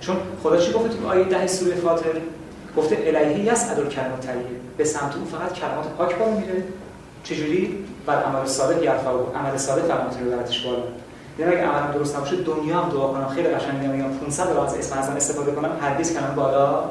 [0.00, 2.12] چون خدا چی گفته تو آیه 10 سوره فاطر
[2.76, 6.64] گفته الهی یسعد الکلمات طیب به سمت اون فقط کلمات پاک بالا میره
[7.24, 10.82] چجوری بر عمل صالح یرفع عمل صالح فقط می‌تونه براتش بالا؟
[11.38, 13.28] یعنی اگه عملم درست نباشه دنیا هم دعا کنم.
[13.28, 16.84] خیلی قشنگ میگم 500 بار از اسم اعظم استفاده کنم هرگز کلمه بالا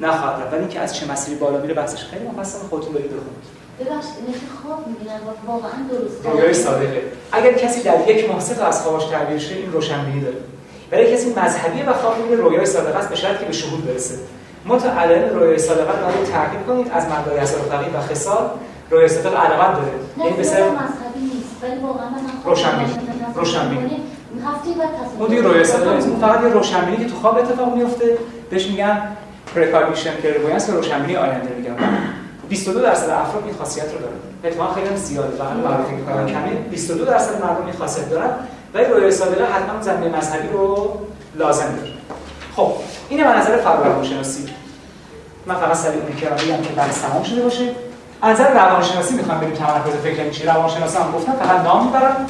[0.00, 0.52] نخواهد رفت.
[0.52, 2.58] ولی اینکه از چه مسیری بالا میره بحثش خیلی مفصل.
[2.58, 3.56] خودتون برید بخونید.
[3.80, 7.02] ببخشید مثل خواب می‌بینن واقعا درسته رویای صادقه.
[7.32, 10.36] اگر کسی در یک ماه سه تا از خوابش تعبیر شه این روشنبینی داره.
[10.92, 14.14] ولی کسی مذهبی و خواب می‌بینه رویای صادقه است به شرطی که به شهود برسه.
[14.64, 18.50] ما تا علائم رویای صادقه رو باید تعقیب کنید از مردای اثر فقیه و خصال
[18.90, 22.16] رویای صادقه علامت داره یعنی نه مثل مذهبی نیست ولی واقعا من.
[24.46, 27.38] هفته بعد تصادف اون دیگه رویای صادقه نیست اون فقط یه روشنبینی که تو خواب
[27.38, 28.18] اتفاق میفته
[28.50, 29.02] بهش میگن
[29.54, 31.76] precognition clairvoyance و روشنبینی آینده میگن.
[32.48, 34.14] 22 درصد افراد این خاصیت رو دارن.
[34.44, 35.36] احتمال خیلی هم زیاده.
[35.36, 36.26] واقعا معرفی می‌کنن.
[36.26, 36.56] کمی.
[36.70, 38.30] 22 درصد مردم این خاصیت دارن.
[38.74, 40.90] ولی رویای صادقه حتما زمینه مذهبی رو
[41.34, 41.90] لازم داره.
[42.56, 42.72] خب
[43.08, 44.48] این من نظر فرق روانشناسی
[45.46, 47.70] من فقط سریع بگم که بحث تمام شده باشه.
[48.22, 52.26] از نظر روانشناسی می‌خوام بریم تمرکز فکر چی روانشناسی هم گفتم فقط نام می‌برم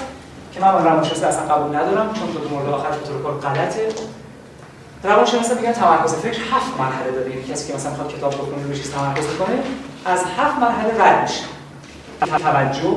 [0.53, 3.89] که من روانشناسی اصلا قبول ندارم چون تو مورد آخر به طور کل غلطه.
[5.03, 7.31] روانشناسا میگن تمرکز فکر هفت مرحله داره.
[7.31, 9.59] یعنی کسی که مثلا می‌خواد کتاب بخونه چیز تمرکز کنه
[10.05, 11.45] از هفت مرحله رد میشه.
[12.39, 12.97] توجه.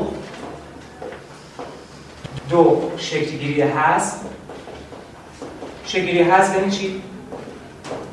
[2.50, 4.20] دو شکلگیری هست
[5.86, 7.02] شکلگیری هست یعنی چی؟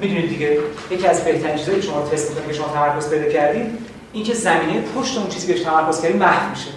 [0.01, 0.59] می‌دونید دیگه
[0.91, 3.86] یکی از بهترین چیزایی که شما تست می‌کنید که شما تمرکز پیدا کردید
[4.16, 6.70] اینکه زمینه پشت اون چیزی که تمرکز کردی محو میشه.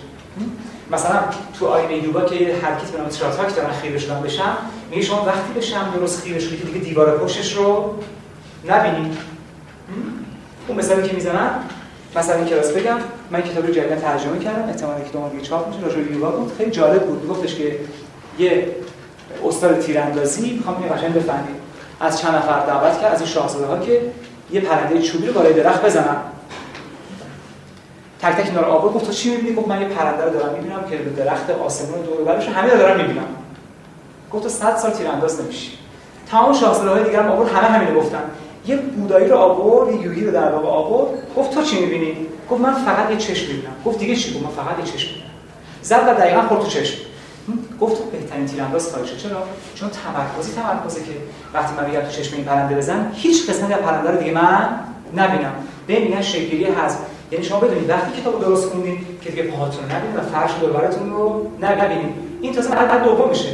[0.92, 1.20] مثلا
[1.60, 4.58] تو آینه یوگا که یه حرکت به نام تراتاک دارن خیره شدن بشم
[4.92, 7.96] میگه شما وقتی بشم درست خیره شدی که دیگه دیوار پشتش رو
[8.68, 9.18] نبینید
[10.68, 11.50] اون مثالی که می‌زنن
[12.16, 12.98] مثلا این کلاس بگم
[13.32, 16.72] من کتاب رو جدیدا ترجمه کردم احتمالاً کتاب دیگه چاپ میشه راجع یوگا بود خیلی
[16.72, 17.80] جالب بود گفتش که
[18.40, 18.76] یه
[19.46, 21.56] استاد تیراندازی می‌خوام اینو قشنگ بفهمید
[22.00, 24.02] از چند نفر دعوت کرد از این شاهزاده ها که
[24.52, 26.18] یه پرنده چوبی رو بالای درخت بزنن.
[28.20, 30.54] تک تک اینا رو آورد گفت تو چی می‌بینی؟ گفت من یه پرنده رو دارم
[30.54, 33.26] می‌بینم که به درخت آسمون دور و برش همه رو دارم می‌بینم.
[34.32, 35.72] گفت تو 100 سال تیرانداز نمیشی.
[36.32, 38.24] تمام شاهزاده‌های دیگه هم آورد همه همین گفتن.
[38.66, 42.18] یه بودایی رو آورد یه یوگی رو در واقع آورد گفت تو چی می‌بینی؟
[42.50, 43.74] گفت من فقط یه چشم می‌بینم.
[43.86, 45.30] گفت دیگه چی؟ گفت من فقط یه چشم می‌بینم.
[45.82, 46.98] زد و دقیقاً خورد تو چشم.
[47.82, 49.44] گفت تو بهترین تیرانداز خواهی چرا؟
[49.76, 51.12] چون تمرکزی تمرکزه که
[51.54, 54.70] وقتی من میگم تو چشم این پرنده بزن هیچ قسمتی از پرنده رو دیگه من
[55.16, 55.54] نبینم.
[55.88, 56.98] به میگن شکلی حذف
[57.32, 60.70] یعنی شما بدونید وقتی کتاب درست خوندین که دیگه پاهاتون رو نبینید و فرش دور
[60.70, 62.14] براتون رو نبینید.
[62.42, 63.50] این تازه مرحله دوم میشه.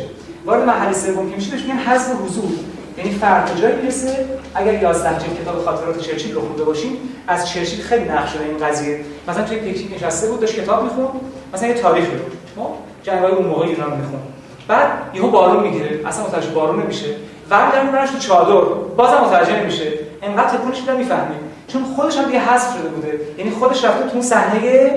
[0.46, 2.52] وارد مرحله سوم که میشه بهش میگن حذف حضور.
[2.98, 6.98] یعنی فرد جایی می‌رسه اگر 11 جلد کتاب خاطرات چرچیل رو خونده باشین
[7.28, 9.00] از چرچیل خیلی نقش شده این قضیه.
[9.28, 11.10] مثلا توی پیکچیک نشسته بود داشت کتاب می‌خوند
[11.54, 12.64] مثلا یه تاریخ رو.
[12.64, 12.70] خب؟
[13.04, 14.24] جنگ‌های اون موقع رو می‌خوند.
[14.68, 16.00] بعد یهو بارون می‌گیره.
[16.06, 17.06] اصلا متوجه بارون نمیشه.
[17.50, 18.66] برمیگردن میبرنش تو چادر.
[18.98, 19.94] بازم متوجه نمیشه.
[20.22, 21.36] انقدر تکونش میدن می‌فهمه.
[21.68, 23.20] چون خودش هم دیگه حذف شده بوده.
[23.38, 24.92] یعنی خودش رفته تو اون صحنه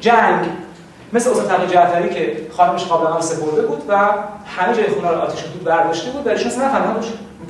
[0.00, 0.46] جنگ.
[1.12, 3.96] مثل استاد تقی جعفری که خانمش قابل سپرده بود و
[4.56, 7.00] همه جای خونه رو آتش دود برداشته بود و ایشون اصلا نفهمیدن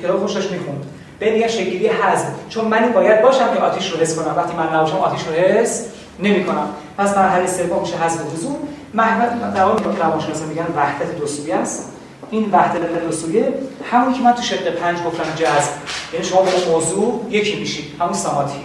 [0.03, 0.85] کتاب خوشش می‌خوند.
[1.19, 2.25] به دیگه شکلی حذف.
[2.49, 4.33] چون من باید باشم که آتیش رو حس کنم.
[4.37, 5.85] وقتی من نباشم آتیش رو حس
[6.19, 6.67] نمی‌کنم.
[6.97, 8.55] پس مرحله سوم میشه حذف حضور.
[8.93, 11.91] محمد در واقع روانشناسا میگن وحدت دو است.
[12.31, 13.53] این وحدت دو سویه
[13.91, 15.71] همون که من تو شق پنج گفتم جذب
[16.13, 18.59] یعنی شما با موضوع یکی میشید همون سماتی.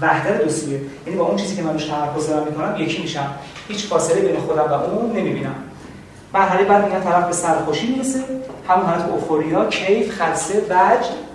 [0.00, 3.34] وحدت دو سویه یعنی با اون چیزی که من روش تمرکز دارم می‌کنم یکی میشم.
[3.68, 5.54] هیچ فاصله بین خودم و اون نمی‌بینم.
[6.34, 8.20] مرحله بعد میگن طرف به سرخوشی می‌رسه
[8.68, 11.26] همون حالت اوفوریا کیف خلسه وجد.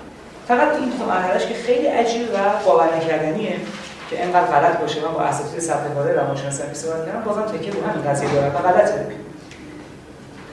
[0.47, 3.55] فقط این تو مرحلهش که خیلی عجیب و باور نکردنیه
[4.09, 5.01] که انقدر غلط باشه.
[5.01, 8.57] من با اساتید سطح بالا روانشناسی صحبت کردم بازم تکیه رو همین قضیه داره و
[8.57, 9.07] غلطه.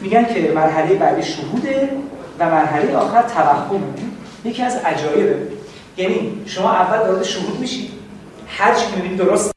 [0.01, 1.89] میگن که مرحله بعدی شهوده
[2.39, 3.83] و مرحله آخر توهم
[4.45, 5.37] یکی از عجایبه.
[5.97, 7.91] یعنی شما اول وارد شهود میشید
[8.47, 9.55] هر چی می‌بینید درست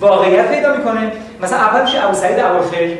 [0.00, 1.12] واقعیت پیدا می‌کنه.
[1.42, 2.98] مثلا اول میشه ابو سعید ابوالخیر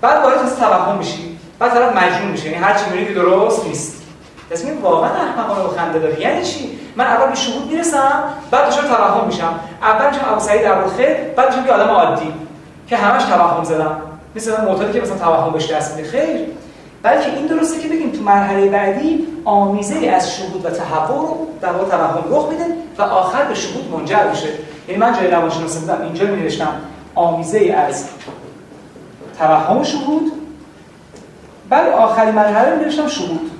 [0.00, 1.38] بعد وارد از توهم میشی.
[1.58, 2.50] بعد طرف مجنون میشه.
[2.50, 4.02] یعنی هر چی می‌بینید درست نیست.
[4.50, 8.68] پس این واقعا احمقانه و خنده داره یعنی چی؟ من اول به شهود می‌رسم بعد
[8.68, 9.60] دچار توهم میشم.
[9.82, 12.32] اول میشم ابو سعید ابوالخیر بعد میشم یه آدم عادی
[12.88, 13.96] که همش توهم زدم.
[14.36, 16.40] مثلا معتادی که مثلا توهم بهش دست میده خیر.
[17.02, 21.90] بلکه این درسته که بگیم تو مرحله بعدی آمیزه از شهود و تحول در واقع
[21.90, 22.64] توهم رخ میده
[22.98, 24.48] و آخر به شهود منجر میشه.
[24.88, 26.72] یعنی من جای روانشناسی بودم اینجا می نوشتم
[27.14, 28.04] آمیزه از
[29.38, 30.32] توهم شهود.
[31.68, 33.50] بعد آخرین مرحله می نوشتم شهود.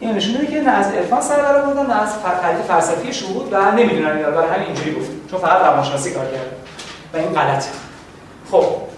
[0.00, 2.10] این نشون میده که نه از عرفان سر در بودن نه از
[2.42, 4.30] تعریف فلسفی شهود و نمی‌دونن اینا.
[4.30, 5.10] برای همین اینجوری گفت.
[5.30, 6.50] چون فقط روانشناسی کار کرده
[7.14, 7.68] و این غلطه.
[8.50, 8.91] خب.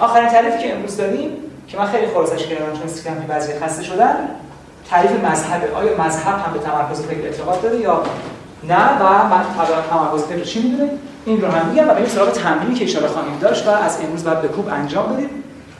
[0.00, 1.30] آخرین تعریفی که امروز داریم
[1.68, 4.16] که من خیلی خلاصش کردم چون سیستم که بعضی خسته شدن
[4.90, 8.02] تعریف مذهب آیا مذهب هم به تمرکز فکر اعتقاد داره یا
[8.68, 9.44] نه؟ و من
[9.90, 10.90] تمرکز فکر چی می‌دونه
[11.24, 14.24] این رو هم میگم و بریم سراغ تمرینی که اشاره خواهیم داشت و از امروز
[14.24, 15.30] بعد به کوب انجام بدیم.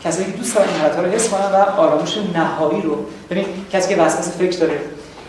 [0.04, 2.96] کسایی که دوست دارن این رو حس کنن و آرامش نهایی رو
[3.30, 4.80] ببین کسی که وسواس فکر داره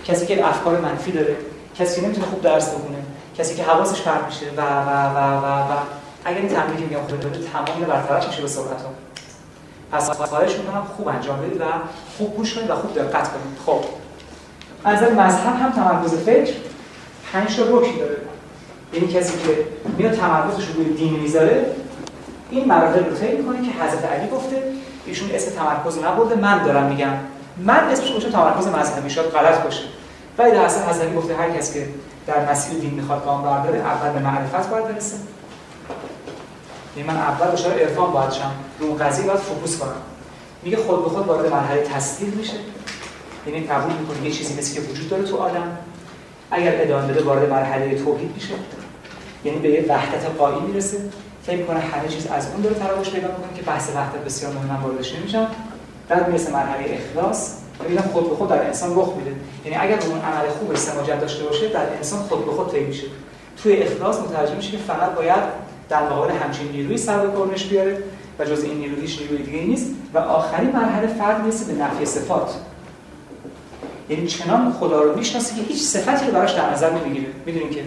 [0.06, 1.36] کسی که افکار منفی داره
[1.80, 2.98] کسی که نمی‌تونه خوب درس بخونه
[3.38, 5.78] کسی که حواسش پرت میشه و و و و و
[6.28, 8.90] اگر این تمرینی که میگم خوب بده تمام برطرف میشه به سرعت ها
[9.92, 11.64] پس خواهش می‌کنم خوب انجام بدید و
[12.18, 13.58] خوب گوش کنید و خوب دقت کنید.
[13.66, 13.80] خب.
[14.84, 16.54] از مذهب هم تمرکز فکر
[17.34, 18.18] پنج تا رکن داره.
[18.94, 19.66] یعنی کسی که
[19.98, 21.66] میاد تمرکزش رو دین می‌ذاره
[22.50, 24.64] این مراحل رو طی می‌کنه که حضرت علی گفته
[25.06, 27.14] ایشون اسم تمرکز نبرده من دارم میگم.
[27.58, 29.84] من اسمش گوشه تمرکز مذهبی شاید غلط باشه.
[30.38, 31.88] ولی در اصل حضرت گفته هر کسی که
[32.28, 35.16] در مسیر دین می‌خواد گام برداره اول به معرفت باید برسه.
[36.98, 38.52] یعنی من اول دچار عرفان باید شم.
[38.80, 40.02] رو قضیه باید فوکوس کنم.
[40.64, 42.54] میگه خود به خود وارد مرحله تصدیق میشه.
[43.48, 45.78] یعنی قبول می‌کنه یه چیزی مثل که وجود داره تو آدم
[46.52, 48.54] اگر ادامه بده وارد مرحله توحید میشه.
[49.46, 50.98] یعنی به یه وحدت قایی می‌رسه.
[51.44, 54.84] فکر کنه همه چیز از اون داره تراوش پیدا می‌کنه که بحث وحدت بسیار مهم
[54.84, 55.48] واردش نمیشم.
[56.10, 57.54] بعد می‌رسه مرحله اخلاص.
[57.86, 59.36] ببینم خود به خود در انسان رخ میده.
[59.66, 63.08] یعنی اگر اون عمل خوب سماجت داشته باشه در انسان خود به خود طی میشه.
[63.64, 68.04] توی اخلاص متوجه میشه که فقط باید در مقابل همچین نیروی سر به کارش بیاره
[68.40, 69.86] و جز این نیروی هیچ نیروی دیگه نیست.
[70.14, 72.54] و آخرین مرحله فرد می‌رسه به نفی صفات.
[74.10, 77.28] یعنی چنان خدا رو می‌شناسه که هیچ صفتی رو براش در نظر نمی‌گیره.
[77.46, 77.84] می‌دونین که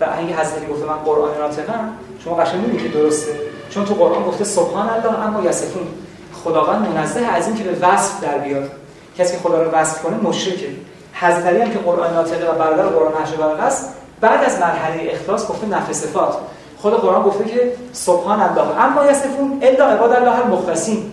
[0.00, 1.90] و اگه حضرت گفته من قرآن ناطقم
[2.24, 3.32] شما قشنگ می‌بینید که درسته.
[3.70, 5.82] چون تو قرآن گفته سبحان الله اما یصفون
[6.44, 8.70] خداوند منزه از این که به وصف در بیاد.
[9.18, 10.68] کسی که خدا رو وصف کنه مشرکه.
[11.12, 15.66] حضرت هم که قرآن ناطقه و برادر قرآن برق است بعد از مرحله اخلاص گفته
[15.66, 16.36] نفس صفات.
[16.78, 18.84] خود قرآن گفته که سبحان الله.
[18.84, 21.12] اما یصفون الا عباد الله المخلصین.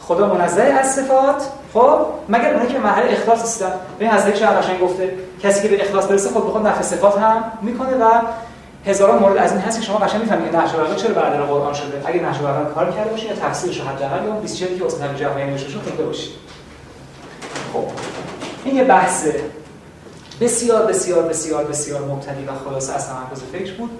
[0.00, 1.42] خدا منزه از صفات.
[1.74, 1.98] خب
[2.28, 5.14] مگر اونایی که مرحله اخلاص هستن به حضرت شاه قشنگ گفته.
[5.42, 8.10] کسی که به اخلاص برسه خود به خود نفس صفات هم می‌کنه و
[8.86, 12.02] هزاران مورد از این هست که شما قشنگ می‌فهمید نهج البلاغه چرا برادر قرآن شده.
[12.04, 15.44] اگه نهج البلاغه کار کرده باشید یا تفسیرش رو حداقل یا 24 که استاد جوانی
[15.44, 15.80] نوشته شده
[17.72, 17.84] خب
[18.64, 19.26] این یه بحث
[20.40, 23.90] بسیار بسیار بسیار بسیار مبتدی و خلاصه از تمرکز فکر بود.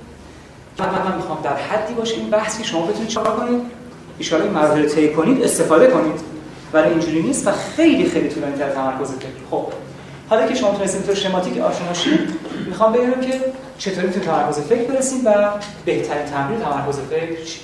[0.79, 3.61] من من می‌خوام در حدی باشه این بحث که شما بتونید چیکار کنید؟
[4.33, 6.21] ان این مراحل طی کنید استفاده کنید.
[6.73, 9.29] برای اینجوری نیست و خیلی خیلی طولانی تر تمرکز فکر.
[9.51, 9.67] خب
[10.29, 12.21] حالا که شما تونستید تو شماتیک آشنا شید
[12.67, 13.41] می‌خوام بگم که
[13.79, 15.51] چطوری تو تمرکز فکر برسید و
[15.85, 17.61] بهترین تمرین تمرکز فکر چی؟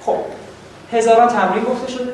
[0.00, 0.16] خب
[0.92, 2.12] هزاران تمرین گفته شده.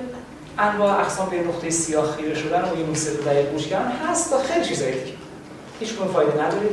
[0.59, 4.39] انواع اقسام به نقطه سیاه خیره شدن و یه موسیقی دقیق گوش کردن هست تا
[4.39, 5.22] خیلی چیزایی دیگه.
[5.83, 6.69] هیچ کدوم فایده نداره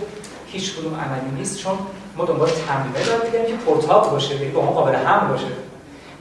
[0.47, 1.77] هیچ کدوم عملی نیست چون
[2.17, 5.45] ما دنبال تمرینه داریم میگم که پورتاب باشه یعنی با ما قابل هم باشه.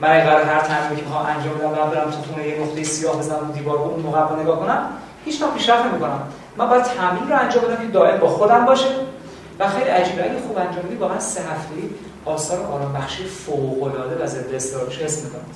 [0.01, 2.83] من اگه قرار هر تمرینی که می‌خوام انجام بدم و برم تو خونه یه نقطه
[2.83, 4.89] سیاه بزنم دیوار رو اون موقع نگاه کنم
[5.25, 6.21] هیچ وقت پیشرفت نمی‌کنم.
[6.57, 8.89] من باید تمرین رو انجام بدم که دائم با خودم باشه.
[9.59, 11.89] و خیلی عجیبه اگه خوب انجام بدی واقعا سه هفته‌ای
[12.25, 15.55] آثار آرام بخشی فوق العاده و ضد استرابش حس می‌کنید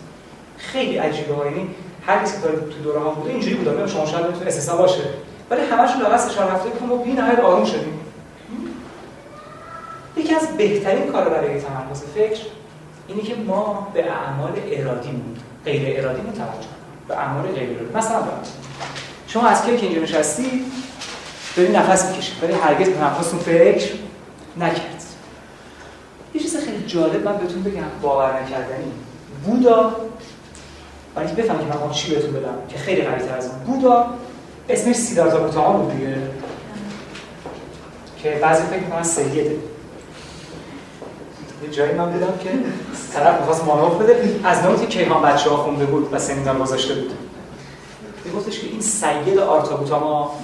[0.58, 1.70] خیلی عجیبه یعنی
[2.08, 3.88] هر کسی که تو دوره ها بوده اینجوری بوده.
[3.88, 5.04] شما شاید تو باشه.
[5.50, 8.00] ولی همشون لاغر سه چهار هفته که ما بی نهایت آروم شدیم
[10.18, 12.42] یکی از بهترین کار برای تمرکز فکر
[13.08, 16.68] اینه که ما به اعمال ارادیمون غیر ارادیمون توجه
[17.08, 17.96] به اعمال غیر ارادی.
[17.96, 18.24] مثلا
[19.28, 20.66] شما از که اینجا نشستی
[21.56, 23.94] داری نفس می‌کشید ولی هرگز به نفستون فکر
[24.58, 25.04] نکرد.
[26.34, 28.92] یه چیز خیلی جالب من بهتون بگم باور نکردنی.
[29.46, 29.96] بودا
[31.16, 33.60] برای بفهمید که من چی بهتون بدم که خیلی قوی‌تر از اون.
[33.60, 34.08] بودا
[34.70, 36.16] اسمش سیدارتا گوتاما بود دیگه.
[38.24, 39.42] که بعضی فکر می‌کنن سیده.
[41.64, 42.50] یه جایی من دیدم که
[43.14, 44.40] طرف می‌خواست مانوف بده.
[44.44, 47.12] از نوتی کیهان بچه ها خونده بود و سمینار گذاشته بود.
[48.36, 50.36] گفتش که این سید آرتابوتاما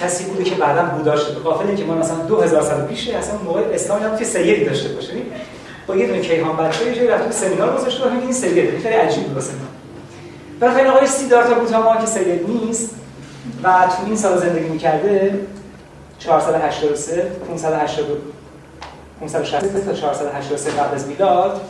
[0.00, 3.60] کسی بوده که بعدا بودا شده قافل که ما مثلا 2000 سال پیشه اصلا موقع
[3.72, 5.12] اسلام هم که سیدی داشته باشه.
[5.86, 8.22] با یه دونه کیهان بچه یه جایی رفت سمینار گذاشته بود.
[8.22, 9.52] این سیده خیلی عجیب بود واسه
[10.60, 10.74] من.
[10.74, 12.90] خیلی آقای سیدارتا بوتاما که سید نیست
[13.62, 15.40] و تو این سال زندگی می‌کرده
[16.18, 18.22] 483 580
[19.20, 21.60] 560 تا 483 قبل از میلاد.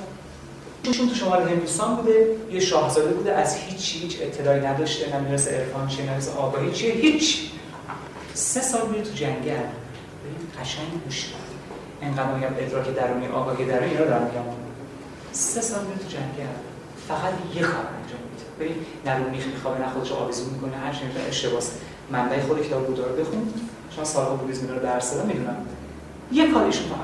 [0.82, 5.51] ایشون تو شمال هندوستان بوده یه شاهزاده بوده از هیچ هیچ اطلاعی نداشته نه می‌رسه
[5.56, 7.51] عرفان چه نه آگاهی چیه هیچ.
[8.35, 9.51] سه سال میره تو جنگل.
[9.51, 11.27] ببین قشنگ گوش
[12.02, 14.44] انقدر میگم ادراک درونی آگاهی درونی رو دارم میگم.
[15.32, 16.52] سه سال میره تو جنگل.
[17.09, 17.85] فقط یه کار
[19.06, 21.64] نه رو میخ میخوابه نه خودش آویزون می‌کنه هر چی می‌تونه اشتباهه
[22.10, 23.52] منبع خود کتاب بودا رو بخون.
[23.97, 25.56] چون سالها بودیسم رو درس دادم می‌دونم.
[26.32, 26.98] یه کار ایشون فقط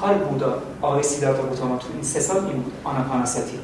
[0.00, 3.58] کار بودا آقای سیدارتا گوتاما تو این سه سال این بود آناپاناساتی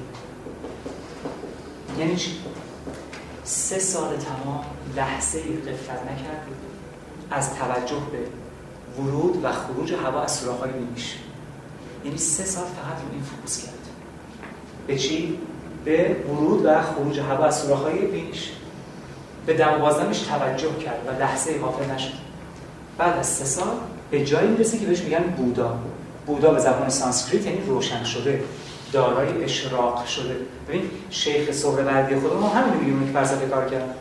[1.98, 2.30] یعنی چی؟
[3.44, 4.64] سه سال تمام
[4.96, 6.46] لحظه قفلت نکرد.
[7.30, 8.18] از توجه به
[9.02, 11.18] ورود و خروج هوا از سوراخ‌های بینیش
[12.04, 13.88] یعنی سه سال فقط رو این فوکوس کرد.
[14.86, 15.38] به چی؟
[15.84, 18.50] به ورود و خروج هوا از سوراخ‌های بینیش
[19.46, 22.12] به دم بازدمش توجه کرد و لحظه غافل نشد.
[22.98, 23.74] بعد از سه سال
[24.10, 25.78] به جایی می‌رسه که بهش میگن بودا.
[26.26, 28.44] بودا به زبان سانسکریت یعنی روشن شده
[28.92, 30.36] دارای اشراق شده.
[30.68, 33.94] ببین شیخ سهروردی خود ما همین میگیم که فلسفه کار کرد.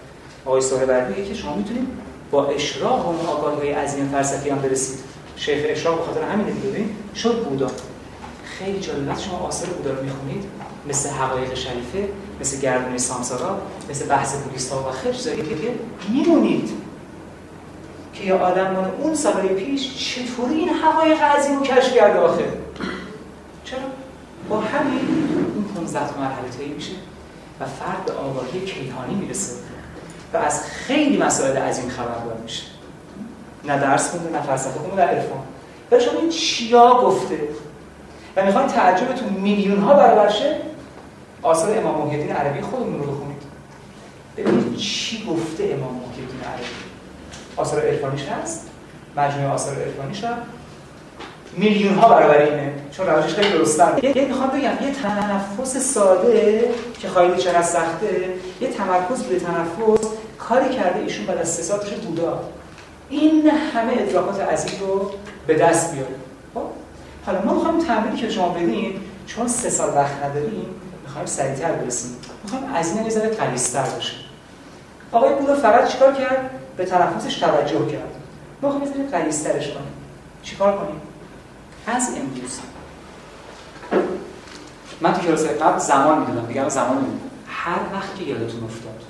[0.46, 1.88] آقای سهروردی که شما می‌تونید
[2.32, 5.00] با اشراق اون آگاهی عظیم فلسفی هم برسید.
[5.36, 7.72] شیخ اشراق به خاطر همین ببین شد بودا.
[8.44, 9.18] خیلی جالب.
[9.18, 10.44] شما آثار بودا رو می‌خونید
[10.88, 12.08] مثل حقایق شریفه
[12.42, 15.56] مثل گردونه سامسارا مثل بحث بودیستا و خیلی چیزایی که
[16.10, 16.70] میمونید.
[18.14, 22.44] که یه آدم اون سالهای پیش چطوری این حقایق عظیم رو کشف کرده آخه؟
[23.64, 23.80] چرا؟
[24.50, 26.92] با همین این 15 مرحله طی میشه
[27.60, 29.54] و فرد به آگاهی کیهانی می‌رسه
[30.34, 32.64] و از خیلی مسائل عظیم خبردار میشه.
[33.66, 35.40] نه درس خونده نه فلسفه خونده نه عرفان.
[35.92, 37.40] ولی شما این چیا گفته؟
[38.36, 40.58] و می‌خواین تعجبتون میلیون ها برابر شه؟
[41.44, 43.42] آثار امام محی عربی خودمون رو بخونید
[44.38, 46.22] ببینید چی گفته امام محی
[46.54, 46.64] عربی.
[47.58, 48.70] آثار عرفانیش هست.
[49.18, 50.38] مجموعه آثار عرفانیش هم.
[51.58, 52.74] میلیون ها برابر اینه.
[52.92, 58.30] چون روشش خیلی درستن یه می‌خوام بگم یه تنفس ساده که خیلی چقدر سخته
[58.62, 60.08] یه تمرکز به تنفس
[60.40, 62.44] کاری کرده ایشون بعد از سه سال بودا.
[63.10, 65.12] این همه ادراکات عظیم رو
[65.48, 66.16] به دست بیاره
[66.54, 66.62] خب؟
[67.26, 70.66] حالا ما می‌خوایم تمرینی که شما بدین چون سه سال وقت نداریم
[71.14, 72.16] می‌خوایم سریعتر برسیم.
[72.44, 74.14] می‌خوایم از این یه ذره غلیظ‌تر باشه
[75.12, 78.12] آقای بورو فقط چیکار کرد؟ به تنفسش توجه کرد.
[78.62, 79.94] ما یه ذره غلیظ‌ترش کنیم.
[80.44, 81.02] چیکار کنیم؟
[81.88, 82.60] از امروز.
[85.02, 86.46] من تو کلاس قبل زمان می‌دونم.
[86.46, 89.04] دیگه زمان می‌دونم هر وقت که یادتون افتاد.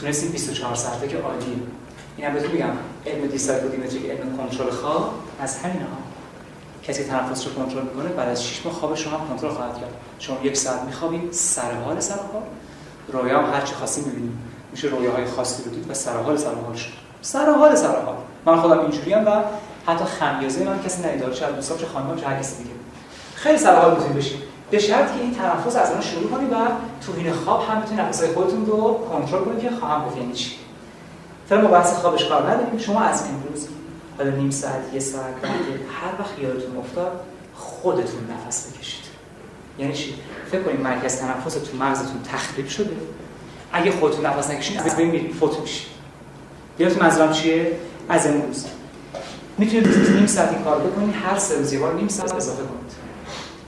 [0.00, 1.56] تونستید 24 ساعته که عالیه.
[2.16, 2.70] اینم بهتون میگم.
[3.06, 5.14] علم دیسایکلومتریک علم کنترل خواب.
[5.40, 6.05] از همین ها
[6.86, 9.94] کسی تنفس رو کنترل می‌کنه بعد از 6 ماه خواب شما کنترل خواهد کرد.
[10.18, 12.42] شما یک ساعت میخوابید سر حال سر حال.
[13.12, 14.32] رویا هم هر چی خاصی می‌بینید
[14.72, 16.92] میشه رویاهای خاصی رو دید و سر حال سر حال شد.
[17.22, 18.16] سر حال سر حال.
[18.46, 19.42] من خودم اینجوری و
[19.86, 22.74] حتی خمیازه من کسی ندیداره چه دوستام چه خانمم چه هر کسی دیگه.
[23.34, 24.38] خیلی سر حال می‌تونید بشید.
[24.70, 26.56] به شرط که این تنفس از الان شروع کنید و
[27.06, 30.50] تو این خواب هم بتونید نفسای خودتون رو کنترل کنید که خواهم گفت یعنی چی.
[31.48, 32.78] فعلا ما بحث خوابش کار نداریم.
[32.78, 33.68] شما از امروز
[34.18, 37.20] حالا نیم ساعت یه ساعت هر وقت یادتون افتاد
[37.54, 39.04] خودتون نفس بکشید.
[39.78, 40.14] یعنی چی؟
[40.50, 42.96] فکر کنید مرکز تنفس تو مغزتون تخریب شده.
[43.72, 45.86] اگه خودتون نفس نکشید از بین میرید فوت میشید.
[46.78, 47.78] یادتون منظورم چیه؟
[48.08, 48.66] از امروز.
[49.58, 52.92] می‌تونید نیم ساعت این کار بکنید هر سه روز یه نیم ساعت اضافه کنید.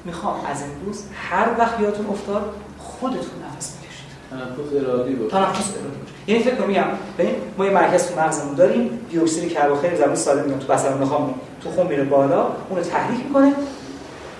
[0.05, 4.09] می‌خوام از امروز هر وقت یادتون افتاد خودتون نفس بکشید.
[4.31, 5.31] تنفس ارادی باشه.
[5.31, 6.85] تنفس ارادی یعنی فکر کنم
[7.19, 10.95] ببین ما یه مرکز تو مغزمون داریم دی اکسید کربوخیل زمین سالم میاد تو بسر
[10.95, 13.53] می‌خوام تو خون میره بالا اونو تحریک می‌کنه.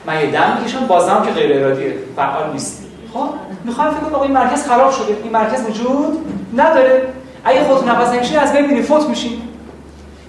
[0.07, 3.29] من یه دم می‌کشم بازم که غیر ارادیه فعال نیست خب؟
[3.65, 5.17] می‌خوام فکر کنم این مرکز خراب شده.
[5.23, 7.03] این مرکز وجود نداره.
[7.45, 9.43] اگه خودتون نفس نکشید از بین میرید فوت میشین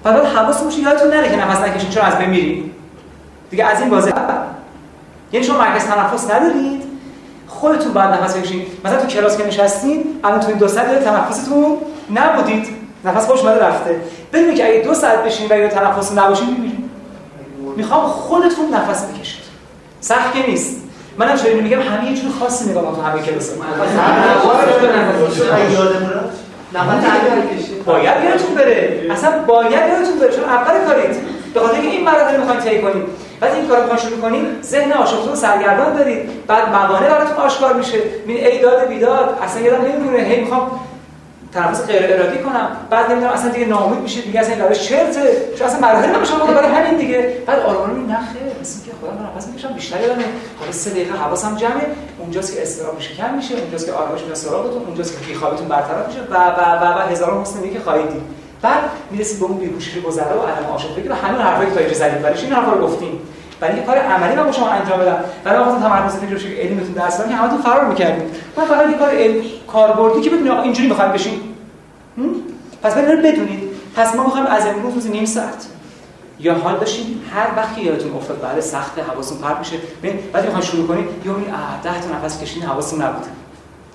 [0.03, 2.71] بعد حواستون باشه یادتون نره که نفس نکشید چون از بین میرید
[3.49, 4.13] دیگه از این بازه
[5.31, 6.88] یعنی شما مرکز تنفس ندارید.
[7.59, 11.77] خودتون باید نفس بکشید مثلا تو کلاس که نشستین الان تو این دو ساعت تنفستون
[12.15, 12.67] نبودید
[13.05, 13.95] نفس خوش اومده رفته
[14.33, 16.89] ببینید که اگه دو ساعت بشین و یا تنفس نباشین میمیرید
[17.77, 19.43] می‌خوام خودتون نفس بکشید
[20.01, 20.75] سخت که نیست
[21.17, 23.49] منم چه میگم همه یه جور خاصی نگاه تو همه کلاس
[27.85, 31.15] باید یادتون بره اصلا باید یادتون بره چون اول کارید
[31.53, 35.31] به خاطر این مراحل می‌خواین طی کنید بعد این کارو می‌خواین شروع کنید ذهن آشفته
[35.31, 36.47] و سرگردان دارید.
[36.47, 37.97] بعد موانع براتون آشکار میشه.
[37.97, 40.17] ببین ای داد بیداد اصلا یادم نمیمونه.
[40.17, 40.71] هی می‌خوام
[41.53, 42.69] تنفس غیر ارادی کنم.
[42.89, 46.33] بعد نمی‌دونم اصلا دیگه ناامید میشه دیگه اصلا این روش چرته؟ چون اصلا مراحل نمیشه
[46.35, 47.37] برای همین دیگه.
[47.45, 49.73] بعد آروم نه خیر مثل که خدا من نفس می‌کشم.
[49.73, 50.23] بیشتر یادمه.
[50.59, 51.85] حالا سه دقیقه حواسم جمعه.
[52.19, 56.19] اونجاست که استراب کم میشه اونجاست که آرامش میاد سراغتون اونجاست که بیخوابیتون برطرف میشه.
[56.31, 58.38] و و و و هزاران حسن که خواهید دید.
[58.61, 61.95] بعد می‌رسید به اون بیهوشی گذرا و علم آشفتگی و همین حرفایی که تا اینجا
[61.95, 63.19] زدید برای این حرفا رو گفتیم؟
[63.59, 65.17] برای اینکه کار عملی من با شما انجام بدم.
[65.43, 68.23] برای وقت تمرکز فکر که علمتون دست که همتون فرار می‌کردید.
[68.57, 71.39] من فقط یه کار علم کاربردی که بدونید اینجوری می‌خوایم بشین.
[72.83, 73.69] پس برید بدونید.
[73.95, 75.65] پس ما می‌خوایم از امروز روز نیم ساعت.
[76.39, 79.77] یا حال داشتیم هر وقت که یادتون افتاد بله سخت حواستون پرت میشه.
[80.03, 81.45] ببین بعد می‌خواین شروع کنید این
[81.83, 83.25] 10 تا نفس کشیدین حواستون نبود.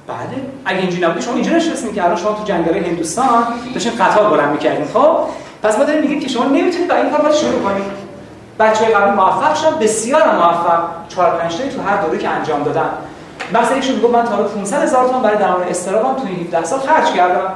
[0.06, 0.42] بله.
[0.64, 3.44] اگه اینجوری نبود شما اینجا نشستین که الان شما تو جنگل هندوستان
[3.74, 5.16] داشتین قطار بلند می‌کردین خب؟
[5.62, 7.84] پس ما داریم میگیم که شما نمی‌تونید با این کار شروع کنید.
[8.58, 10.82] بچه‌های قبلی موفق شدن بسیار موفق.
[11.08, 12.88] 4 5 تو هر دوره که انجام دادن.
[13.54, 17.12] مثلا یکشون میگه من تا 500 هزار تومان برای درمان استرابم تو 17 سال خرج
[17.12, 17.54] کردم.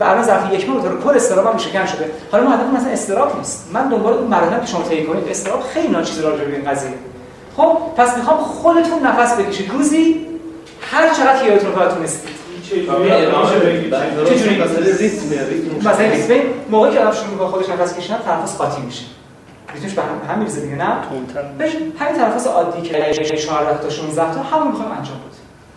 [0.00, 2.10] و الان ظرف یک ماه رو کل استرابم شکن شده.
[2.32, 3.70] حالا ما هدف مثلا استراب نیست.
[3.72, 5.28] من دنبال اون مراحل که شما طی کنید.
[5.28, 6.94] استراب خیلی ناچیز راجع به این قضیه.
[7.56, 9.70] خب پس می‌خوام خودتون نفس بکشید.
[9.70, 10.26] روزی
[10.94, 12.30] هر چقدر که یادتون رو تونستید
[12.62, 12.90] چجوری؟
[14.62, 16.34] مثلا ریتم ریتم مثلا ریتم
[16.70, 19.04] موقعی که آدم شروع می‌کنه خودش نفس کشیدن تنفس قاطی میشه.
[19.74, 20.94] ریتمش به هم هم میریزه دیگه نه؟
[21.58, 25.30] ببین همین تنفس عادی که 14 تا 16 تا همون می‌خوام انجام بدیم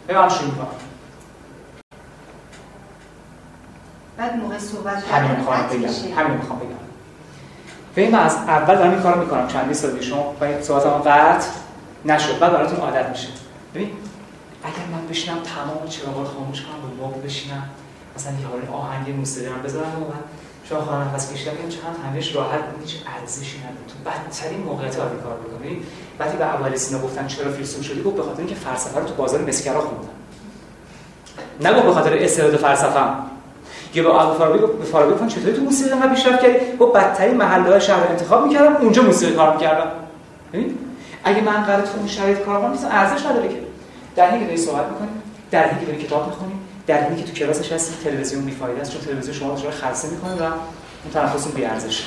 [0.08, 0.68] ببین من شروع می‌کنم.
[4.18, 5.90] بعد موقع صحبت همین می‌خوام بگم.
[6.18, 6.70] همین می‌خوام بگم.
[7.96, 9.48] ببین من از اول دارم این کارو می‌کنم.
[9.48, 11.48] چندی سال پیش شما با صحبتام قطع
[12.06, 12.40] نشد.
[12.40, 13.28] بعد براتون عادت میشه.
[13.76, 13.90] ببین
[14.68, 17.64] اگر من بشینم تمام چراغا رو خاموش کنم با موب بشینم
[18.16, 20.24] مثلا یه حال آهنگ موسیقی هم بذارم و بعد
[20.70, 23.88] شما خواهم نفس کشیدم؟ بگم چقدر همهش راحت هیچ ارزشی نداره.
[23.88, 25.82] تو بدترین موقعیت باید کار بکنی
[26.20, 29.14] وقتی به اول سینا گفتن چرا فیلسوف شدی گفت به خاطر اینکه فلسفه رو تو
[29.14, 30.10] بازار مسکرا خوندم.
[31.62, 33.30] نگفت به خاطر استعداد فلسفه‌ام.
[33.94, 37.38] یه با ابو فارابی به فارابی گفتن چطوری تو موسیقی انقدر پیشرفت کردی؟ گفت بدترین
[37.38, 39.92] محله شهر رو انتخاب می‌کردم اونجا موسیقی کار می‌کردم.
[40.54, 40.78] ببین
[41.24, 43.67] اگه من قرار تو اون شرایط کار کنم ارزش نداره که.
[44.18, 45.08] در حالی که داری صحبت می‌کنی
[45.52, 46.52] در حالی که داری کتاب می‌خونی
[46.88, 50.32] در حالی که تو کلاسش هستی تلویزیون می‌فایده است چون تلویزیون شما رو خلسه می‌کنه
[50.32, 52.04] و اون تنفستون بی ارزش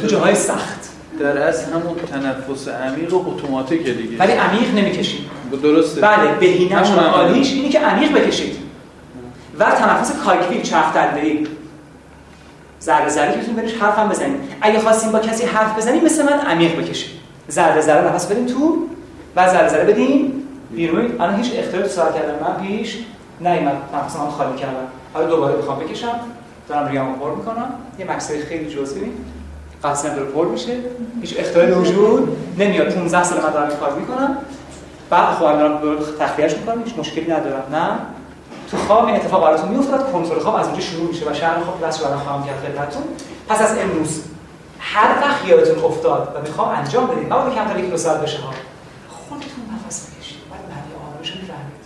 [0.00, 0.88] تو جاهای سخت.
[1.20, 4.18] در اصل همون تنفس عمیق و اتوماتیکه دیگه.
[4.18, 5.20] ولی عمیق نمی‌کشید.
[5.62, 6.00] درسته.
[6.00, 8.56] بله بهینه‌ش همون عالیش اینه که عمیق بکشید.
[9.58, 11.46] و تنفس کاگوی چرخ دنده‌ای
[12.82, 14.40] ذره ذره بتونید برش حرف هم بزنید.
[14.60, 17.10] اگه خواستیم با کسی حرف بزنیم مثل من عمیق بکشیم
[17.50, 18.86] ذره ذره نفس بدیم تو
[19.36, 20.32] و ذره ذره بدیم
[20.70, 21.20] بیرون.
[21.20, 22.98] الان هیچ اختیاری ساعت کردم من پیش
[23.40, 23.76] نیومد.
[23.94, 24.86] نفسم خالی کردم.
[25.14, 26.20] حالا دوباره می‌خوام بکشم.
[26.68, 27.72] دارم ریامو پر می‌کنم.
[27.98, 29.12] یه مکسری خیلی جزئی
[29.84, 30.76] قصد داره پر میشه.
[31.20, 32.94] هیچ اختیاری وجود نمیاد.
[32.94, 34.36] 15 سال من دارم کار می‌کنم.
[35.10, 36.82] بعد خودم دارم تخلیهش می‌کنم.
[36.84, 37.62] هیچ مشکلی ندارم.
[37.72, 37.88] نه.
[38.70, 40.12] تو خواب این اتفاق براتون میافتاد.
[40.12, 43.02] کنترل خواب از اونجا شروع میشه و شهر خواب بس رو خواهم کرد خدمتتون.
[43.48, 44.24] پس از امروز
[44.78, 48.50] هر وقت یادتون افتاد و می‌خوام انجام بدید بعد کمتر یک دو ساعت بشه ها.
[49.08, 51.78] خودتون نفس بکشید بعد معنی آرامش رو می‌فهمید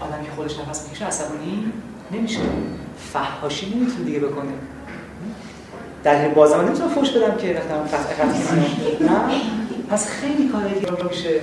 [0.00, 1.72] آدم که خودش نفس می‌کشه عصبانی
[2.12, 2.40] نمیشه.
[3.12, 4.52] فحاشی نمی‌تونه دیگه بکنه.
[6.04, 8.54] در بازم نمی‌تونم فوش بدم که وقتی قطع قطع
[9.00, 9.40] نه.
[9.90, 11.40] پس خیلی کار دیگه میشه.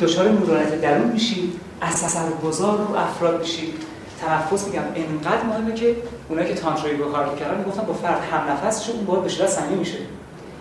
[0.00, 3.74] دچار نورانیت درون میشید از گذار رو افراد میشید
[4.20, 4.82] تنفس میگم.
[4.94, 5.96] اینقدر مهمه که
[6.28, 9.46] اونایی که تانترایی رو کار کردن می‌گفتن با فرد هم نفس شد اون باید به
[9.46, 9.98] صمیمی میشه.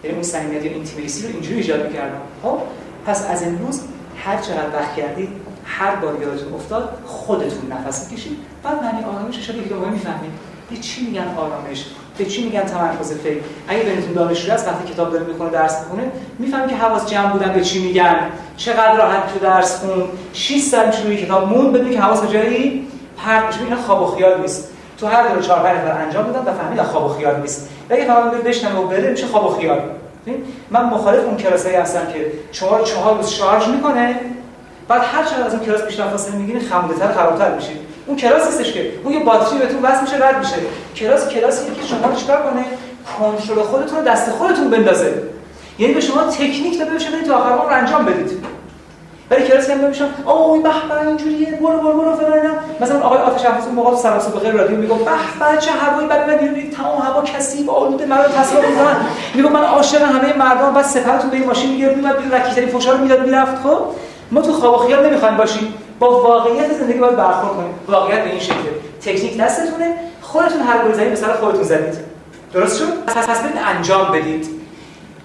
[0.03, 2.19] یعنی اون صمیمیت یا اینتیمیسی رو اینجوری ایجاد می‌کردن.
[2.43, 2.57] خب
[3.05, 3.81] پس از امروز
[4.17, 5.29] هر چقدر وقت کردید
[5.69, 8.37] هر بار یادتون افتاد خودتون نفس می‌کشید.
[8.63, 10.31] بعد معنی آرامش شده که دوباره می‌فهمید.
[10.69, 11.85] به چی میگن آرامش؟
[12.17, 16.11] به چی میگن تمرکز فکر؟ اگه بینتون دانشجو است وقتی کتاب داره می‌خونه درس می‌خونه
[16.39, 18.19] می‌فهمی که حواس جمع بودن به چی میگن.
[18.57, 20.03] چقدر راحت تو درس خون.
[20.33, 22.87] 6 سال روی کتاب مون بدون که حواس جایی
[23.17, 23.63] پرت بشه.
[23.63, 24.71] اینا خواب و خیال نیست.
[24.97, 27.69] تو هر دور چهار پنج نفر انجام دادن و فهمید خواب و خیال نیست.
[27.89, 29.81] اگه فقط بشنم و بره میشه خواب و خیال.
[30.69, 34.15] من مخالف اون کلاسایی هستم که چهار چهار روز شارژ می‌کنه.
[34.89, 38.73] بعد هر چقدر از اون کلاس بیشتر فاصله می‌گیرین خموده‌تر خرابتر میشید اون کلاس نیستش
[38.73, 38.91] که.
[39.03, 40.55] اون یه باتری بهتون وصل میشه رد میشه.
[40.95, 42.65] کلاس کلاسیه که شما چیکار کنه؟
[43.19, 45.13] کنترل خودتون رو دست خودتون بندازه.
[45.79, 48.31] یعنی به شما تکنیک داده بشه تا آخر رو انجام بدید.
[49.31, 52.39] ولی کلاس هم نمیشن اوه به به اینجوریه برو برو برو فلان
[52.81, 56.07] مثلا آقای آتش افروز اون موقع سلام صبح بخیر رادیو میگه به به چه هوایی
[56.07, 58.95] بعد من بیرون تمام هوا کثیف آلوده مرا تصویر می‌کنن.
[59.33, 62.91] میگه من عاشق همه مردم بعد سپرتون به این ماشین می‌گیره میاد بیرون رکیتری فوشا
[62.91, 63.55] رو می‌داد می‌رفت.
[63.63, 63.77] خب؟
[64.31, 65.73] ما تو خواب و خیال نمی‌خوایم باشیم.
[65.99, 67.73] با واقعیت زندگی باید برخورد کنیم.
[67.87, 68.53] واقعیت به این شکل.
[69.01, 71.93] تکنیک دستتونه خودتون هر گل زدید سر خودتون زدید.
[72.53, 73.37] درست شد؟ پس پس
[73.75, 74.47] انجام بدید.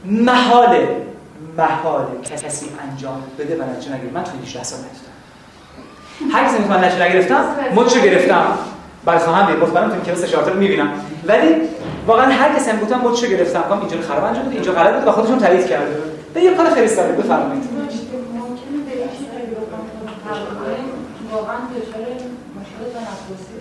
[0.04, 0.88] محاله
[1.58, 6.84] محاله کسی انجام بده و نتیجه نگیره من تو 18 سال ندیدم هر کسی من
[6.84, 7.44] نتیجه نگرفتم
[7.74, 8.46] مچو گرفتم.
[9.04, 9.62] بعد خواهم دید.
[9.62, 10.88] مطمئنم تو کلاس شارتر می‌بینم.
[11.26, 11.54] ولی
[12.06, 13.62] واقعا هر کسی هم گفتم مچو گرفتم.
[13.62, 16.02] کام اینجا خراب انجام بده اینجا غلط بود و خودشون تایید کرده
[16.34, 17.22] به یه کار خیلی ساده
[21.32, 22.06] واقعا دچار
[22.56, 23.54] مشکل تنفسی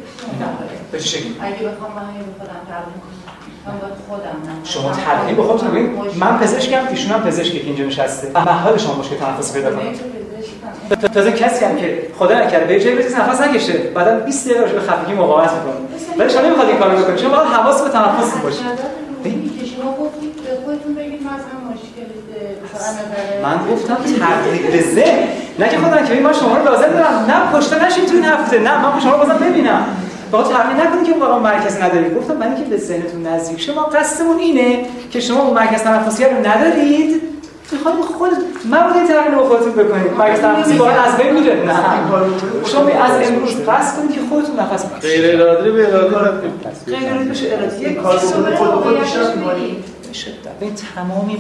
[0.92, 2.04] به چه شکلی؟ اگه بخوام من
[2.40, 7.84] خودم تمرین کنم شما تلقین به خودتون ببین من پزشکم ایشون هم پزشکی که اینجا
[7.84, 8.32] نشسته.
[8.36, 10.00] محال شما مشکل تنفسی پیدا کنید.
[11.14, 14.80] تازه کسی هم که خدا نکرده به جای بزنس نفس نکشه بعدا 20 دقیقه به
[14.80, 15.74] خفگی مقاومت می‌کنه.
[16.18, 18.60] ولی شما نمی‌خواد این کارو بکنید شما باید حواس به تنفس باشه
[19.76, 20.34] شما گفتید
[20.66, 22.06] خودتون بگید مثلا مشکل
[23.44, 25.28] من گفتم تقریب به ذهن.
[25.60, 27.26] نه که خودم که ما شما رو لازم دارم.
[27.28, 28.60] نه پشت نشین تو این هفته.
[28.60, 29.86] نه من شما رو بازم ببینم.
[30.32, 34.40] فقط تقریب نکنید که واقعا مرکز ندارید گفتم من که به ذهنتون نزدیک شما قصدمون
[34.40, 37.22] اینه که شما اون مرکز تنفسی رو ندارید.
[37.72, 38.32] می‌خواد خود
[38.66, 40.14] مبادا تغییر با خودتون بکنید.
[40.18, 41.54] مرکز تنفسی واقعا از بین میره.
[41.54, 41.74] نه.
[42.66, 45.10] شما از امروز قصد کنید که خودتون نفس بکشید.
[45.10, 46.42] غیر ارادی به اراده
[46.88, 48.98] غیر ارادی بشه ارادی یک کار بکنید خود خود
[50.14, 50.58] شدت.
[50.62, 51.40] ببین تمام این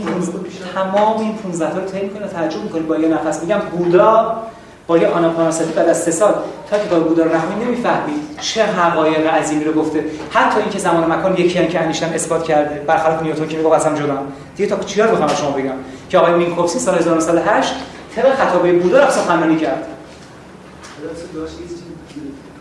[0.73, 3.41] تمام این 15 تا رو طی می‌کنه تعجب می‌کنی با یه نفس.
[3.41, 4.43] میگم بودا
[4.87, 6.33] با یه آناپاناستی بعد از سه سال
[6.69, 10.05] تا که با بودا رو نخونی نمی‌فهمی چه حقایق عظیمی رو گفته.
[10.31, 13.95] حتی اینکه زمان و مکان یکی که انیشتن اثبات کرده برخلاف نیوتن که میگه قسم
[13.95, 14.17] جدا.
[14.55, 15.75] دیگه تا چیار بخوام شما بگم؟
[16.09, 17.73] که آقای مینکوفسکی سال 1908
[18.15, 19.87] طبق خطابه بودا رو افسانه‌خوانی کرد.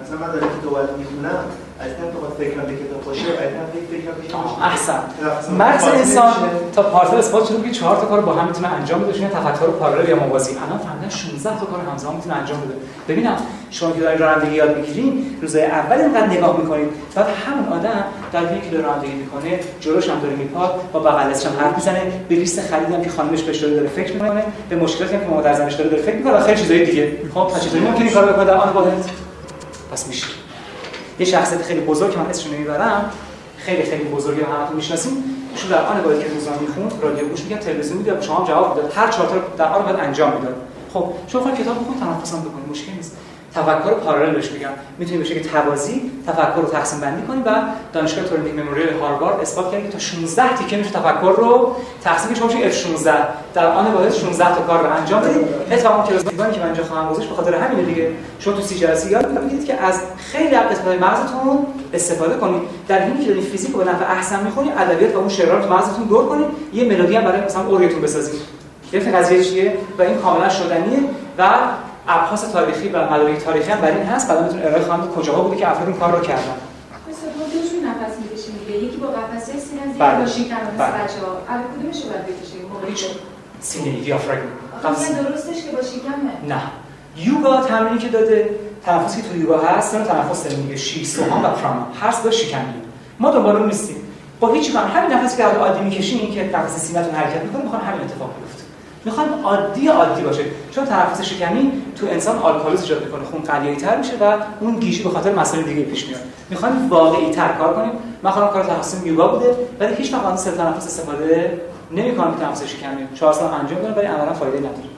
[0.02, 1.44] مثلا من دارم که دوباره می‌خونم.
[4.62, 5.00] احسن.
[5.58, 6.32] مغز انسان
[6.74, 9.66] تا پارسال اثبات شده که چهار تا کار با هم می‌تونه انجام بده چون تفکر
[9.66, 10.56] پارالل یا موازی.
[10.66, 12.74] الان فهمیدن 16 تا کار همزمان می‌تونه انجام بده.
[13.08, 13.36] ببینم
[13.70, 16.88] شما که دارید رانندگی یاد می‌گیرین روزای اول اینقدر نگاه می‌کنید.
[17.14, 21.52] بعد همون آدم در حالی که رانندگی می‌کنه جلوش هم داره میپاد با بغلش هم
[21.60, 25.26] حرف می‌زنه به لیست خریدی هم که خانمش بهش داره فکر می‌کنه به مشکلاتی که
[25.30, 27.12] مادر زنش داره داره فکر می‌کنه و خیلی چیزای دیگه.
[27.34, 29.10] خب چطوری ممکنه کارو بکنه؟ در آن واحد
[29.92, 30.26] پس میشه.
[31.18, 33.10] یه شخصیت خیلی بزرگ که من اسمش نمی‌برم.
[33.56, 35.12] خیلی خیلی بزرگی رو همتون می‌شناسیم
[35.52, 38.76] ایشون در آن باید که روزنامه می‌خوند رادیو گوش می‌کرد تلویزیون می‌دید شما هم جواب
[38.76, 40.56] می‌داد هر چهار تا در آن باید انجام می‌داد.
[40.92, 43.16] خب شما خود کتاب بخون تنفس هم بکنید مشکل نیست.
[43.54, 44.68] تفکر پارالل بهش میگم.
[44.98, 47.50] می‌تونیم بشه که توازی تفکر رو تقسیم بندی کنیم و
[47.92, 52.46] دانشگاه تورینگ مموریال هاروارد اثبات کرده که تا 16 تیکه میشه تفکر رو تقسیم شما
[52.46, 53.08] میشه F16
[53.54, 56.84] در آن واحد 16 تا کار رو انجام بدید اتفاقا کلاس دیوانی که من اینجا
[56.84, 58.10] خواهم گذاشت به خاطر همین دیگه.
[58.38, 60.00] شما تو سی جلسه یاد می‌گیرید که از
[60.32, 64.44] خیلی از قسمت‌های مغزتون استفاده کنید در حینی که دارید فیزیک رو به نفع احسن
[64.44, 67.66] می‌خونید ادبیات و اون شعرها رو تو مغزتون دور کنید یه ملودی هم برای مثلا
[67.66, 68.40] اورگتون بسازید
[68.92, 70.98] گرفت قضیه چیه؟ و این کاملا شدنیه
[71.38, 71.48] و
[72.08, 74.28] ابحاث تاریخی و مدارک تاریخی هم بر این هست.
[74.28, 76.42] بعدا میتون ارائه خواهم کجاها بوده که افراد این کار رو کردن.
[76.42, 80.18] مثلا ما دوشون نفس می‌کشیم یکی با قفسه سینه زیر بله.
[80.18, 80.92] با شکم مثل بله.
[80.92, 81.32] بچه‌ها.
[81.48, 82.94] الان کدومش رو باید بکشیم موقعی
[83.60, 84.42] سینه دیافراگم
[84.82, 86.54] درستش که با شکمه.
[86.54, 86.62] نه.
[87.16, 88.50] یوگا تمرینی که داده
[88.84, 90.76] تنفسی که تو یوگا هست نه تنفس داریم میگه.
[91.04, 92.74] سوهان و پرانا هر با شکمی
[93.18, 93.96] ما دنبال اون نیستیم.
[94.40, 94.84] با هیچ کار.
[94.84, 98.61] همین نفسی که عادی می‌کشین این که نفس سینه‌تون حرکت می‌کنه می‌خوان همین اتفاق بیفته.
[99.04, 100.44] می‌خوان عادی عادی باشه.
[100.70, 103.24] چون تنفس شکمی تو انسان آلکالوز ایجاد می‌کنه.
[103.24, 106.20] خون قلیایی تر میشه و اون گیجی به خاطر مسائل دیگه پیش میاد.
[106.50, 107.92] می‌خوان واقعی تر کار کنیم.
[108.22, 111.60] من خودم کار تخصص یوگا بوده ولی هیچ وقت از سر تنفس استفاده
[111.90, 113.08] نمی‌کنم که تنفس شکمی.
[113.14, 114.92] چهار سال انجام دادم ولی عملا فایده نداره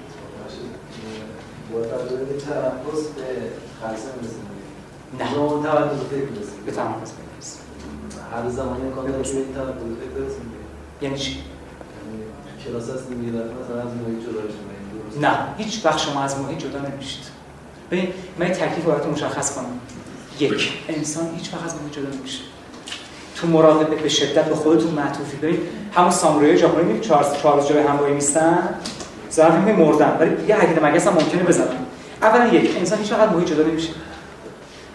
[2.39, 3.01] تنفس
[5.19, 5.27] نه.
[6.67, 7.61] به تنفس برسیم
[8.33, 10.53] هر زمانی امکان داره به این فکر برسیم
[11.03, 11.54] یعنی چی؟ یعنی
[12.65, 15.21] کلاس هست مثلا از محیط جدا درست.
[15.21, 17.25] نه هیچ وقت شما از محیط جدا نمیشید.
[17.91, 18.09] ببین
[18.39, 19.81] من تکلیف رو براتون مشخص کنم.
[20.41, 22.39] یک انسان هیچ وقت از محیط جدا نمیشه.
[23.37, 25.37] تو مراقبه به شدت به خودتون معطوفی.
[25.37, 25.59] ببین
[25.95, 28.75] همون سامورای ژاپنی میگه چهار چهار روز جلوی همراهی میستن
[29.33, 30.17] ظرف میگه مردن.
[30.21, 31.87] ولی یه حقیقت مگس هم ممکنه بزنن؟
[32.23, 33.91] اولا یک انسان هیچ وقت از محیط جدا نمیشه.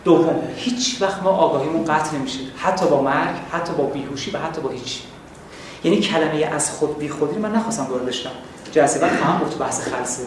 [0.04, 2.40] دوم هیچ وقت ما آگاهیمون قطع نمیشه.
[2.58, 5.02] حتی با مرگ حتی با بیهوشی و حتی با هیچ.
[5.84, 8.30] یعنی کلمه از خود بی خودی من نخواستم وارد بشم.
[8.72, 10.24] جلسه بعد خواهم گفت بحث خلصه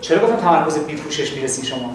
[0.00, 1.94] چرا گفتم تمرکز بی پوشش می‌رسین شما؟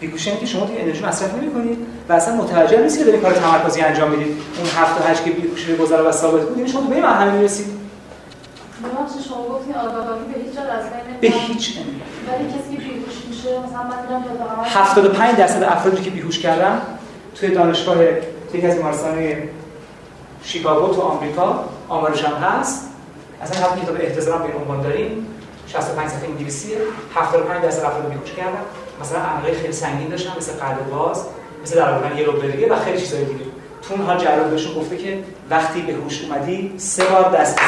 [0.00, 1.78] بی پوشش یعنی که شما توی انرژی مصرف نمی‌کنید
[2.08, 5.30] و اصلا متوجه نیستید که دارید کار تمرکزی انجام می‌دید اون 7 تا 8 که
[5.30, 7.66] بی پوشش گذرا و ثابت بود یعنی شما به این مرحله می‌رسید.
[9.28, 11.28] شما گفتین آگاهی به هیچ جا از بین به.
[11.28, 11.78] هیچ
[12.28, 16.82] ولی کسی که بیهوش میشه مثلا من دیدم یادآور 75 درصد افرادی که بیهوش کردن
[17.34, 17.96] توی دانشگاه
[18.54, 19.36] یکی از بیمارستان‌های
[20.42, 22.88] شیکاگو تو آمریکا آمارش هم هست.
[23.42, 25.26] اصلا همین کتاب احتضار به عنوان داریم.
[25.66, 26.76] 65 صفحه انگلیسیه
[27.14, 28.62] 75 درصد افراد بیهوش کردن.
[29.00, 31.24] مثلا عمله خیلی سنگین داشتن مثل قلب باز
[31.62, 33.44] مثل در واقع یه دیگه و خیلی چیزای دیگه.
[33.82, 37.64] تو اونها جراح بهشون گفته که وقتی به هوش اومدی سه بار دست بزن.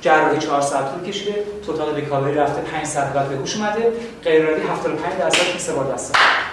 [0.00, 1.44] جراحی 4 ساعت طول کشیده.
[1.66, 3.92] توتال ریکاوری رفته 5 ساعت بعد به هوش اومده.
[4.24, 6.49] غیر عادی 75 درصد سه بار دست زد.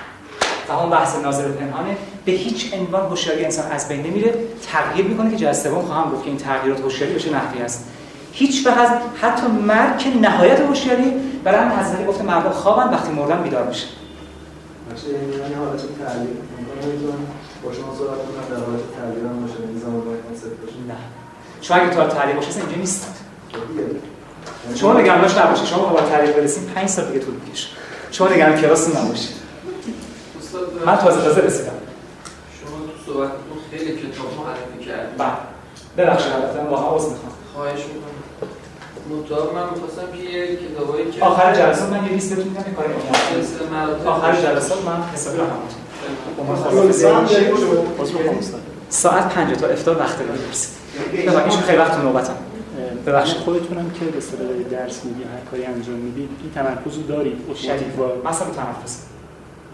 [0.74, 1.98] اون بحث ناظر پنهانه.
[2.26, 4.34] به هیچ عنوان هوشیاری انسان از بین نمیره.
[4.72, 7.90] تغییر می‌کنه که جلسه سوم خواهم گفت که این تغییرات هوشیاری به چه نحوی است.
[8.32, 8.92] هیچ وقت
[9.22, 11.14] حتی مرگ که نهایت هوشیاری.
[11.44, 13.88] برای همین حضرت گفته مردم خوابن وقتی مردن بیدار میشه
[14.92, 16.36] باشه یعنی یه حالت تعلیق
[16.94, 17.20] می‌تونم
[17.64, 19.54] با شما صحبت کنم در حالت تعلیق هم باشه.
[19.70, 20.78] این زمان باید کنسپت باشه.
[20.88, 20.96] نه.
[21.62, 23.16] شما اگه تا تعریف باشه اینجا نیستید
[23.70, 24.80] دیگه.
[24.80, 25.66] شما نگرانش نباشید.
[25.66, 27.68] شما با تعریف برسیم 5 سال دیگه طول می‌کشه.
[28.12, 29.36] شما نگران کلاس نباشید
[30.86, 31.72] من تازه تازه رسیدم
[32.60, 35.38] شما تو صحبتتون خیلی کتاب معرفی کردید بعد
[35.98, 38.18] ببخشید البته من واقعا عذر می‌خوام خواهش می‌کنم
[39.20, 42.76] مطابق من می‌خواستم که یه کتابایی که آخر جلسات من یه لیست بهتون میدم یه
[42.76, 42.90] کاری
[43.72, 45.60] مراتب آخر جلسات من حسابی رقم
[48.90, 50.78] ساعت 5 تا افطار وقت داریم برسید
[51.28, 52.36] ببخشید خیلی وقت نوبتم
[53.06, 53.38] ببخشید.
[53.38, 57.94] خودتونم که به اصطلاح درس میدی هر کاری انجام می‌دید این تمرکز رو دارید شدید
[58.26, 59.04] مثلا تنفس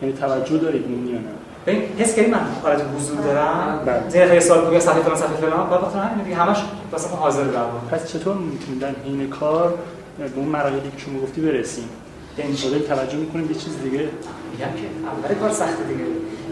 [0.02, 1.28] یعنی توجه دارید اون یا نه؟
[1.66, 4.10] ببین حس کردی من حالت حضور دارم؟ بله.
[4.10, 5.70] زیر خیلی سال بگم صفحه فلان صفحه فلان.
[5.70, 6.58] بعد وقتی همین دیگه همش
[6.92, 9.74] واسه حاضر در پس چطور می‌تونید در حین کار
[10.18, 11.90] به اون مراحلی که شما گفتی برسیم؟
[12.38, 14.00] یعنی چی؟ شده توجه می‌کنیم به چیز دیگه.
[14.00, 14.88] میگم که
[15.30, 16.04] اول کار سخته دیگه.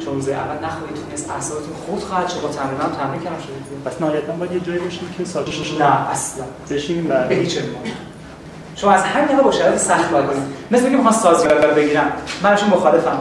[0.05, 3.39] چون روز اول نخواهید تونست اعصابتون خود خواهد شد با تمرین هم تمرین کردم.
[3.39, 3.91] شده.
[3.91, 6.45] پس نهایتا باید یه جایی باشیم که ساکت نه اصلا.
[6.69, 7.31] به بعد.
[7.31, 7.57] هیچ
[8.81, 10.43] شما از همین با شرایط سخت باید کنید.
[10.71, 12.11] مثل اینکه می‌خوام سازگار رو بگیرم.
[12.43, 13.17] من ازشون مخالفم.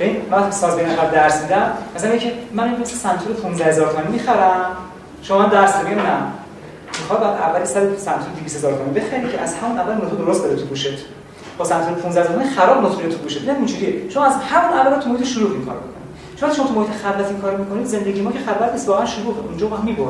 [0.00, 1.70] ببین من ساز بگیرم قبل درس میدم.
[1.96, 4.66] مثلا اینکه من این مثل سنتور 15000 تومانی می‌خرم.
[5.22, 6.16] شما درس بگیم نه.
[7.00, 10.56] می‌خواد بعد اولی سر سنتور 200000 تومانی بخری که از همون اول نوت درست بره
[10.56, 11.04] تو گوشت.
[11.58, 13.42] با سنتور 15000 تومانی خراب نوت میره تو گوشت.
[13.42, 14.10] ببین اینجوریه.
[14.10, 15.78] شما از همون اول تو محیط شروع این کارو
[16.36, 19.34] چون شما تو محیط خلوت این کارو می‌کنید زندگی ما که خلوت نیست واقعا شروع
[19.48, 20.06] اونجا ما می‌بره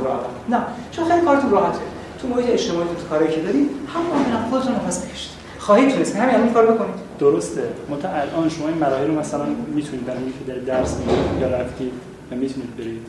[0.49, 0.59] نه.
[0.93, 1.79] چون خیلی کارتون راحته.
[2.25, 5.31] تو محیط اجتماعی تو کاری که دارید همون هم خودتون نفس بکشید.
[5.59, 6.17] خواهید تونست.
[6.17, 6.95] همین الان این کارو بکنید.
[7.19, 7.63] درسته.
[7.91, 11.93] متا الان شما این مراحل رو مثلا می‌تونید برای اینکه در درس می‌دید یا رفتید
[12.31, 13.07] و می‌تونید برید.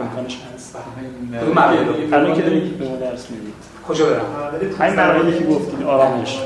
[0.00, 0.76] امکانش هست.
[1.46, 3.54] اون مراحل الان که دارید به ما درس می‌دید.
[3.88, 4.24] کجا برم؟
[4.78, 6.38] همین مراحلی که گفتید آرامش.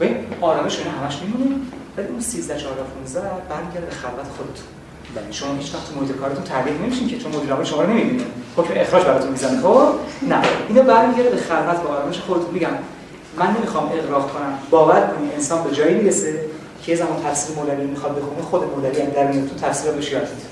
[0.00, 1.56] ببین آرامش همش میمونه
[1.96, 4.66] ولی اون 13 14 15 برمیگرده به خلوت خودتون.
[5.14, 8.24] بله شما هیچ وقت محیط کارتون تغییر نمیشین که چون مدیر عامل شما رو نمی‌بینه
[8.56, 9.60] حکم اخراج براتون می‌زنه.
[9.60, 9.88] خب؟
[10.28, 10.42] نه.
[10.68, 12.50] اینا برمیگرده به خلوت به آرامش خودتون.
[12.54, 12.70] میگم
[13.38, 14.58] من نمی‌خوام اقراق کنم.
[14.70, 16.44] باور کنید انسان به جایی می‌رسه
[16.82, 20.12] که زمان تفسیر مولوی می‌خواد بخونه خود مولوی هم در میاد تو تفسیر رو بهش
[20.12, 20.46] یاد میده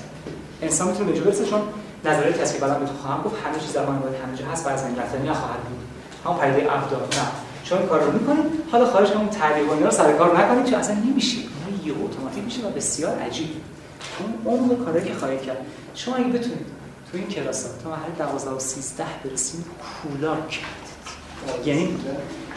[0.61, 1.61] انسان می‌تونه به برسه چون
[2.05, 3.35] نظریه تصویر بعدا بهتون خواهم گفت.
[3.45, 4.67] همه چیز زمان باید همه جا هست.
[4.67, 5.79] از این رفتنی نخواهد بود.
[6.25, 7.27] همون پدیده ابدار نه.
[7.63, 8.45] چون کار رو می‌کنید.
[8.71, 11.37] حالا خارج همون تعریف و اینا رو سر کار نکنید چون اصلا نمیشه.
[11.37, 13.49] اون یه اتوماتیک میشه و بسیار عجیب.
[14.19, 15.57] اون عمق کاری که خواهید کرد.
[15.95, 16.65] شما اگه بتونید
[17.11, 19.65] تو این کلاس تا مرحله 12 و 13 برسید
[20.03, 21.67] کولاک کردید.
[21.67, 21.97] یعنی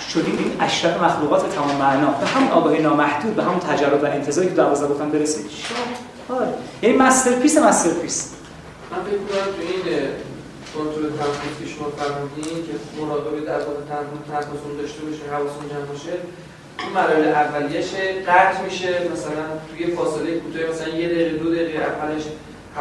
[0.09, 2.10] شدید این اشرف مخلوقات تمام معنا.
[2.10, 6.48] به همون آگاهی نامحدود به همون تجربه و انتظاری که 12 گفتم برسید شاید
[6.82, 8.32] یعنی masterpiece masterpiece.
[8.90, 10.09] من فکر کنم تو این
[10.74, 13.82] کنترل تنفس که شما فرمودین که مراقبه در واقع
[14.28, 16.12] تنفستون داشته باشه حواستون جمع باشه
[16.78, 17.90] این مراحل اولیه‌ش
[18.28, 22.22] قطع میشه مثلا توی فاصله کوتاه مثلا یه دقیقه دو دقیقه اولش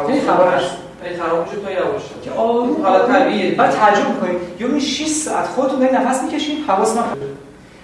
[0.08, 0.68] خیلی خراب میشه
[1.04, 2.02] خیلی خراب میشه تا یواش.
[2.24, 7.04] که آروم حالا طبیعیه بعد تعجب کنید یه 6 ساعت خودتون دارید نفس می‌کشین حواستون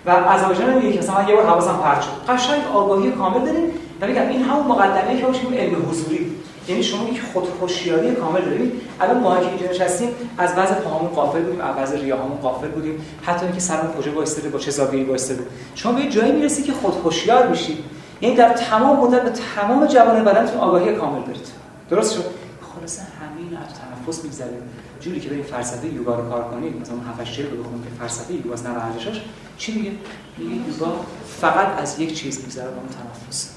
[0.05, 2.31] و عزاوجل میگه که مثلا یه بار حواسم پرت شد.
[2.33, 3.71] قشنگ آگاهی کامل دارین
[4.01, 6.31] و میگم این همون مقدمه که باشه علم حضوری.
[6.67, 8.71] یعنی شما یک خودهوشیاری کامل دارید
[9.01, 13.05] الان ما که اینجا نشستیم از وضع پاهامون غافل بودیم از وضع ریاهامون غافل بودیم.
[13.23, 17.47] حتی اینکه سرمون کجا وایساده با چه زاویه‌ای وایساده شما به جایی می‌رسید که خودهوشیار
[17.47, 17.77] میشید.
[18.21, 21.47] یعنی در تمام مدت به تمام جوانب بدنتون آگاهی کامل دارید.
[21.89, 22.23] درست شد؟
[22.61, 24.57] خلاص همین از تنفس میگذره
[24.99, 28.53] جوری که بریم فلسفه یوگا رو کار کنید مثلا 7 8 رو که فلسفه یوگا
[28.53, 29.21] از ارزشش
[29.57, 29.91] چی میگه؟
[30.37, 30.95] میگه یوگا
[31.41, 33.56] فقط از یک چیز میگذره اون تنفس.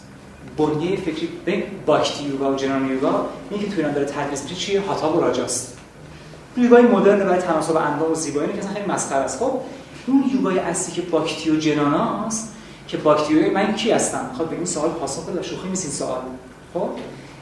[0.66, 4.54] بنیه فکری به باکتی یوگا و جنان یوگا میگه که تو اینا داره تدریس میشه
[4.54, 5.76] چیه؟ هاتا و راجاست.
[6.56, 9.38] یوگای مدرن برای تناسب اندام و زیبایی که خیلی مسخره است.
[9.38, 9.60] خب
[10.06, 12.56] اون یوگای اصلی که باکتی و جناناست
[12.86, 15.42] که باکتی من کی هستم؟ خب بگیم سوال پاسخ بده.
[15.42, 16.20] شوخی نیست این سوال.
[16.74, 16.88] خب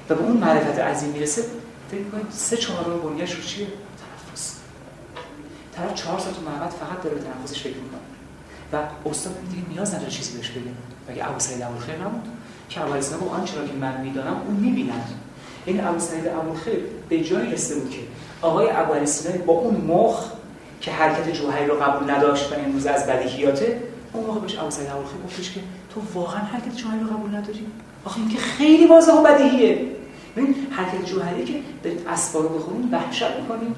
[0.09, 1.43] و به اون معرفت عظیم می‌رسه.
[1.91, 4.57] فکر کنید سه چهارم بنیه‌اش رو چیه؟ تنفس.
[5.77, 8.01] طرف چهار ساعت معبد فقط داره تنفسش فکر می‌کنه.
[8.73, 10.63] و استاد دیگه نیاز نداره چیزی بهش بگه.
[11.09, 12.29] مگه ابو سعید ابوالخیر نبود؟
[12.69, 15.11] که ابو اسلام آنچه را که من می‌دانم اون می‌بیند.
[15.67, 16.79] این ابو سعید ابوالخیر
[17.09, 17.99] به جایی رسیده بود که
[18.43, 20.25] آقای ابو اسلام با اون مخ
[20.81, 23.83] که حرکت جوهری رو قبول نداشت و امروز از بدیهیاته
[24.13, 25.61] اون موقع بهش ابو سعید ابوالخیر گفتش که
[25.95, 27.67] تو واقعا حرکت جوهری رو قبول نداری؟
[28.05, 29.87] آخه این که خیلی واضحه و بدیهیه.
[30.37, 33.75] ببین حرکت جوهری که به اسبا رو بخونیم وحشت می‌کنیم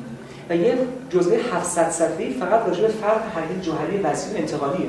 [0.50, 0.78] و یه
[1.10, 4.88] جزوه 700 صفحه‌ای فقط راجع به فرق حرکت جوهری وضعی و انتقالیه.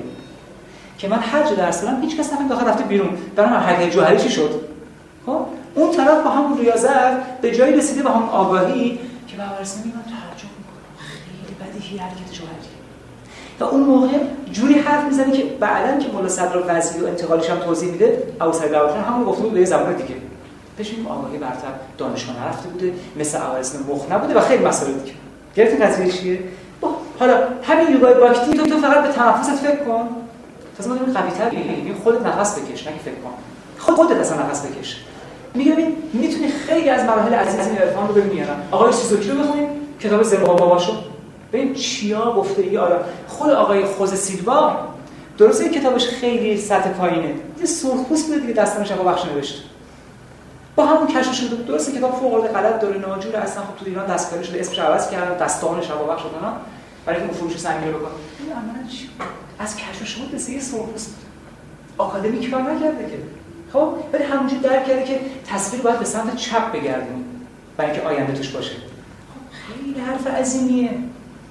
[1.01, 1.19] که من
[1.49, 3.09] جا درس دادم هیچ کس نفهمید داخل رفته بیرون.
[3.35, 4.61] برای من حرکت جوهری چی شد؟
[5.25, 5.45] خب؟
[5.75, 9.85] اون طرف با همون ریاضت به جایی رسیده به همون آگاهی که به اول من
[9.85, 10.03] می‌کنم.
[10.97, 12.55] خیلی بدیهی حرکت جوهری.
[13.59, 14.07] و اون موقع
[14.51, 18.53] جوری حرف می‌زنه که بعدن که مولا صدر وضعی و انتقالش هم توضیح میده ابو
[18.53, 20.15] سعید همون گفته بود به زبان دیگه.
[20.77, 21.67] بهش آگاهی برتر
[21.97, 25.15] دانشگاه نرفته بوده مثل اول اسم مخ نبوده و خیلی مسائل دیگه.
[25.55, 26.39] گرفتی قضیه چیه؟
[27.19, 30.09] حالا همین یوگای باکتی تو فقط به تنفست فکر کن.
[30.77, 33.31] تازه ما قوی‌تر بگیم خودت نفس بکش نه فکر کن.
[33.79, 34.97] خود خودت اصلا نفس بکش.
[35.53, 39.69] میگه ببین می‌تونی خیلی از مراحل عزیز این عرفان رو ببینی آقای سوزوکی رو بخونیم
[39.99, 40.93] کتاب زمبا باباشو.
[41.53, 44.75] ببین چیا گفته ای آدم خود آقای خوز سیلوا
[45.37, 47.33] درسته کتابش خیلی سطح پایینه.
[47.59, 49.59] یه سرخپوست بوده دیگه دستان شفا بخش نوشته.
[50.75, 54.05] با همون کشف شده درسته کتاب فوق العاده غلط داره ناجور اصلا خب تو ایران
[54.05, 56.53] دستکاری شده اسمش عوض کردن دستان شفا بخش شدن
[57.05, 58.11] برای اینکه فروش سنگین رو بکنه.
[59.61, 61.15] از کشف شما یه سرخپوست
[61.97, 63.17] آکادمیک کار نکرده که.
[63.73, 67.25] خب؟ ولی همونجور درک کرده که تصویر باید به سمت چپ بگردیم
[67.77, 68.73] برای اینکه آینده توش باشه.
[68.73, 70.89] خب خیلی حرف عظیمیه.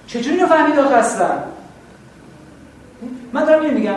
[0.07, 1.31] چجوری رو فهمید اصلا؟
[3.32, 3.97] من دارم اینو میگم.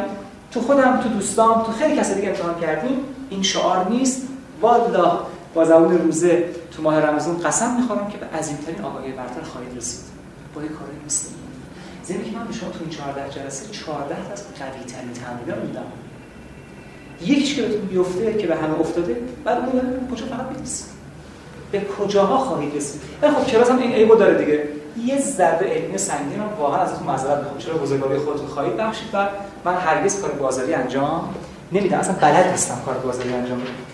[0.51, 2.97] تو خودم تو دوستام تو خیلی کسی دیگه امتحان کردیم.
[3.29, 4.27] این شعار نیست.
[4.61, 5.11] والله
[5.53, 10.03] با زبون روزه تو ماه رمضان قسم می‌خورم که به عظیمترین آگاهی برتر خواهید رسید.
[10.55, 11.42] با یه کارهای مثل
[12.09, 15.61] این که من به شما تو این 14 جلسه 14 تا از قوی ترین تمرین
[15.61, 15.85] رو میدم
[17.21, 20.85] یکیش که بهتون بیفته که به همه افتاده بعد اون کجا فقط می‌رسید
[21.71, 24.67] به کجاها خواهید رسید؟ خب کلاس هم این ایبو داره دیگه.
[25.05, 27.57] یه ضربه علمی سنگین رو واقعا ازتون معذرت می‌خوام.
[27.57, 29.27] چرا بزرگواری خودتون خواهید بخشید؟ و
[29.65, 31.35] من هرگز کار بازاری انجام
[31.71, 31.97] نمیدم.
[31.97, 33.92] اصلا بلد نیستم کار بازاری انجام بدم.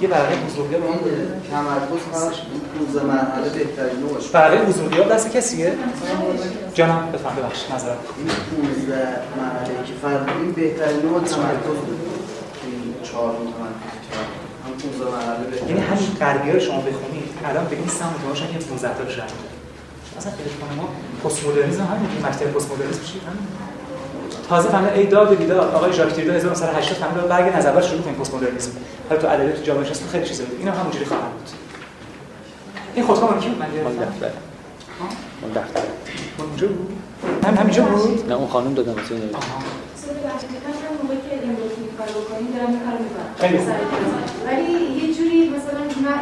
[0.00, 0.82] یه برقه بزرگی رو
[1.50, 2.42] تمرکز کنش
[2.78, 5.74] 15 مرحله بهترین نوعش برقه بزرگی دست کسیه؟
[6.74, 7.98] جانم بفهم ببخشید معذرت.
[8.18, 8.26] این
[8.74, 11.98] 15 مرحله که فرمودین بهترین نوع تمرکز بود.
[12.66, 14.04] این 4 تمرکز
[14.64, 18.52] هم 15 مرحله بهترین یعنی همین غربی رو شما بخونید الان به این سمت متوجه
[18.52, 19.22] که 15 تا شد
[20.18, 20.88] اصلا خیلی ما
[21.24, 23.73] پست مدرنیسم همین مکتب پست مدرنیسم چی همین.
[24.48, 28.14] تازه فهمید ای داد و بیداد آقای ژاک دریدا 1980 فهمید برگ نظر شروع کنیم
[28.14, 28.70] پست مدرنیسم
[29.08, 31.48] حالا تو ادبیات تو جامعه شناسی خیلی چیزا بود اینا همونجوری خواهد بود.
[32.94, 34.30] این خودکار مال کی بود؟ من گرفتم دفتر.
[35.42, 35.80] مال دفتر.
[36.38, 36.92] مال اونجا بود؟
[37.44, 38.92] هم همینجا بود؟ نه اون خانم دادم.
[38.92, 42.80] واسه اینو اصلا ببخشید من هر موقعی که این رو این کار بکنیم دارم این
[42.86, 43.58] کارو می‌کنم خیلی.
[44.46, 45.80] ولی یه جوری مثلا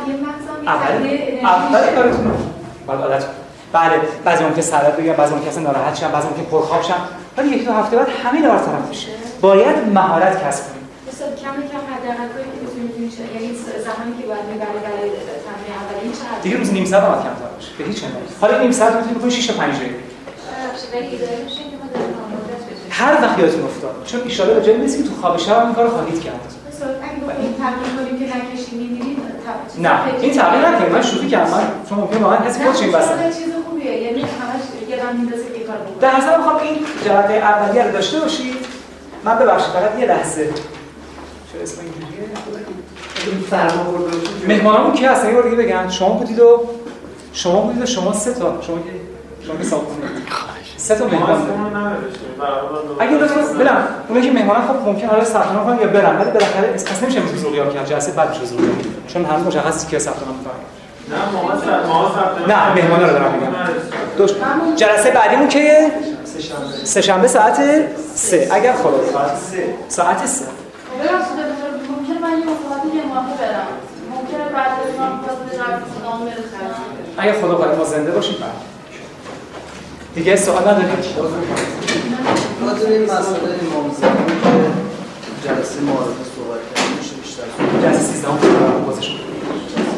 [0.08, 0.92] یه مغزم اول
[1.46, 1.94] اول.
[1.96, 2.32] کارتون
[2.86, 3.41] باید عادت کنید.
[3.72, 7.00] بله بعضی ممکن سرد بگم بعضی ممکن اصلا ناراحت شم بعضی ممکن پرخواب شم
[7.36, 9.08] ولی یک دو هفته بعد همه اینا برطرف میشه.
[9.40, 13.48] باید مهارت کسب کنید مثلا کم کم حداقل کاری که می‌تونی می‌تونی چه یعنی
[13.86, 15.10] زمانی که باید می‌بره برای
[15.46, 17.70] تمرین اولیه چقدر دیگه روز نیم ساعت هم کمتر باشه.
[17.78, 19.94] به هیچ عنوان حالا نیم ساعت می‌تونید بکنید 6 تا 5 دقیقه
[22.90, 23.94] هر وقت یادتون افتاد.
[24.06, 26.40] چون ان شاء الله به جایی که تو خواب شب هم این کارو خواهید کرد.
[26.68, 28.78] مثلا اگه تمرین کنیم که نکشیم
[29.78, 31.50] نه این تغییر نکنید من شوخی کردم.
[31.50, 34.02] من چون ممکن واقعا خودش این وسط چیز خوبیه.
[34.02, 35.98] یعنی همش گرم میندازه که کار بکنه.
[36.00, 38.56] در اصل می‌خوام این جهت اولیه رو داشته باشید.
[39.24, 40.48] من ببخشید فقط یه لحظه.
[41.52, 42.28] چرا اسم اینجوریه؟
[44.48, 45.88] مهمانمون کی هستن؟ یه بار دیگه بگن.
[45.88, 46.62] شما بودید و
[47.32, 48.58] شما بودید و شما سه تا.
[48.66, 48.90] شما که
[49.46, 49.82] شما که صاحب
[50.76, 51.96] سه تا مهمان
[53.00, 56.20] اگه لطفا بلم اونایی که مهمانن خب ممکن حالا ثبت نام کنن یا برن.
[56.20, 57.86] ولی بالاخره پس نمیشه امروز زوریاب کرد.
[57.86, 58.74] جلسه بعد میشه زوریاب
[59.08, 60.52] چون هنوز مشخصه که ثبت نام می‌کنن
[62.48, 63.52] نه مهمانا رو دارم میگم.
[64.76, 65.92] جلسه بعدیمون که
[66.84, 67.28] سه شنبه.
[67.28, 67.60] ساعت
[68.14, 68.48] سه.
[68.52, 69.00] اگر خدا
[69.88, 70.44] ساعت سه.
[72.22, 72.44] من یه
[72.94, 73.66] یه ماه برم.
[74.10, 74.88] ممکنه بعد از
[77.18, 78.50] اگر خدا کنه ما زنده باشیم بعد
[80.14, 80.88] دیگه سوال ندارید
[82.66, 83.18] راجع به این مسئله
[83.72, 84.26] امام زمان
[85.22, 87.21] که جلسه معارفه صحبت کردیم
[87.82, 88.48] é a decisão para
[88.86, 89.91] vocês.